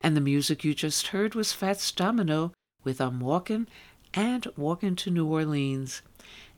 And 0.00 0.16
the 0.16 0.20
music 0.20 0.62
you 0.64 0.74
just 0.74 1.08
heard 1.08 1.34
was 1.34 1.52
Fats 1.52 1.90
Domino 1.90 2.52
with 2.84 3.00
I'm 3.00 3.20
Walkin' 3.20 3.66
and 4.14 4.46
Walkin' 4.56 4.96
to 4.96 5.10
New 5.10 5.26
Orleans. 5.26 6.02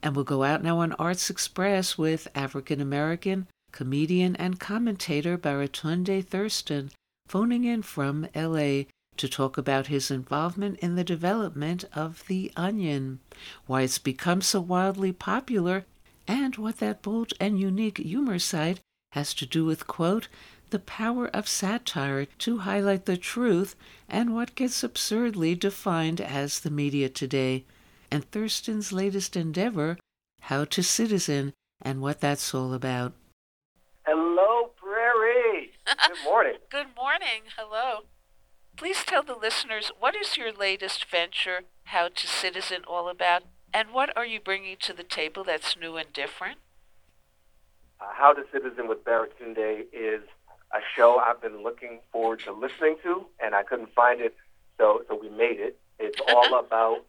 And 0.02 0.14
we'll 0.14 0.24
go 0.24 0.44
out 0.44 0.62
now 0.62 0.78
on 0.78 0.92
Arts 0.92 1.30
Express 1.30 1.96
with 1.96 2.28
African 2.34 2.80
American 2.80 3.46
comedian 3.72 4.36
and 4.36 4.60
commentator 4.60 5.36
Baratunde 5.38 6.24
Thurston 6.24 6.90
phoning 7.26 7.64
in 7.64 7.82
from 7.82 8.26
LA 8.34 8.84
to 9.16 9.28
talk 9.28 9.58
about 9.58 9.88
his 9.88 10.10
involvement 10.10 10.78
in 10.78 10.94
the 10.94 11.04
development 11.04 11.84
of 11.92 12.24
The 12.28 12.52
Onion, 12.56 13.20
why 13.66 13.82
it's 13.82 13.98
become 13.98 14.40
so 14.40 14.60
wildly 14.60 15.12
popular, 15.12 15.84
and 16.26 16.56
what 16.56 16.78
that 16.78 17.02
bold 17.02 17.32
and 17.40 17.58
unique 17.58 17.98
humor 17.98 18.38
site 18.38 18.80
has 19.18 19.34
to 19.34 19.46
do 19.46 19.64
with, 19.64 19.88
quote, 19.88 20.28
the 20.70 20.78
power 20.78 21.26
of 21.34 21.48
satire 21.48 22.24
to 22.24 22.58
highlight 22.58 23.04
the 23.04 23.16
truth 23.16 23.74
and 24.08 24.32
what 24.32 24.54
gets 24.54 24.84
absurdly 24.84 25.56
defined 25.56 26.20
as 26.20 26.60
the 26.60 26.70
media 26.70 27.08
today, 27.08 27.64
and 28.12 28.30
Thurston's 28.30 28.92
latest 28.92 29.34
endeavor, 29.34 29.98
How 30.42 30.64
to 30.66 30.82
Citizen, 30.84 31.52
and 31.82 32.00
what 32.00 32.20
that's 32.20 32.54
all 32.54 32.72
about. 32.72 33.12
Hello, 34.06 34.70
Prairie. 34.76 35.72
Good 35.84 36.18
morning. 36.24 36.58
Good 36.70 36.94
morning. 36.96 37.42
Hello. 37.56 38.02
Please 38.76 39.02
tell 39.04 39.24
the 39.24 39.34
listeners 39.34 39.90
what 39.98 40.14
is 40.14 40.36
your 40.36 40.52
latest 40.52 41.10
venture, 41.10 41.62
How 41.84 42.08
to 42.08 42.26
Citizen, 42.28 42.82
all 42.86 43.08
about, 43.08 43.42
and 43.74 43.90
what 43.90 44.16
are 44.16 44.26
you 44.26 44.38
bringing 44.38 44.76
to 44.82 44.92
the 44.92 45.02
table 45.02 45.42
that's 45.42 45.76
new 45.76 45.96
and 45.96 46.12
different? 46.12 46.58
Uh, 48.00 48.04
How 48.12 48.32
to 48.32 48.44
Citizen 48.52 48.88
with 48.88 49.04
Baratunde 49.04 49.86
is 49.92 50.22
a 50.72 50.78
show 50.94 51.18
I've 51.18 51.40
been 51.40 51.62
looking 51.62 52.00
forward 52.12 52.40
to 52.40 52.52
listening 52.52 52.96
to, 53.02 53.26
and 53.42 53.54
I 53.54 53.62
couldn't 53.62 53.92
find 53.94 54.20
it, 54.20 54.36
so 54.76 55.02
so 55.08 55.18
we 55.20 55.30
made 55.30 55.58
it. 55.58 55.78
It's 55.98 56.20
all 56.28 56.58
about 56.58 57.04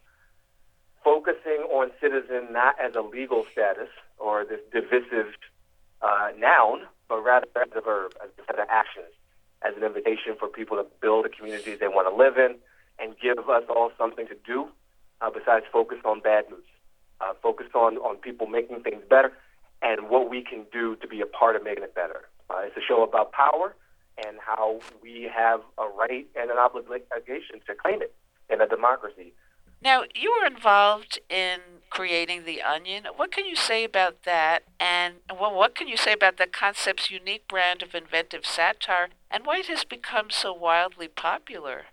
focusing 1.04 1.62
on 1.70 1.92
citizen 2.02 2.48
not 2.52 2.76
as 2.82 2.96
a 2.96 3.02
legal 3.02 3.46
status 3.52 3.90
or 4.18 4.46
this 4.46 4.60
divisive 4.74 5.34
uh, 6.02 6.30
noun, 6.38 6.82
but 7.08 7.24
rather 7.24 7.48
as 7.62 7.70
a 7.76 7.82
verb, 7.82 8.14
as 8.24 8.30
a 8.40 8.46
set 8.46 8.60
of 8.60 8.68
actions, 8.70 9.14
as 9.62 9.76
an 9.78 9.84
invitation 9.84 10.36
for 10.40 10.48
people 10.48 10.78
to 10.78 10.86
build 11.02 11.26
a 11.26 11.30
community 11.30 11.76
they 11.76 11.88
want 11.88 12.10
to 12.10 12.16
live 12.16 12.38
in 12.38 12.56
and 12.98 13.16
give 13.22 13.38
us 13.50 13.64
all 13.70 13.92
something 13.98 14.28
to 14.28 14.36
do 14.46 14.68
uh, 15.22 15.30
besides 15.30 15.66
focus 15.72 16.00
on 16.04 16.20
bad 16.20 16.50
news. 16.50 16.64
Uh, 17.22 17.34
focus 17.44 17.68
on, 17.76 17.98
on 17.98 18.16
people 18.16 18.48
making 18.48 18.82
things 18.82 19.04
better 19.10 19.34
and 19.82 20.10
what 20.10 20.30
we 20.30 20.44
can 20.44 20.66
do 20.72 20.96
to 20.98 21.08
be 21.08 21.22
a 21.22 21.26
part 21.26 21.56
of 21.56 21.64
making 21.64 21.84
it 21.84 21.96
better. 21.96 22.30
Uh, 22.50 22.62
it's 22.64 22.78
a 22.78 22.82
show 22.82 23.04
about 23.04 23.32
power 23.32 23.76
and 24.26 24.38
how 24.46 24.80
we 25.02 25.30
have 25.34 25.62
a 25.78 25.88
right 25.88 26.28
and 26.36 26.52
an 26.52 26.58
obligation 26.58 27.62
to 27.66 27.76
claim 27.76 28.02
it 28.02 28.14
in 28.50 28.62
a 28.62 28.68
democracy. 28.68 29.34
Now, 29.82 30.04
you 30.14 30.36
were 30.38 30.46
involved 30.46 31.20
in 31.30 31.60
creating 31.90 32.44
The 32.44 32.62
Onion. 32.62 33.06
What 33.16 33.32
can 33.32 33.46
you 33.46 33.56
say 33.56 33.84
about 33.84 34.24
that? 34.24 34.64
And 34.80 35.16
well, 35.30 35.56
what 35.56 35.74
can 35.74 35.88
you 35.88 35.96
say 35.96 36.14
about 36.14 36.38
the 36.38 36.48
concept's 36.48 37.10
unique 37.10 37.48
brand 37.48 37.82
of 37.82 37.96
inventive 37.96 38.46
satire 38.46 39.10
and 39.32 39.46
why 39.46 39.60
it 39.60 39.68
has 39.68 39.86
become 39.86 40.30
so 40.30 40.54
wildly 40.54 41.08
popular? 41.08 41.86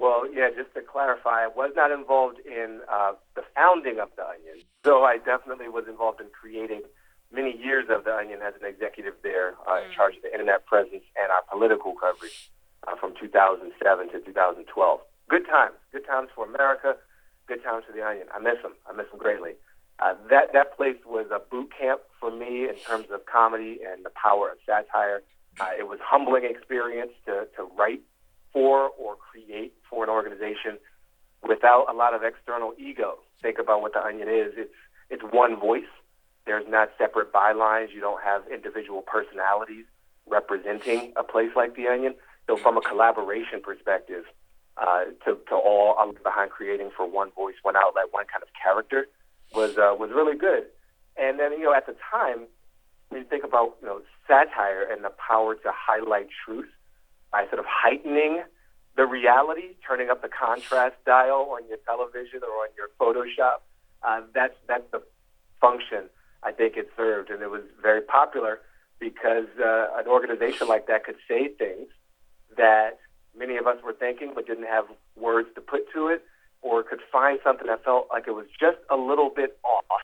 Well, 0.00 0.24
yeah, 0.32 0.48
just 0.48 0.72
to 0.72 0.80
clarify, 0.80 1.44
I 1.44 1.48
was 1.54 1.72
not 1.76 1.92
involved 1.92 2.38
in 2.46 2.80
uh, 2.90 3.12
the 3.36 3.42
founding 3.54 4.00
of 4.00 4.08
The 4.16 4.24
Onion, 4.24 4.64
though 4.82 5.04
I 5.04 5.18
definitely 5.18 5.68
was 5.68 5.84
involved 5.86 6.22
in 6.22 6.28
creating 6.32 6.80
many 7.30 7.54
years 7.54 7.84
of 7.90 8.04
The 8.04 8.16
Onion 8.16 8.40
as 8.40 8.54
an 8.56 8.66
executive 8.66 9.12
there 9.22 9.60
uh, 9.68 9.76
mm. 9.76 9.84
in 9.84 9.92
charge 9.92 10.16
of 10.16 10.22
the 10.22 10.32
internet 10.32 10.64
presence 10.64 11.04
and 11.20 11.30
our 11.30 11.44
political 11.52 11.92
coverage 11.92 12.50
uh, 12.88 12.96
from 12.96 13.12
2007 13.20 13.76
to 14.08 14.20
2012. 14.24 15.00
Good 15.28 15.46
times, 15.46 15.76
good 15.92 16.06
times 16.06 16.30
for 16.34 16.46
America, 16.48 16.96
good 17.46 17.62
times 17.62 17.84
for 17.86 17.92
The 17.92 18.00
Onion. 18.00 18.26
I 18.32 18.40
miss 18.40 18.56
them. 18.62 18.72
I 18.88 18.96
miss 18.96 19.06
them 19.10 19.20
greatly. 19.20 19.52
Uh, 19.98 20.14
that 20.30 20.54
that 20.54 20.78
place 20.78 20.96
was 21.04 21.26
a 21.30 21.38
boot 21.38 21.68
camp 21.78 22.00
for 22.18 22.30
me 22.30 22.64
in 22.64 22.74
terms 22.88 23.12
of 23.12 23.26
comedy 23.26 23.80
and 23.84 24.02
the 24.02 24.10
power 24.16 24.48
of 24.48 24.56
satire. 24.64 25.20
Uh, 25.60 25.68
it 25.78 25.86
was 25.86 25.98
humbling 26.00 26.48
experience 26.48 27.12
to 27.26 27.46
to 27.54 27.68
write 27.76 28.00
for 28.52 28.90
or 28.98 29.16
create 29.16 29.74
for 29.88 30.04
an 30.04 30.10
organization 30.10 30.78
without 31.46 31.86
a 31.88 31.92
lot 31.92 32.14
of 32.14 32.22
external 32.22 32.74
ego. 32.78 33.18
Think 33.42 33.58
about 33.58 33.80
what 33.82 33.92
The 33.92 34.04
Onion 34.04 34.28
is. 34.28 34.52
It's 34.56 34.74
it's 35.08 35.22
one 35.32 35.58
voice 35.58 35.88
there's 36.46 36.66
not 36.68 36.90
separate 36.98 37.32
bylines. 37.32 37.92
You 37.92 38.00
don't 38.00 38.22
have 38.22 38.42
individual 38.52 39.02
personalities 39.02 39.84
representing 40.26 41.12
a 41.16 41.22
place 41.22 41.50
like 41.54 41.76
the 41.76 41.86
Onion. 41.88 42.14
So, 42.46 42.56
from 42.56 42.76
a 42.76 42.80
collaboration 42.80 43.60
perspective, 43.62 44.24
uh, 44.76 45.04
to, 45.24 45.38
to 45.48 45.54
all 45.54 45.94
behind 46.24 46.50
creating 46.50 46.90
for 46.96 47.08
one 47.08 47.30
voice, 47.32 47.54
one 47.62 47.76
outlet, 47.76 48.06
one 48.10 48.24
kind 48.26 48.42
of 48.42 48.48
character 48.60 49.06
was 49.54 49.76
uh, 49.78 49.94
was 49.98 50.10
really 50.10 50.36
good. 50.36 50.64
and 51.16 51.38
then, 51.38 51.52
you 51.52 51.64
know, 51.64 51.74
at 51.74 51.86
the 51.86 51.94
time, 52.10 52.46
when 53.08 53.20
you 53.22 53.26
think 53.28 53.44
about, 53.44 53.76
you 53.82 53.86
know, 53.86 54.00
satire 54.26 54.82
and 54.82 55.04
the 55.04 55.10
power 55.10 55.54
to 55.54 55.70
highlight 55.72 56.28
truth 56.44 56.68
by 57.32 57.46
sort 57.46 57.58
of 57.58 57.64
heightening 57.68 58.42
the 58.96 59.06
reality, 59.06 59.76
turning 59.86 60.10
up 60.10 60.22
the 60.22 60.28
contrast 60.28 60.96
dial 61.06 61.48
on 61.52 61.66
your 61.68 61.78
television 61.86 62.40
or 62.42 62.64
on 62.64 62.68
your 62.76 62.88
Photoshop, 63.00 63.60
uh, 64.02 64.22
that's, 64.34 64.54
that's 64.66 64.90
the 64.92 65.02
function 65.60 66.08
I 66.42 66.52
think 66.52 66.76
it 66.76 66.90
served. 66.96 67.30
And 67.30 67.42
it 67.42 67.50
was 67.50 67.62
very 67.80 68.00
popular 68.00 68.60
because 68.98 69.46
uh, 69.58 69.88
an 69.96 70.06
organization 70.06 70.68
like 70.68 70.86
that 70.88 71.04
could 71.04 71.16
say 71.28 71.48
things 71.48 71.88
that 72.56 72.98
many 73.36 73.56
of 73.56 73.66
us 73.66 73.76
were 73.82 73.92
thinking 73.92 74.32
but 74.34 74.46
didn't 74.46 74.66
have 74.66 74.84
words 75.16 75.48
to 75.54 75.60
put 75.60 75.90
to 75.94 76.08
it 76.08 76.24
or 76.62 76.82
could 76.82 77.00
find 77.10 77.38
something 77.42 77.66
that 77.66 77.84
felt 77.84 78.08
like 78.10 78.24
it 78.26 78.32
was 78.32 78.46
just 78.58 78.78
a 78.90 78.96
little 78.96 79.30
bit 79.30 79.58
off. 79.64 80.02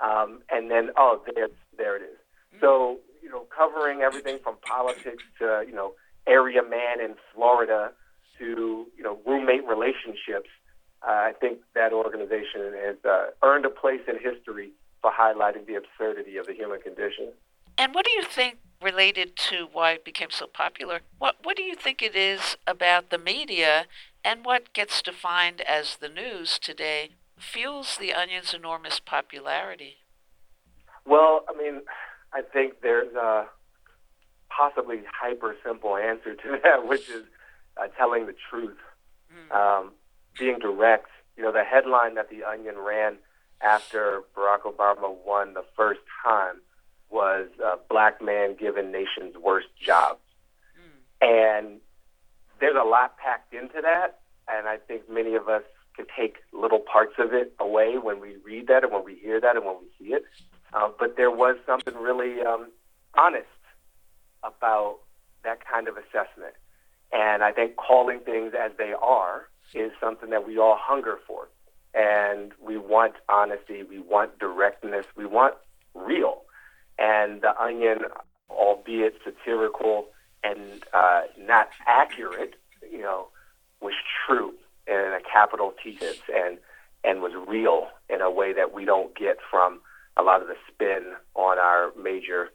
Um, 0.00 0.40
and 0.50 0.70
then, 0.70 0.90
oh, 0.96 1.22
there, 1.34 1.48
there 1.76 1.96
it 1.96 2.02
is. 2.02 2.18
So, 2.60 2.98
you 3.22 3.30
know, 3.30 3.46
covering 3.56 4.00
everything 4.00 4.38
from 4.42 4.56
politics 4.62 5.22
to, 5.38 5.64
you 5.66 5.74
know, 5.74 5.94
area 6.26 6.62
man 6.62 7.00
in 7.00 7.14
Florida 7.34 7.92
to, 8.38 8.86
you 8.96 9.02
know, 9.02 9.18
roommate 9.26 9.66
relationships, 9.66 10.48
uh, 11.06 11.10
I 11.10 11.32
think 11.40 11.58
that 11.74 11.92
organization 11.92 12.72
has 12.84 12.96
uh, 13.04 13.26
earned 13.42 13.64
a 13.64 13.70
place 13.70 14.02
in 14.06 14.18
history 14.18 14.72
for 15.00 15.10
highlighting 15.10 15.66
the 15.66 15.74
absurdity 15.74 16.36
of 16.36 16.46
the 16.46 16.54
human 16.54 16.80
condition. 16.80 17.32
And 17.76 17.94
what 17.94 18.04
do 18.04 18.12
you 18.12 18.22
think 18.22 18.58
related 18.80 19.36
to 19.36 19.68
why 19.72 19.92
it 19.92 20.04
became 20.04 20.30
so 20.30 20.46
popular? 20.46 21.00
What 21.18 21.36
what 21.42 21.56
do 21.56 21.62
you 21.62 21.74
think 21.74 22.02
it 22.02 22.14
is 22.14 22.56
about 22.66 23.10
the 23.10 23.18
media 23.18 23.86
and 24.24 24.44
what 24.44 24.72
gets 24.72 25.02
defined 25.02 25.60
as 25.62 25.96
the 25.96 26.08
news 26.08 26.58
today 26.58 27.10
fuels 27.38 27.96
the 27.96 28.12
Onion's 28.12 28.54
enormous 28.54 29.00
popularity? 29.00 29.96
Well, 31.04 31.44
I 31.48 31.56
mean, 31.56 31.82
I 32.32 32.42
think 32.42 32.80
there's 32.82 33.14
a 33.14 33.46
possibly 34.56 35.00
hyper 35.12 35.56
simple 35.64 35.96
answer 35.96 36.34
to 36.34 36.58
that, 36.62 36.86
which 36.86 37.08
is 37.08 37.24
uh, 37.76 37.86
telling 37.96 38.26
the 38.26 38.34
truth, 38.50 38.76
mm. 39.32 39.54
um, 39.54 39.92
being 40.38 40.58
direct. 40.58 41.08
You 41.36 41.44
know, 41.44 41.52
the 41.52 41.64
headline 41.64 42.14
that 42.14 42.28
the 42.28 42.44
Onion 42.44 42.76
ran 42.78 43.16
after 43.60 44.22
Barack 44.36 44.62
Obama 44.62 45.14
won 45.24 45.54
the 45.54 45.64
first 45.76 46.00
time 46.24 46.60
was 47.10 47.48
uh, 47.64 47.76
"Black 47.88 48.22
Man 48.22 48.56
Given 48.58 48.92
Nation's 48.92 49.36
Worst 49.36 49.68
Jobs," 49.80 50.20
mm. 50.78 51.20
and 51.20 51.80
there's 52.60 52.76
a 52.76 52.86
lot 52.86 53.16
packed 53.18 53.54
into 53.54 53.80
that, 53.82 54.20
and 54.48 54.68
I 54.68 54.76
think 54.76 55.10
many 55.10 55.34
of 55.34 55.48
us 55.48 55.62
can 55.96 56.06
take 56.16 56.36
little 56.52 56.78
parts 56.78 57.14
of 57.18 57.32
it 57.32 57.54
away 57.58 57.98
when 57.98 58.20
we 58.20 58.36
read 58.44 58.66
that 58.68 58.82
and 58.82 58.92
when 58.92 59.04
we 59.04 59.14
hear 59.16 59.40
that 59.40 59.56
and 59.56 59.64
when 59.64 59.76
we 59.80 59.86
see 59.98 60.14
it. 60.14 60.24
Uh, 60.72 60.88
but 60.98 61.16
there 61.16 61.30
was 61.30 61.56
something 61.66 61.94
really 61.96 62.40
um, 62.40 62.70
honest 63.14 63.46
about 64.42 64.98
that 65.44 65.58
kind 65.66 65.88
of 65.88 65.96
assessment. 65.96 66.54
And 67.12 67.42
I 67.42 67.52
think 67.52 67.76
calling 67.76 68.20
things 68.20 68.54
as 68.58 68.72
they 68.78 68.92
are 69.00 69.48
is 69.74 69.92
something 70.00 70.30
that 70.30 70.46
we 70.46 70.58
all 70.58 70.78
hunger 70.80 71.18
for. 71.26 71.48
And 71.94 72.52
we 72.60 72.78
want 72.78 73.14
honesty, 73.28 73.82
we 73.82 73.98
want 73.98 74.38
directness, 74.38 75.04
we 75.14 75.26
want 75.26 75.54
real. 75.94 76.42
And 76.98 77.42
The 77.42 77.60
Onion, 77.60 77.98
albeit 78.50 79.14
satirical 79.24 80.06
and 80.42 80.84
uh, 80.94 81.22
not 81.38 81.68
accurate, 81.86 82.54
you 82.90 83.02
know, 83.02 83.28
was 83.80 83.94
true 84.26 84.54
in 84.86 84.94
a 84.94 85.20
capital 85.30 85.74
T 85.82 85.98
sense 85.98 86.22
and, 86.34 86.58
and 87.04 87.20
was 87.20 87.32
real 87.46 87.88
in 88.08 88.20
a 88.20 88.30
way 88.30 88.52
that 88.52 88.72
we 88.72 88.84
don't 88.84 89.14
get 89.16 89.38
from 89.50 89.80
a 90.16 90.22
lot 90.22 90.40
of 90.42 90.48
the 90.48 90.56
spin 90.68 91.14
on 91.34 91.58
our 91.58 91.92
major 92.00 92.50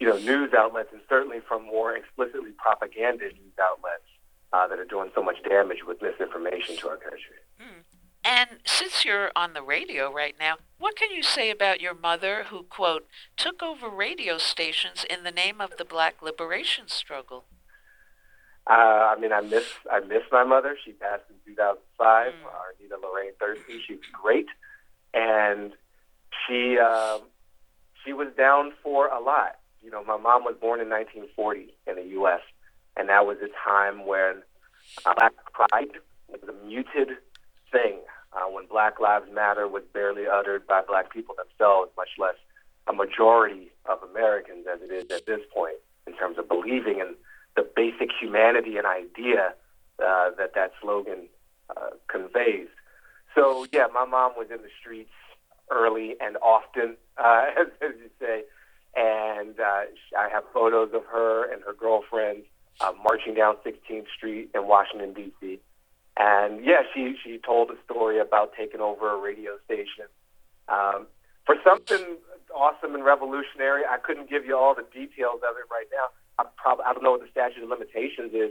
you 0.00 0.06
know, 0.06 0.16
news 0.18 0.52
outlets 0.56 0.90
and 0.92 1.00
certainly 1.08 1.40
from 1.46 1.64
more 1.64 1.96
explicitly 1.96 2.50
propaganda 2.56 3.24
news 3.24 3.58
outlets 3.60 4.04
uh, 4.52 4.66
that 4.68 4.78
are 4.78 4.84
doing 4.84 5.10
so 5.14 5.22
much 5.22 5.36
damage 5.48 5.84
with 5.86 6.00
misinformation 6.00 6.76
to 6.76 6.88
our 6.88 6.96
country. 6.96 7.36
Mm. 7.60 7.84
And 8.24 8.50
since 8.64 9.04
you're 9.04 9.32
on 9.34 9.54
the 9.54 9.62
radio 9.62 10.12
right 10.12 10.34
now, 10.38 10.56
what 10.78 10.96
can 10.96 11.10
you 11.10 11.22
say 11.22 11.50
about 11.50 11.80
your 11.80 11.94
mother 11.94 12.44
who, 12.50 12.62
quote, 12.62 13.06
took 13.36 13.62
over 13.62 13.88
radio 13.88 14.38
stations 14.38 15.04
in 15.08 15.24
the 15.24 15.30
name 15.30 15.60
of 15.60 15.76
the 15.78 15.84
black 15.84 16.22
liberation 16.22 16.88
struggle? 16.88 17.44
Uh, 18.68 19.14
I 19.14 19.18
mean, 19.18 19.32
I 19.32 19.40
miss 19.40 19.64
I 19.90 20.00
miss 20.00 20.22
my 20.30 20.44
mother. 20.44 20.76
She 20.84 20.92
passed 20.92 21.22
in 21.30 21.54
2005. 21.54 22.32
Mm. 22.32 22.46
Uh, 22.46 22.96
Lorraine 23.02 23.32
Thurston. 23.40 23.80
She 23.86 23.94
was 23.94 24.04
great, 24.12 24.48
and 25.14 25.72
she 26.46 26.76
uh, 26.78 27.18
she 28.04 28.12
was 28.12 28.28
down 28.36 28.72
for 28.82 29.08
a 29.08 29.20
lot 29.20 29.56
you 29.88 29.92
know, 29.92 30.04
my 30.04 30.18
mom 30.18 30.44
was 30.44 30.54
born 30.60 30.80
in 30.80 30.90
1940 30.90 31.72
in 31.86 31.96
the 31.96 32.04
U.S., 32.20 32.42
and 32.94 33.08
that 33.08 33.24
was 33.24 33.38
a 33.38 33.48
time 33.66 34.06
when 34.06 34.42
uh, 35.06 35.14
black 35.16 35.32
pride 35.54 35.96
was 36.28 36.42
a 36.46 36.66
muted 36.66 37.16
thing, 37.72 38.00
uh, 38.34 38.50
when 38.50 38.66
Black 38.66 39.00
Lives 39.00 39.32
Matter 39.32 39.66
was 39.66 39.82
barely 39.94 40.26
uttered 40.30 40.66
by 40.66 40.82
black 40.86 41.10
people 41.10 41.34
themselves, 41.36 41.90
much 41.96 42.10
less 42.18 42.34
a 42.86 42.92
majority 42.92 43.70
of 43.86 43.98
Americans 44.02 44.66
as 44.70 44.82
it 44.82 44.92
is 44.92 45.10
at 45.10 45.24
this 45.24 45.40
point 45.54 45.76
in 46.06 46.12
terms 46.12 46.36
of 46.36 46.48
believing 46.48 46.98
in 47.00 47.14
the 47.56 47.66
basic 47.74 48.10
humanity 48.20 48.76
and 48.76 48.86
idea 48.86 49.54
uh, 50.04 50.30
that 50.36 50.52
that 50.54 50.72
slogan 50.82 51.28
uh, 51.74 51.96
conveys. 52.08 52.68
So, 53.34 53.66
yeah, 53.72 53.86
my 53.92 54.04
mom 54.04 54.32
was 54.36 54.50
in 54.50 54.58
the 54.58 54.70
streets 54.78 55.12
early 55.70 56.14
and 56.20 56.36
often, 56.42 56.98
uh, 57.16 57.46
as, 57.58 57.68
as 57.80 57.94
you 57.98 58.10
say, 58.20 58.42
and 58.96 59.58
uh, 59.60 59.84
I 60.18 60.28
have 60.32 60.44
photos 60.52 60.90
of 60.94 61.04
her 61.06 61.50
and 61.52 61.62
her 61.62 61.72
girlfriend 61.72 62.44
uh, 62.80 62.92
marching 63.02 63.34
down 63.34 63.56
16th 63.64 64.06
Street 64.16 64.50
in 64.54 64.66
Washington 64.66 65.12
D.C. 65.12 65.60
And 66.16 66.64
yeah, 66.64 66.82
she 66.94 67.14
she 67.22 67.38
told 67.38 67.70
a 67.70 67.76
story 67.84 68.18
about 68.18 68.52
taking 68.56 68.80
over 68.80 69.12
a 69.12 69.16
radio 69.16 69.52
station 69.64 70.06
um, 70.68 71.06
for 71.46 71.56
something 71.62 72.16
awesome 72.54 72.94
and 72.94 73.04
revolutionary. 73.04 73.82
I 73.88 73.98
couldn't 73.98 74.28
give 74.28 74.44
you 74.44 74.56
all 74.56 74.74
the 74.74 74.86
details 74.92 75.40
of 75.48 75.56
it 75.56 75.66
right 75.70 75.86
now. 75.92 76.08
I 76.38 76.46
probably 76.56 76.84
I 76.86 76.92
don't 76.92 77.04
know 77.04 77.12
what 77.12 77.20
the 77.20 77.30
statute 77.30 77.62
of 77.62 77.68
limitations 77.68 78.32
is 78.34 78.50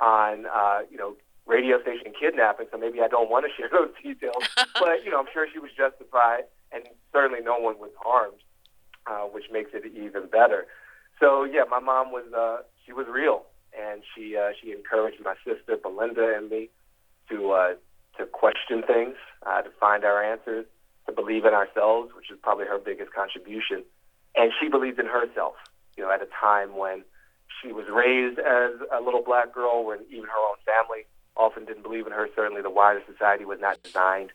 on 0.00 0.46
uh, 0.46 0.80
you 0.90 0.98
know 0.98 1.16
radio 1.46 1.80
station 1.80 2.12
kidnapping, 2.18 2.66
so 2.70 2.76
maybe 2.76 3.00
I 3.00 3.08
don't 3.08 3.30
want 3.30 3.46
to 3.46 3.52
share 3.56 3.70
those 3.72 3.92
details. 4.02 4.44
but 4.56 5.04
you 5.04 5.10
know, 5.10 5.18
I'm 5.18 5.32
sure 5.32 5.46
she 5.50 5.58
was 5.58 5.70
justified, 5.76 6.44
and 6.72 6.84
certainly 7.12 7.40
no 7.42 7.56
one 7.58 7.78
was 7.78 7.92
harmed 7.98 8.40
uh, 9.06 9.22
which 9.22 9.44
makes 9.52 9.70
it 9.74 9.84
even 9.86 10.28
better. 10.28 10.66
So 11.20 11.44
yeah, 11.44 11.62
my 11.68 11.80
mom 11.80 12.12
was 12.12 12.24
uh, 12.36 12.62
she 12.84 12.92
was 12.92 13.06
real, 13.08 13.44
and 13.78 14.02
she 14.14 14.36
uh, 14.36 14.50
she 14.60 14.72
encouraged 14.72 15.18
my 15.24 15.34
sister 15.44 15.76
Belinda 15.76 16.34
and 16.36 16.50
me 16.50 16.70
to 17.30 17.52
uh, 17.52 17.74
to 18.18 18.26
question 18.26 18.82
things, 18.86 19.16
uh, 19.46 19.62
to 19.62 19.70
find 19.78 20.04
our 20.04 20.22
answers, 20.22 20.66
to 21.06 21.12
believe 21.12 21.44
in 21.44 21.54
ourselves, 21.54 22.10
which 22.16 22.30
is 22.30 22.38
probably 22.42 22.66
her 22.66 22.78
biggest 22.78 23.12
contribution. 23.12 23.84
And 24.34 24.52
she 24.60 24.68
believed 24.68 24.98
in 24.98 25.06
herself, 25.06 25.54
you 25.96 26.04
know, 26.04 26.10
at 26.10 26.22
a 26.22 26.28
time 26.40 26.76
when 26.76 27.04
she 27.60 27.72
was 27.72 27.86
raised 27.90 28.38
as 28.38 28.72
a 28.92 29.00
little 29.00 29.22
black 29.22 29.52
girl, 29.54 29.84
when 29.84 30.00
even 30.10 30.24
her 30.24 30.42
own 30.50 30.56
family 30.64 31.06
often 31.36 31.64
didn't 31.64 31.82
believe 31.82 32.06
in 32.06 32.12
her. 32.12 32.28
Certainly, 32.34 32.62
the 32.62 32.70
wider 32.70 33.02
society 33.10 33.44
was 33.44 33.60
not 33.60 33.82
designed 33.82 34.32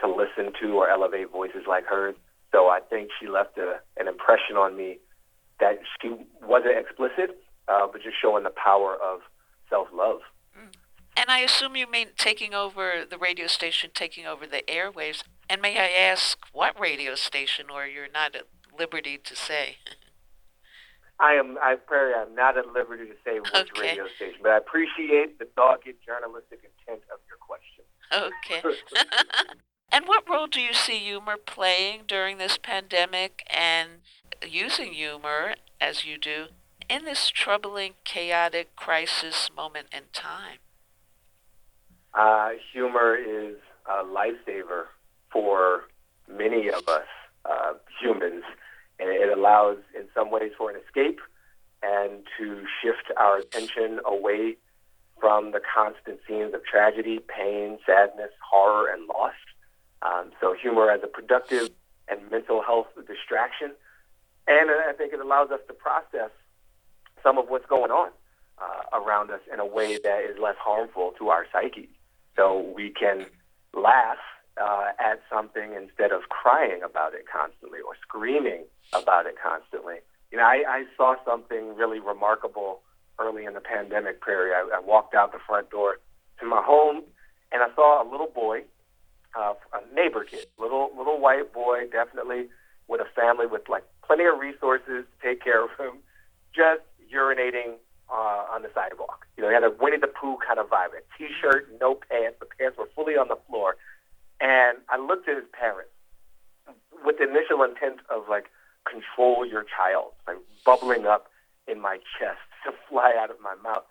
to 0.00 0.08
listen 0.08 0.52
to 0.60 0.72
or 0.72 0.88
elevate 0.88 1.30
voices 1.30 1.64
like 1.68 1.84
hers. 1.86 2.14
So 2.52 2.68
I 2.68 2.80
think 2.80 3.10
she 3.20 3.28
left 3.28 3.58
a, 3.58 3.80
an 3.96 4.08
impression 4.08 4.56
on 4.56 4.76
me 4.76 4.98
that 5.60 5.78
she 6.00 6.14
wasn't 6.42 6.78
explicit, 6.78 7.38
uh, 7.68 7.86
but 7.90 8.02
just 8.02 8.16
showing 8.20 8.44
the 8.44 8.50
power 8.50 8.96
of 8.96 9.20
self 9.68 9.88
love. 9.94 10.20
And 11.16 11.28
I 11.28 11.40
assume 11.40 11.76
you 11.76 11.86
mean 11.90 12.08
taking 12.16 12.54
over 12.54 13.04
the 13.08 13.18
radio 13.18 13.46
station, 13.46 13.90
taking 13.92 14.26
over 14.26 14.46
the 14.46 14.62
airwaves. 14.66 15.22
And 15.48 15.60
may 15.60 15.78
I 15.78 15.88
ask 15.88 16.38
what 16.52 16.78
radio 16.80 17.14
station, 17.14 17.66
or 17.72 17.86
you're 17.86 18.10
not 18.12 18.34
at 18.34 18.44
liberty 18.78 19.18
to 19.18 19.36
say? 19.36 19.76
I 21.20 21.34
am. 21.34 21.58
I 21.60 21.74
pray 21.74 22.14
I'm 22.14 22.34
not 22.34 22.56
at 22.56 22.68
liberty 22.68 23.04
to 23.04 23.14
say 23.22 23.40
which 23.40 23.54
okay. 23.54 23.90
radio 23.90 24.06
station, 24.16 24.38
but 24.42 24.52
I 24.52 24.56
appreciate 24.56 25.38
the 25.38 25.46
dogged 25.54 25.92
journalistic 26.06 26.60
intent 26.64 27.02
of 27.12 27.20
your 27.28 27.36
question. 27.36 27.84
Okay. 28.10 28.78
And 29.92 30.06
what 30.06 30.28
role 30.28 30.46
do 30.46 30.60
you 30.60 30.72
see 30.72 30.98
humor 30.98 31.36
playing 31.36 32.02
during 32.06 32.38
this 32.38 32.58
pandemic 32.58 33.42
and 33.50 33.88
using 34.46 34.92
humor, 34.92 35.54
as 35.80 36.04
you 36.04 36.16
do, 36.16 36.46
in 36.88 37.04
this 37.04 37.28
troubling, 37.28 37.94
chaotic 38.04 38.76
crisis 38.76 39.50
moment 39.54 39.88
in 39.92 40.04
time? 40.12 40.58
Uh, 42.14 42.50
humor 42.72 43.16
is 43.16 43.56
a 43.86 44.04
lifesaver 44.04 44.86
for 45.32 45.84
many 46.28 46.68
of 46.68 46.88
us 46.88 47.06
uh, 47.44 47.72
humans. 48.00 48.44
And 49.00 49.08
it 49.08 49.36
allows, 49.36 49.78
in 49.94 50.04
some 50.14 50.30
ways, 50.30 50.52
for 50.56 50.70
an 50.70 50.76
escape 50.86 51.20
and 51.82 52.22
to 52.38 52.64
shift 52.80 53.10
our 53.16 53.38
attention 53.38 54.00
away 54.04 54.56
from 55.18 55.52
the 55.52 55.60
constant 55.60 56.20
scenes 56.28 56.54
of 56.54 56.64
tragedy, 56.64 57.18
pain, 57.18 57.78
sadness, 57.86 58.30
horror, 58.50 58.88
and 58.88 59.06
loss 59.06 59.32
um, 60.02 60.30
so 60.40 60.54
humor 60.54 60.90
as 60.90 61.00
a 61.02 61.06
productive 61.06 61.70
and 62.08 62.30
mental 62.30 62.62
health 62.62 62.88
distraction. 63.06 63.72
And 64.46 64.70
I 64.70 64.92
think 64.92 65.12
it 65.12 65.20
allows 65.20 65.50
us 65.50 65.60
to 65.68 65.74
process 65.74 66.30
some 67.22 67.38
of 67.38 67.48
what's 67.48 67.66
going 67.66 67.90
on 67.90 68.10
uh, 68.58 68.98
around 68.98 69.30
us 69.30 69.40
in 69.52 69.60
a 69.60 69.66
way 69.66 69.98
that 70.02 70.24
is 70.24 70.38
less 70.38 70.56
harmful 70.58 71.12
to 71.18 71.28
our 71.28 71.46
psyche. 71.52 71.88
So 72.36 72.72
we 72.74 72.90
can 72.90 73.26
laugh 73.74 74.18
uh, 74.60 74.88
at 74.98 75.22
something 75.30 75.72
instead 75.74 76.12
of 76.12 76.22
crying 76.28 76.82
about 76.82 77.14
it 77.14 77.24
constantly 77.30 77.80
or 77.80 77.94
screaming 78.02 78.64
about 78.92 79.26
it 79.26 79.36
constantly. 79.42 79.96
You 80.30 80.38
know, 80.38 80.44
I, 80.44 80.64
I 80.66 80.84
saw 80.96 81.16
something 81.24 81.76
really 81.76 82.00
remarkable 82.00 82.80
early 83.18 83.44
in 83.44 83.54
the 83.54 83.60
pandemic 83.60 84.24
period. 84.24 84.54
I, 84.54 84.78
I 84.78 84.80
walked 84.80 85.14
out 85.14 85.32
the 85.32 85.38
front 85.46 85.70
door 85.70 85.98
to 86.40 86.46
my 86.46 86.62
home 86.62 87.02
and 87.52 87.62
I 87.62 87.74
saw 87.74 88.02
a 88.02 88.06
little 88.08 88.30
boy, 88.32 88.62
uh, 89.38 89.54
a 89.72 89.94
neighbor 89.94 90.24
kid, 90.24 90.46
little 90.58 90.90
little 90.96 91.20
white 91.20 91.52
boy, 91.52 91.86
definitely 91.90 92.48
with 92.88 93.00
a 93.00 93.06
family 93.14 93.46
with 93.46 93.68
like 93.68 93.84
plenty 94.04 94.24
of 94.24 94.38
resources 94.38 95.04
to 95.04 95.04
take 95.22 95.42
care 95.42 95.64
of 95.64 95.70
him, 95.78 95.98
just 96.54 96.82
urinating 97.12 97.74
uh, 98.10 98.44
on 98.50 98.62
the 98.62 98.70
sidewalk. 98.74 99.26
You 99.36 99.42
know, 99.44 99.48
he 99.48 99.54
had 99.54 99.64
a 99.64 99.70
Winnie 99.70 99.98
the 99.98 100.08
Pooh 100.08 100.36
kind 100.46 100.58
of 100.58 100.68
vibe. 100.68 100.90
A 100.98 101.02
t-shirt, 101.16 101.68
no 101.80 101.94
pants. 101.94 102.38
The 102.40 102.46
pants 102.46 102.76
were 102.76 102.88
fully 102.94 103.16
on 103.16 103.28
the 103.28 103.38
floor. 103.48 103.76
And 104.40 104.78
I 104.88 104.98
looked 104.98 105.28
at 105.28 105.36
his 105.36 105.46
parents 105.52 105.92
with 107.04 107.18
the 107.18 107.24
initial 107.24 107.62
intent 107.62 108.00
of 108.10 108.28
like 108.28 108.50
control 108.84 109.46
your 109.46 109.64
child, 109.64 110.12
like 110.26 110.38
bubbling 110.64 111.06
up 111.06 111.30
in 111.68 111.80
my 111.80 111.98
chest 112.18 112.40
to 112.64 112.72
fly 112.88 113.14
out 113.18 113.30
of 113.30 113.36
my 113.40 113.54
mouth. 113.62 113.84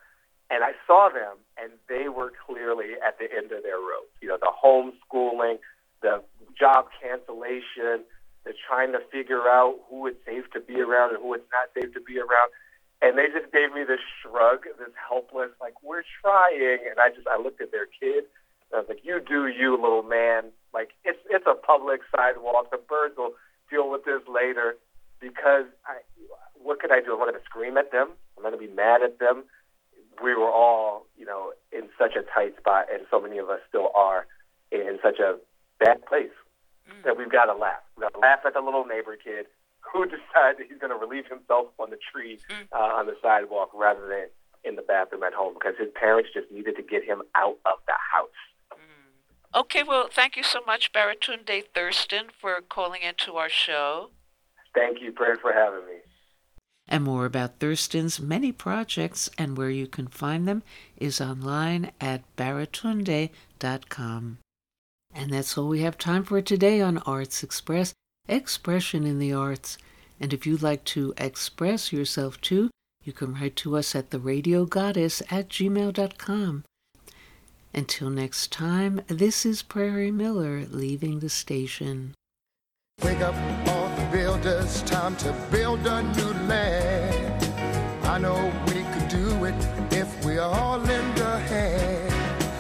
And 0.52 0.64
I 0.64 0.72
saw 0.88 1.10
them, 1.10 1.38
and 1.62 1.72
they 1.88 2.10
were 2.10 2.32
clearly 2.48 2.94
at 3.06 3.20
the 3.20 3.26
end 3.32 3.52
of 3.52 3.62
their 3.64 3.78
rope. 3.78 4.10
You 4.22 4.30
know, 4.30 4.38
the 4.40 4.52
homeschooling, 4.52 5.60
the 6.02 6.24
job 6.58 6.88
cancellation, 7.02 8.04
the 8.46 8.54
trying 8.68 8.92
to 8.94 9.00
figure 9.12 9.48
out 9.48 9.76
who 9.90 10.08
it's 10.08 10.18
safe 10.26 10.50
to 10.54 10.60
be 10.60 10.82
around 10.82 11.14
and 11.14 11.22
who 11.22 11.34
it's 11.36 11.46
not 11.52 11.70
safe 11.76 11.94
to 11.94 12.02
be 12.02 12.18
around. 12.18 12.50
And 13.02 13.18
they 13.18 13.28
just 13.28 13.52
gave 13.54 13.74
me 13.74 13.84
this 13.84 14.00
shrug, 14.22 14.64
this 14.78 14.90
helpless, 14.98 15.52
like, 15.62 15.76
we're 15.84 16.04
trying. 16.22 16.80
And 16.90 17.00
I 17.00 17.10
just, 17.10 17.28
I 17.28 17.38
looked 17.38 17.62
at 17.62 17.72
their 17.72 17.86
kid, 17.86 18.26
and 18.72 18.74
I 18.74 18.80
was 18.80 18.90
like, 18.90 19.06
you 19.06 19.22
do 19.22 19.48
you, 19.48 19.80
little 19.80 20.04
man. 20.04 20.52
Like, 20.74 20.90
it's, 21.06 21.20
it's 21.30 21.46
a 21.48 21.54
public 21.56 22.02
sidewalk. 22.16 22.72
The 22.72 22.78
birds 22.78 23.16
will 23.18 23.34
deal 23.70 23.90
with 23.90 24.04
this 24.04 24.22
later 24.28 24.76
because 25.22 25.66
I, 25.86 26.02
what 26.56 26.80
could 26.80 26.92
I 26.92 27.02
do? 27.02 27.14
I'm 27.14 27.20
going 27.20 27.34
to 27.34 27.46
scream 27.46 27.78
at 27.78 27.92
them? 27.92 28.10
I'm 28.36 28.44
going 28.44 28.54
to 28.54 28.60
be 28.60 28.74
mad 28.74 29.02
at 29.02 29.20
them? 29.20 29.44
We 30.24 30.36
were 30.36 30.50
all, 30.50 31.08
you 31.18 31.26
know, 31.26 31.54
in 31.72 31.90
such 31.98 32.16
a 32.16 32.22
tight 32.22 32.58
spot, 32.58 32.88
and 32.92 33.06
so 33.10 33.22
many 33.22 33.38
of 33.38 33.50
us 33.50 33.60
still 33.68 33.92
are 33.96 34.28
in 34.72 35.00
such 35.04 35.20
a 35.20 35.38
bad 35.80 36.06
place 36.06 36.36
mm. 36.88 37.04
that 37.04 37.18
we've 37.18 37.32
got 37.32 37.46
to 37.46 37.54
laugh. 37.54 37.82
We've 37.96 38.04
got 38.04 38.14
to 38.14 38.20
laugh 38.20 38.40
at 38.46 38.54
the 38.54 38.62
little 38.62 38.86
neighbor 38.86 39.16
kid 39.16 39.46
who 39.82 40.06
decided 40.06 40.68
he's 40.68 40.80
going 40.80 40.92
to 40.92 40.98
relieve 40.98 41.28
himself 41.28 41.68
on 41.80 41.90
the 41.90 41.98
tree 42.12 42.40
mm. 42.50 42.68
uh, 42.72 42.96
on 43.00 43.08
the 43.08 43.16
sidewalk 43.22 43.72
rather 43.74 44.08
than 44.08 44.28
in 44.64 44.76
the 44.76 44.82
bathroom 44.82 45.24
at 45.24 45.34
home 45.34 45.54
because 45.54 45.76
his 45.80 45.90
parents 45.96 46.30
just 46.34 46.52
needed 46.52 46.76
to 46.76 46.84
get 46.84 47.04
him 47.04 47.22
out 47.36 47.58
of 47.66 47.80
the 47.88 47.94
house. 48.14 48.28
Mm. 48.74 49.60
Okay, 49.62 49.84
well, 49.84 50.10
thank 50.12 50.36
you 50.36 50.44
so 50.44 50.60
much, 50.66 50.92
Baratunde 50.92 51.64
Thurston, 51.74 52.28
for 52.40 52.60
calling 52.62 53.02
into 53.02 53.38
our 53.38 53.50
show. 53.50 54.12
Thank 54.76 55.02
you, 55.02 55.12
Brent, 55.12 55.42
for 55.42 55.54
having 55.54 55.86
me. 55.88 56.00
And 56.92 57.04
more 57.04 57.26
about 57.26 57.60
Thurston's 57.60 58.20
many 58.20 58.52
projects 58.52 59.30
and 59.38 59.56
where 59.56 59.70
you 59.70 59.86
can 59.86 60.08
find 60.08 60.48
them 60.48 60.64
is 60.98 61.22
online 61.22 61.92
at 62.02 62.24
baratunde.com. 62.36 64.40
And 65.14 65.32
that's 65.32 65.58
all 65.58 65.68
we 65.68 65.82
have 65.82 65.98
time 65.98 66.24
for 66.24 66.42
today 66.42 66.82
on 66.82 66.98
Arts 67.00 67.44
Express 67.44 67.94
Expression 68.28 69.06
in 69.06 69.20
the 69.20 69.32
Arts. 69.32 69.78
And 70.20 70.34
if 70.34 70.48
you'd 70.48 70.64
like 70.64 70.84
to 70.86 71.14
express 71.18 71.94
yourself 71.94 72.42
too, 72.42 72.72
you 73.04 73.14
can 73.14 73.36
write 73.36 73.56
to 73.58 73.78
us 73.78 73.96
at 73.96 74.10
theradiogoddess 74.10 75.22
at 75.32 75.50
gmail.com. 75.50 76.64
Until 77.74 78.10
next 78.10 78.52
time, 78.52 79.02
this 79.08 79.46
is 79.46 79.62
Prairie 79.62 80.12
Miller 80.12 80.66
leaving 80.70 81.20
the 81.20 81.30
station. 81.30 82.16
Wake 83.04 83.22
up 83.22 83.36
builders, 84.42 84.82
time 84.84 85.16
to 85.18 85.34
build 85.52 85.86
a 85.86 86.02
new 86.02 86.34
land. 86.48 87.44
I 88.04 88.18
know 88.18 88.52
we 88.68 88.84
could 88.94 89.08
do 89.08 89.46
it 89.46 89.68
if 89.92 90.26
we 90.26 90.38
all 90.38 90.78
lend 90.78 91.20
a 91.20 91.40
hand. 91.40 92.12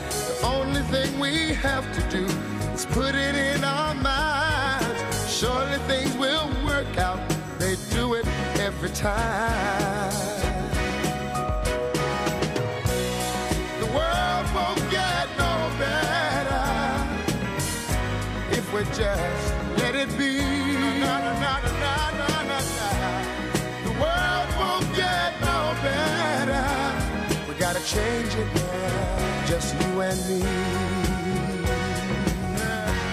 The 0.09 0.45
only 0.45 0.81
thing 0.83 1.19
we 1.19 1.53
have 1.53 1.85
to 1.93 2.01
do 2.09 2.25
is 2.73 2.85
put 2.85 3.15
it 3.15 3.35
in 3.35 3.63
our 3.63 3.95
minds. 3.95 5.31
Surely 5.31 5.77
things 5.87 6.15
will 6.17 6.49
work 6.65 6.97
out, 6.97 7.19
they 7.59 7.75
do 7.91 8.13
it 8.15 8.27
every 8.59 8.89
time. 8.89 10.09
The 13.79 13.89
change 27.89 28.35
it, 28.35 28.47
yeah. 28.55 29.45
Just 29.47 29.73
you 29.81 30.01
and 30.01 30.19
me. 30.27 30.39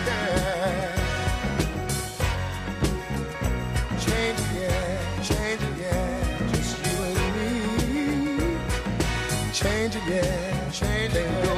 Yeah. 0.06 0.92
Change 4.04 4.38
it, 4.38 4.50
yeah. 4.60 5.22
Change 5.22 5.62
it, 5.62 5.74
yeah. 5.80 6.48
Just 6.52 6.74
you 6.84 6.96
and 7.08 7.18
me. 7.36 7.56
Change 9.54 9.96
it, 9.96 10.06
yeah. 10.06 10.70
Change 10.70 11.14
it, 11.14 11.26
alone. 11.46 11.55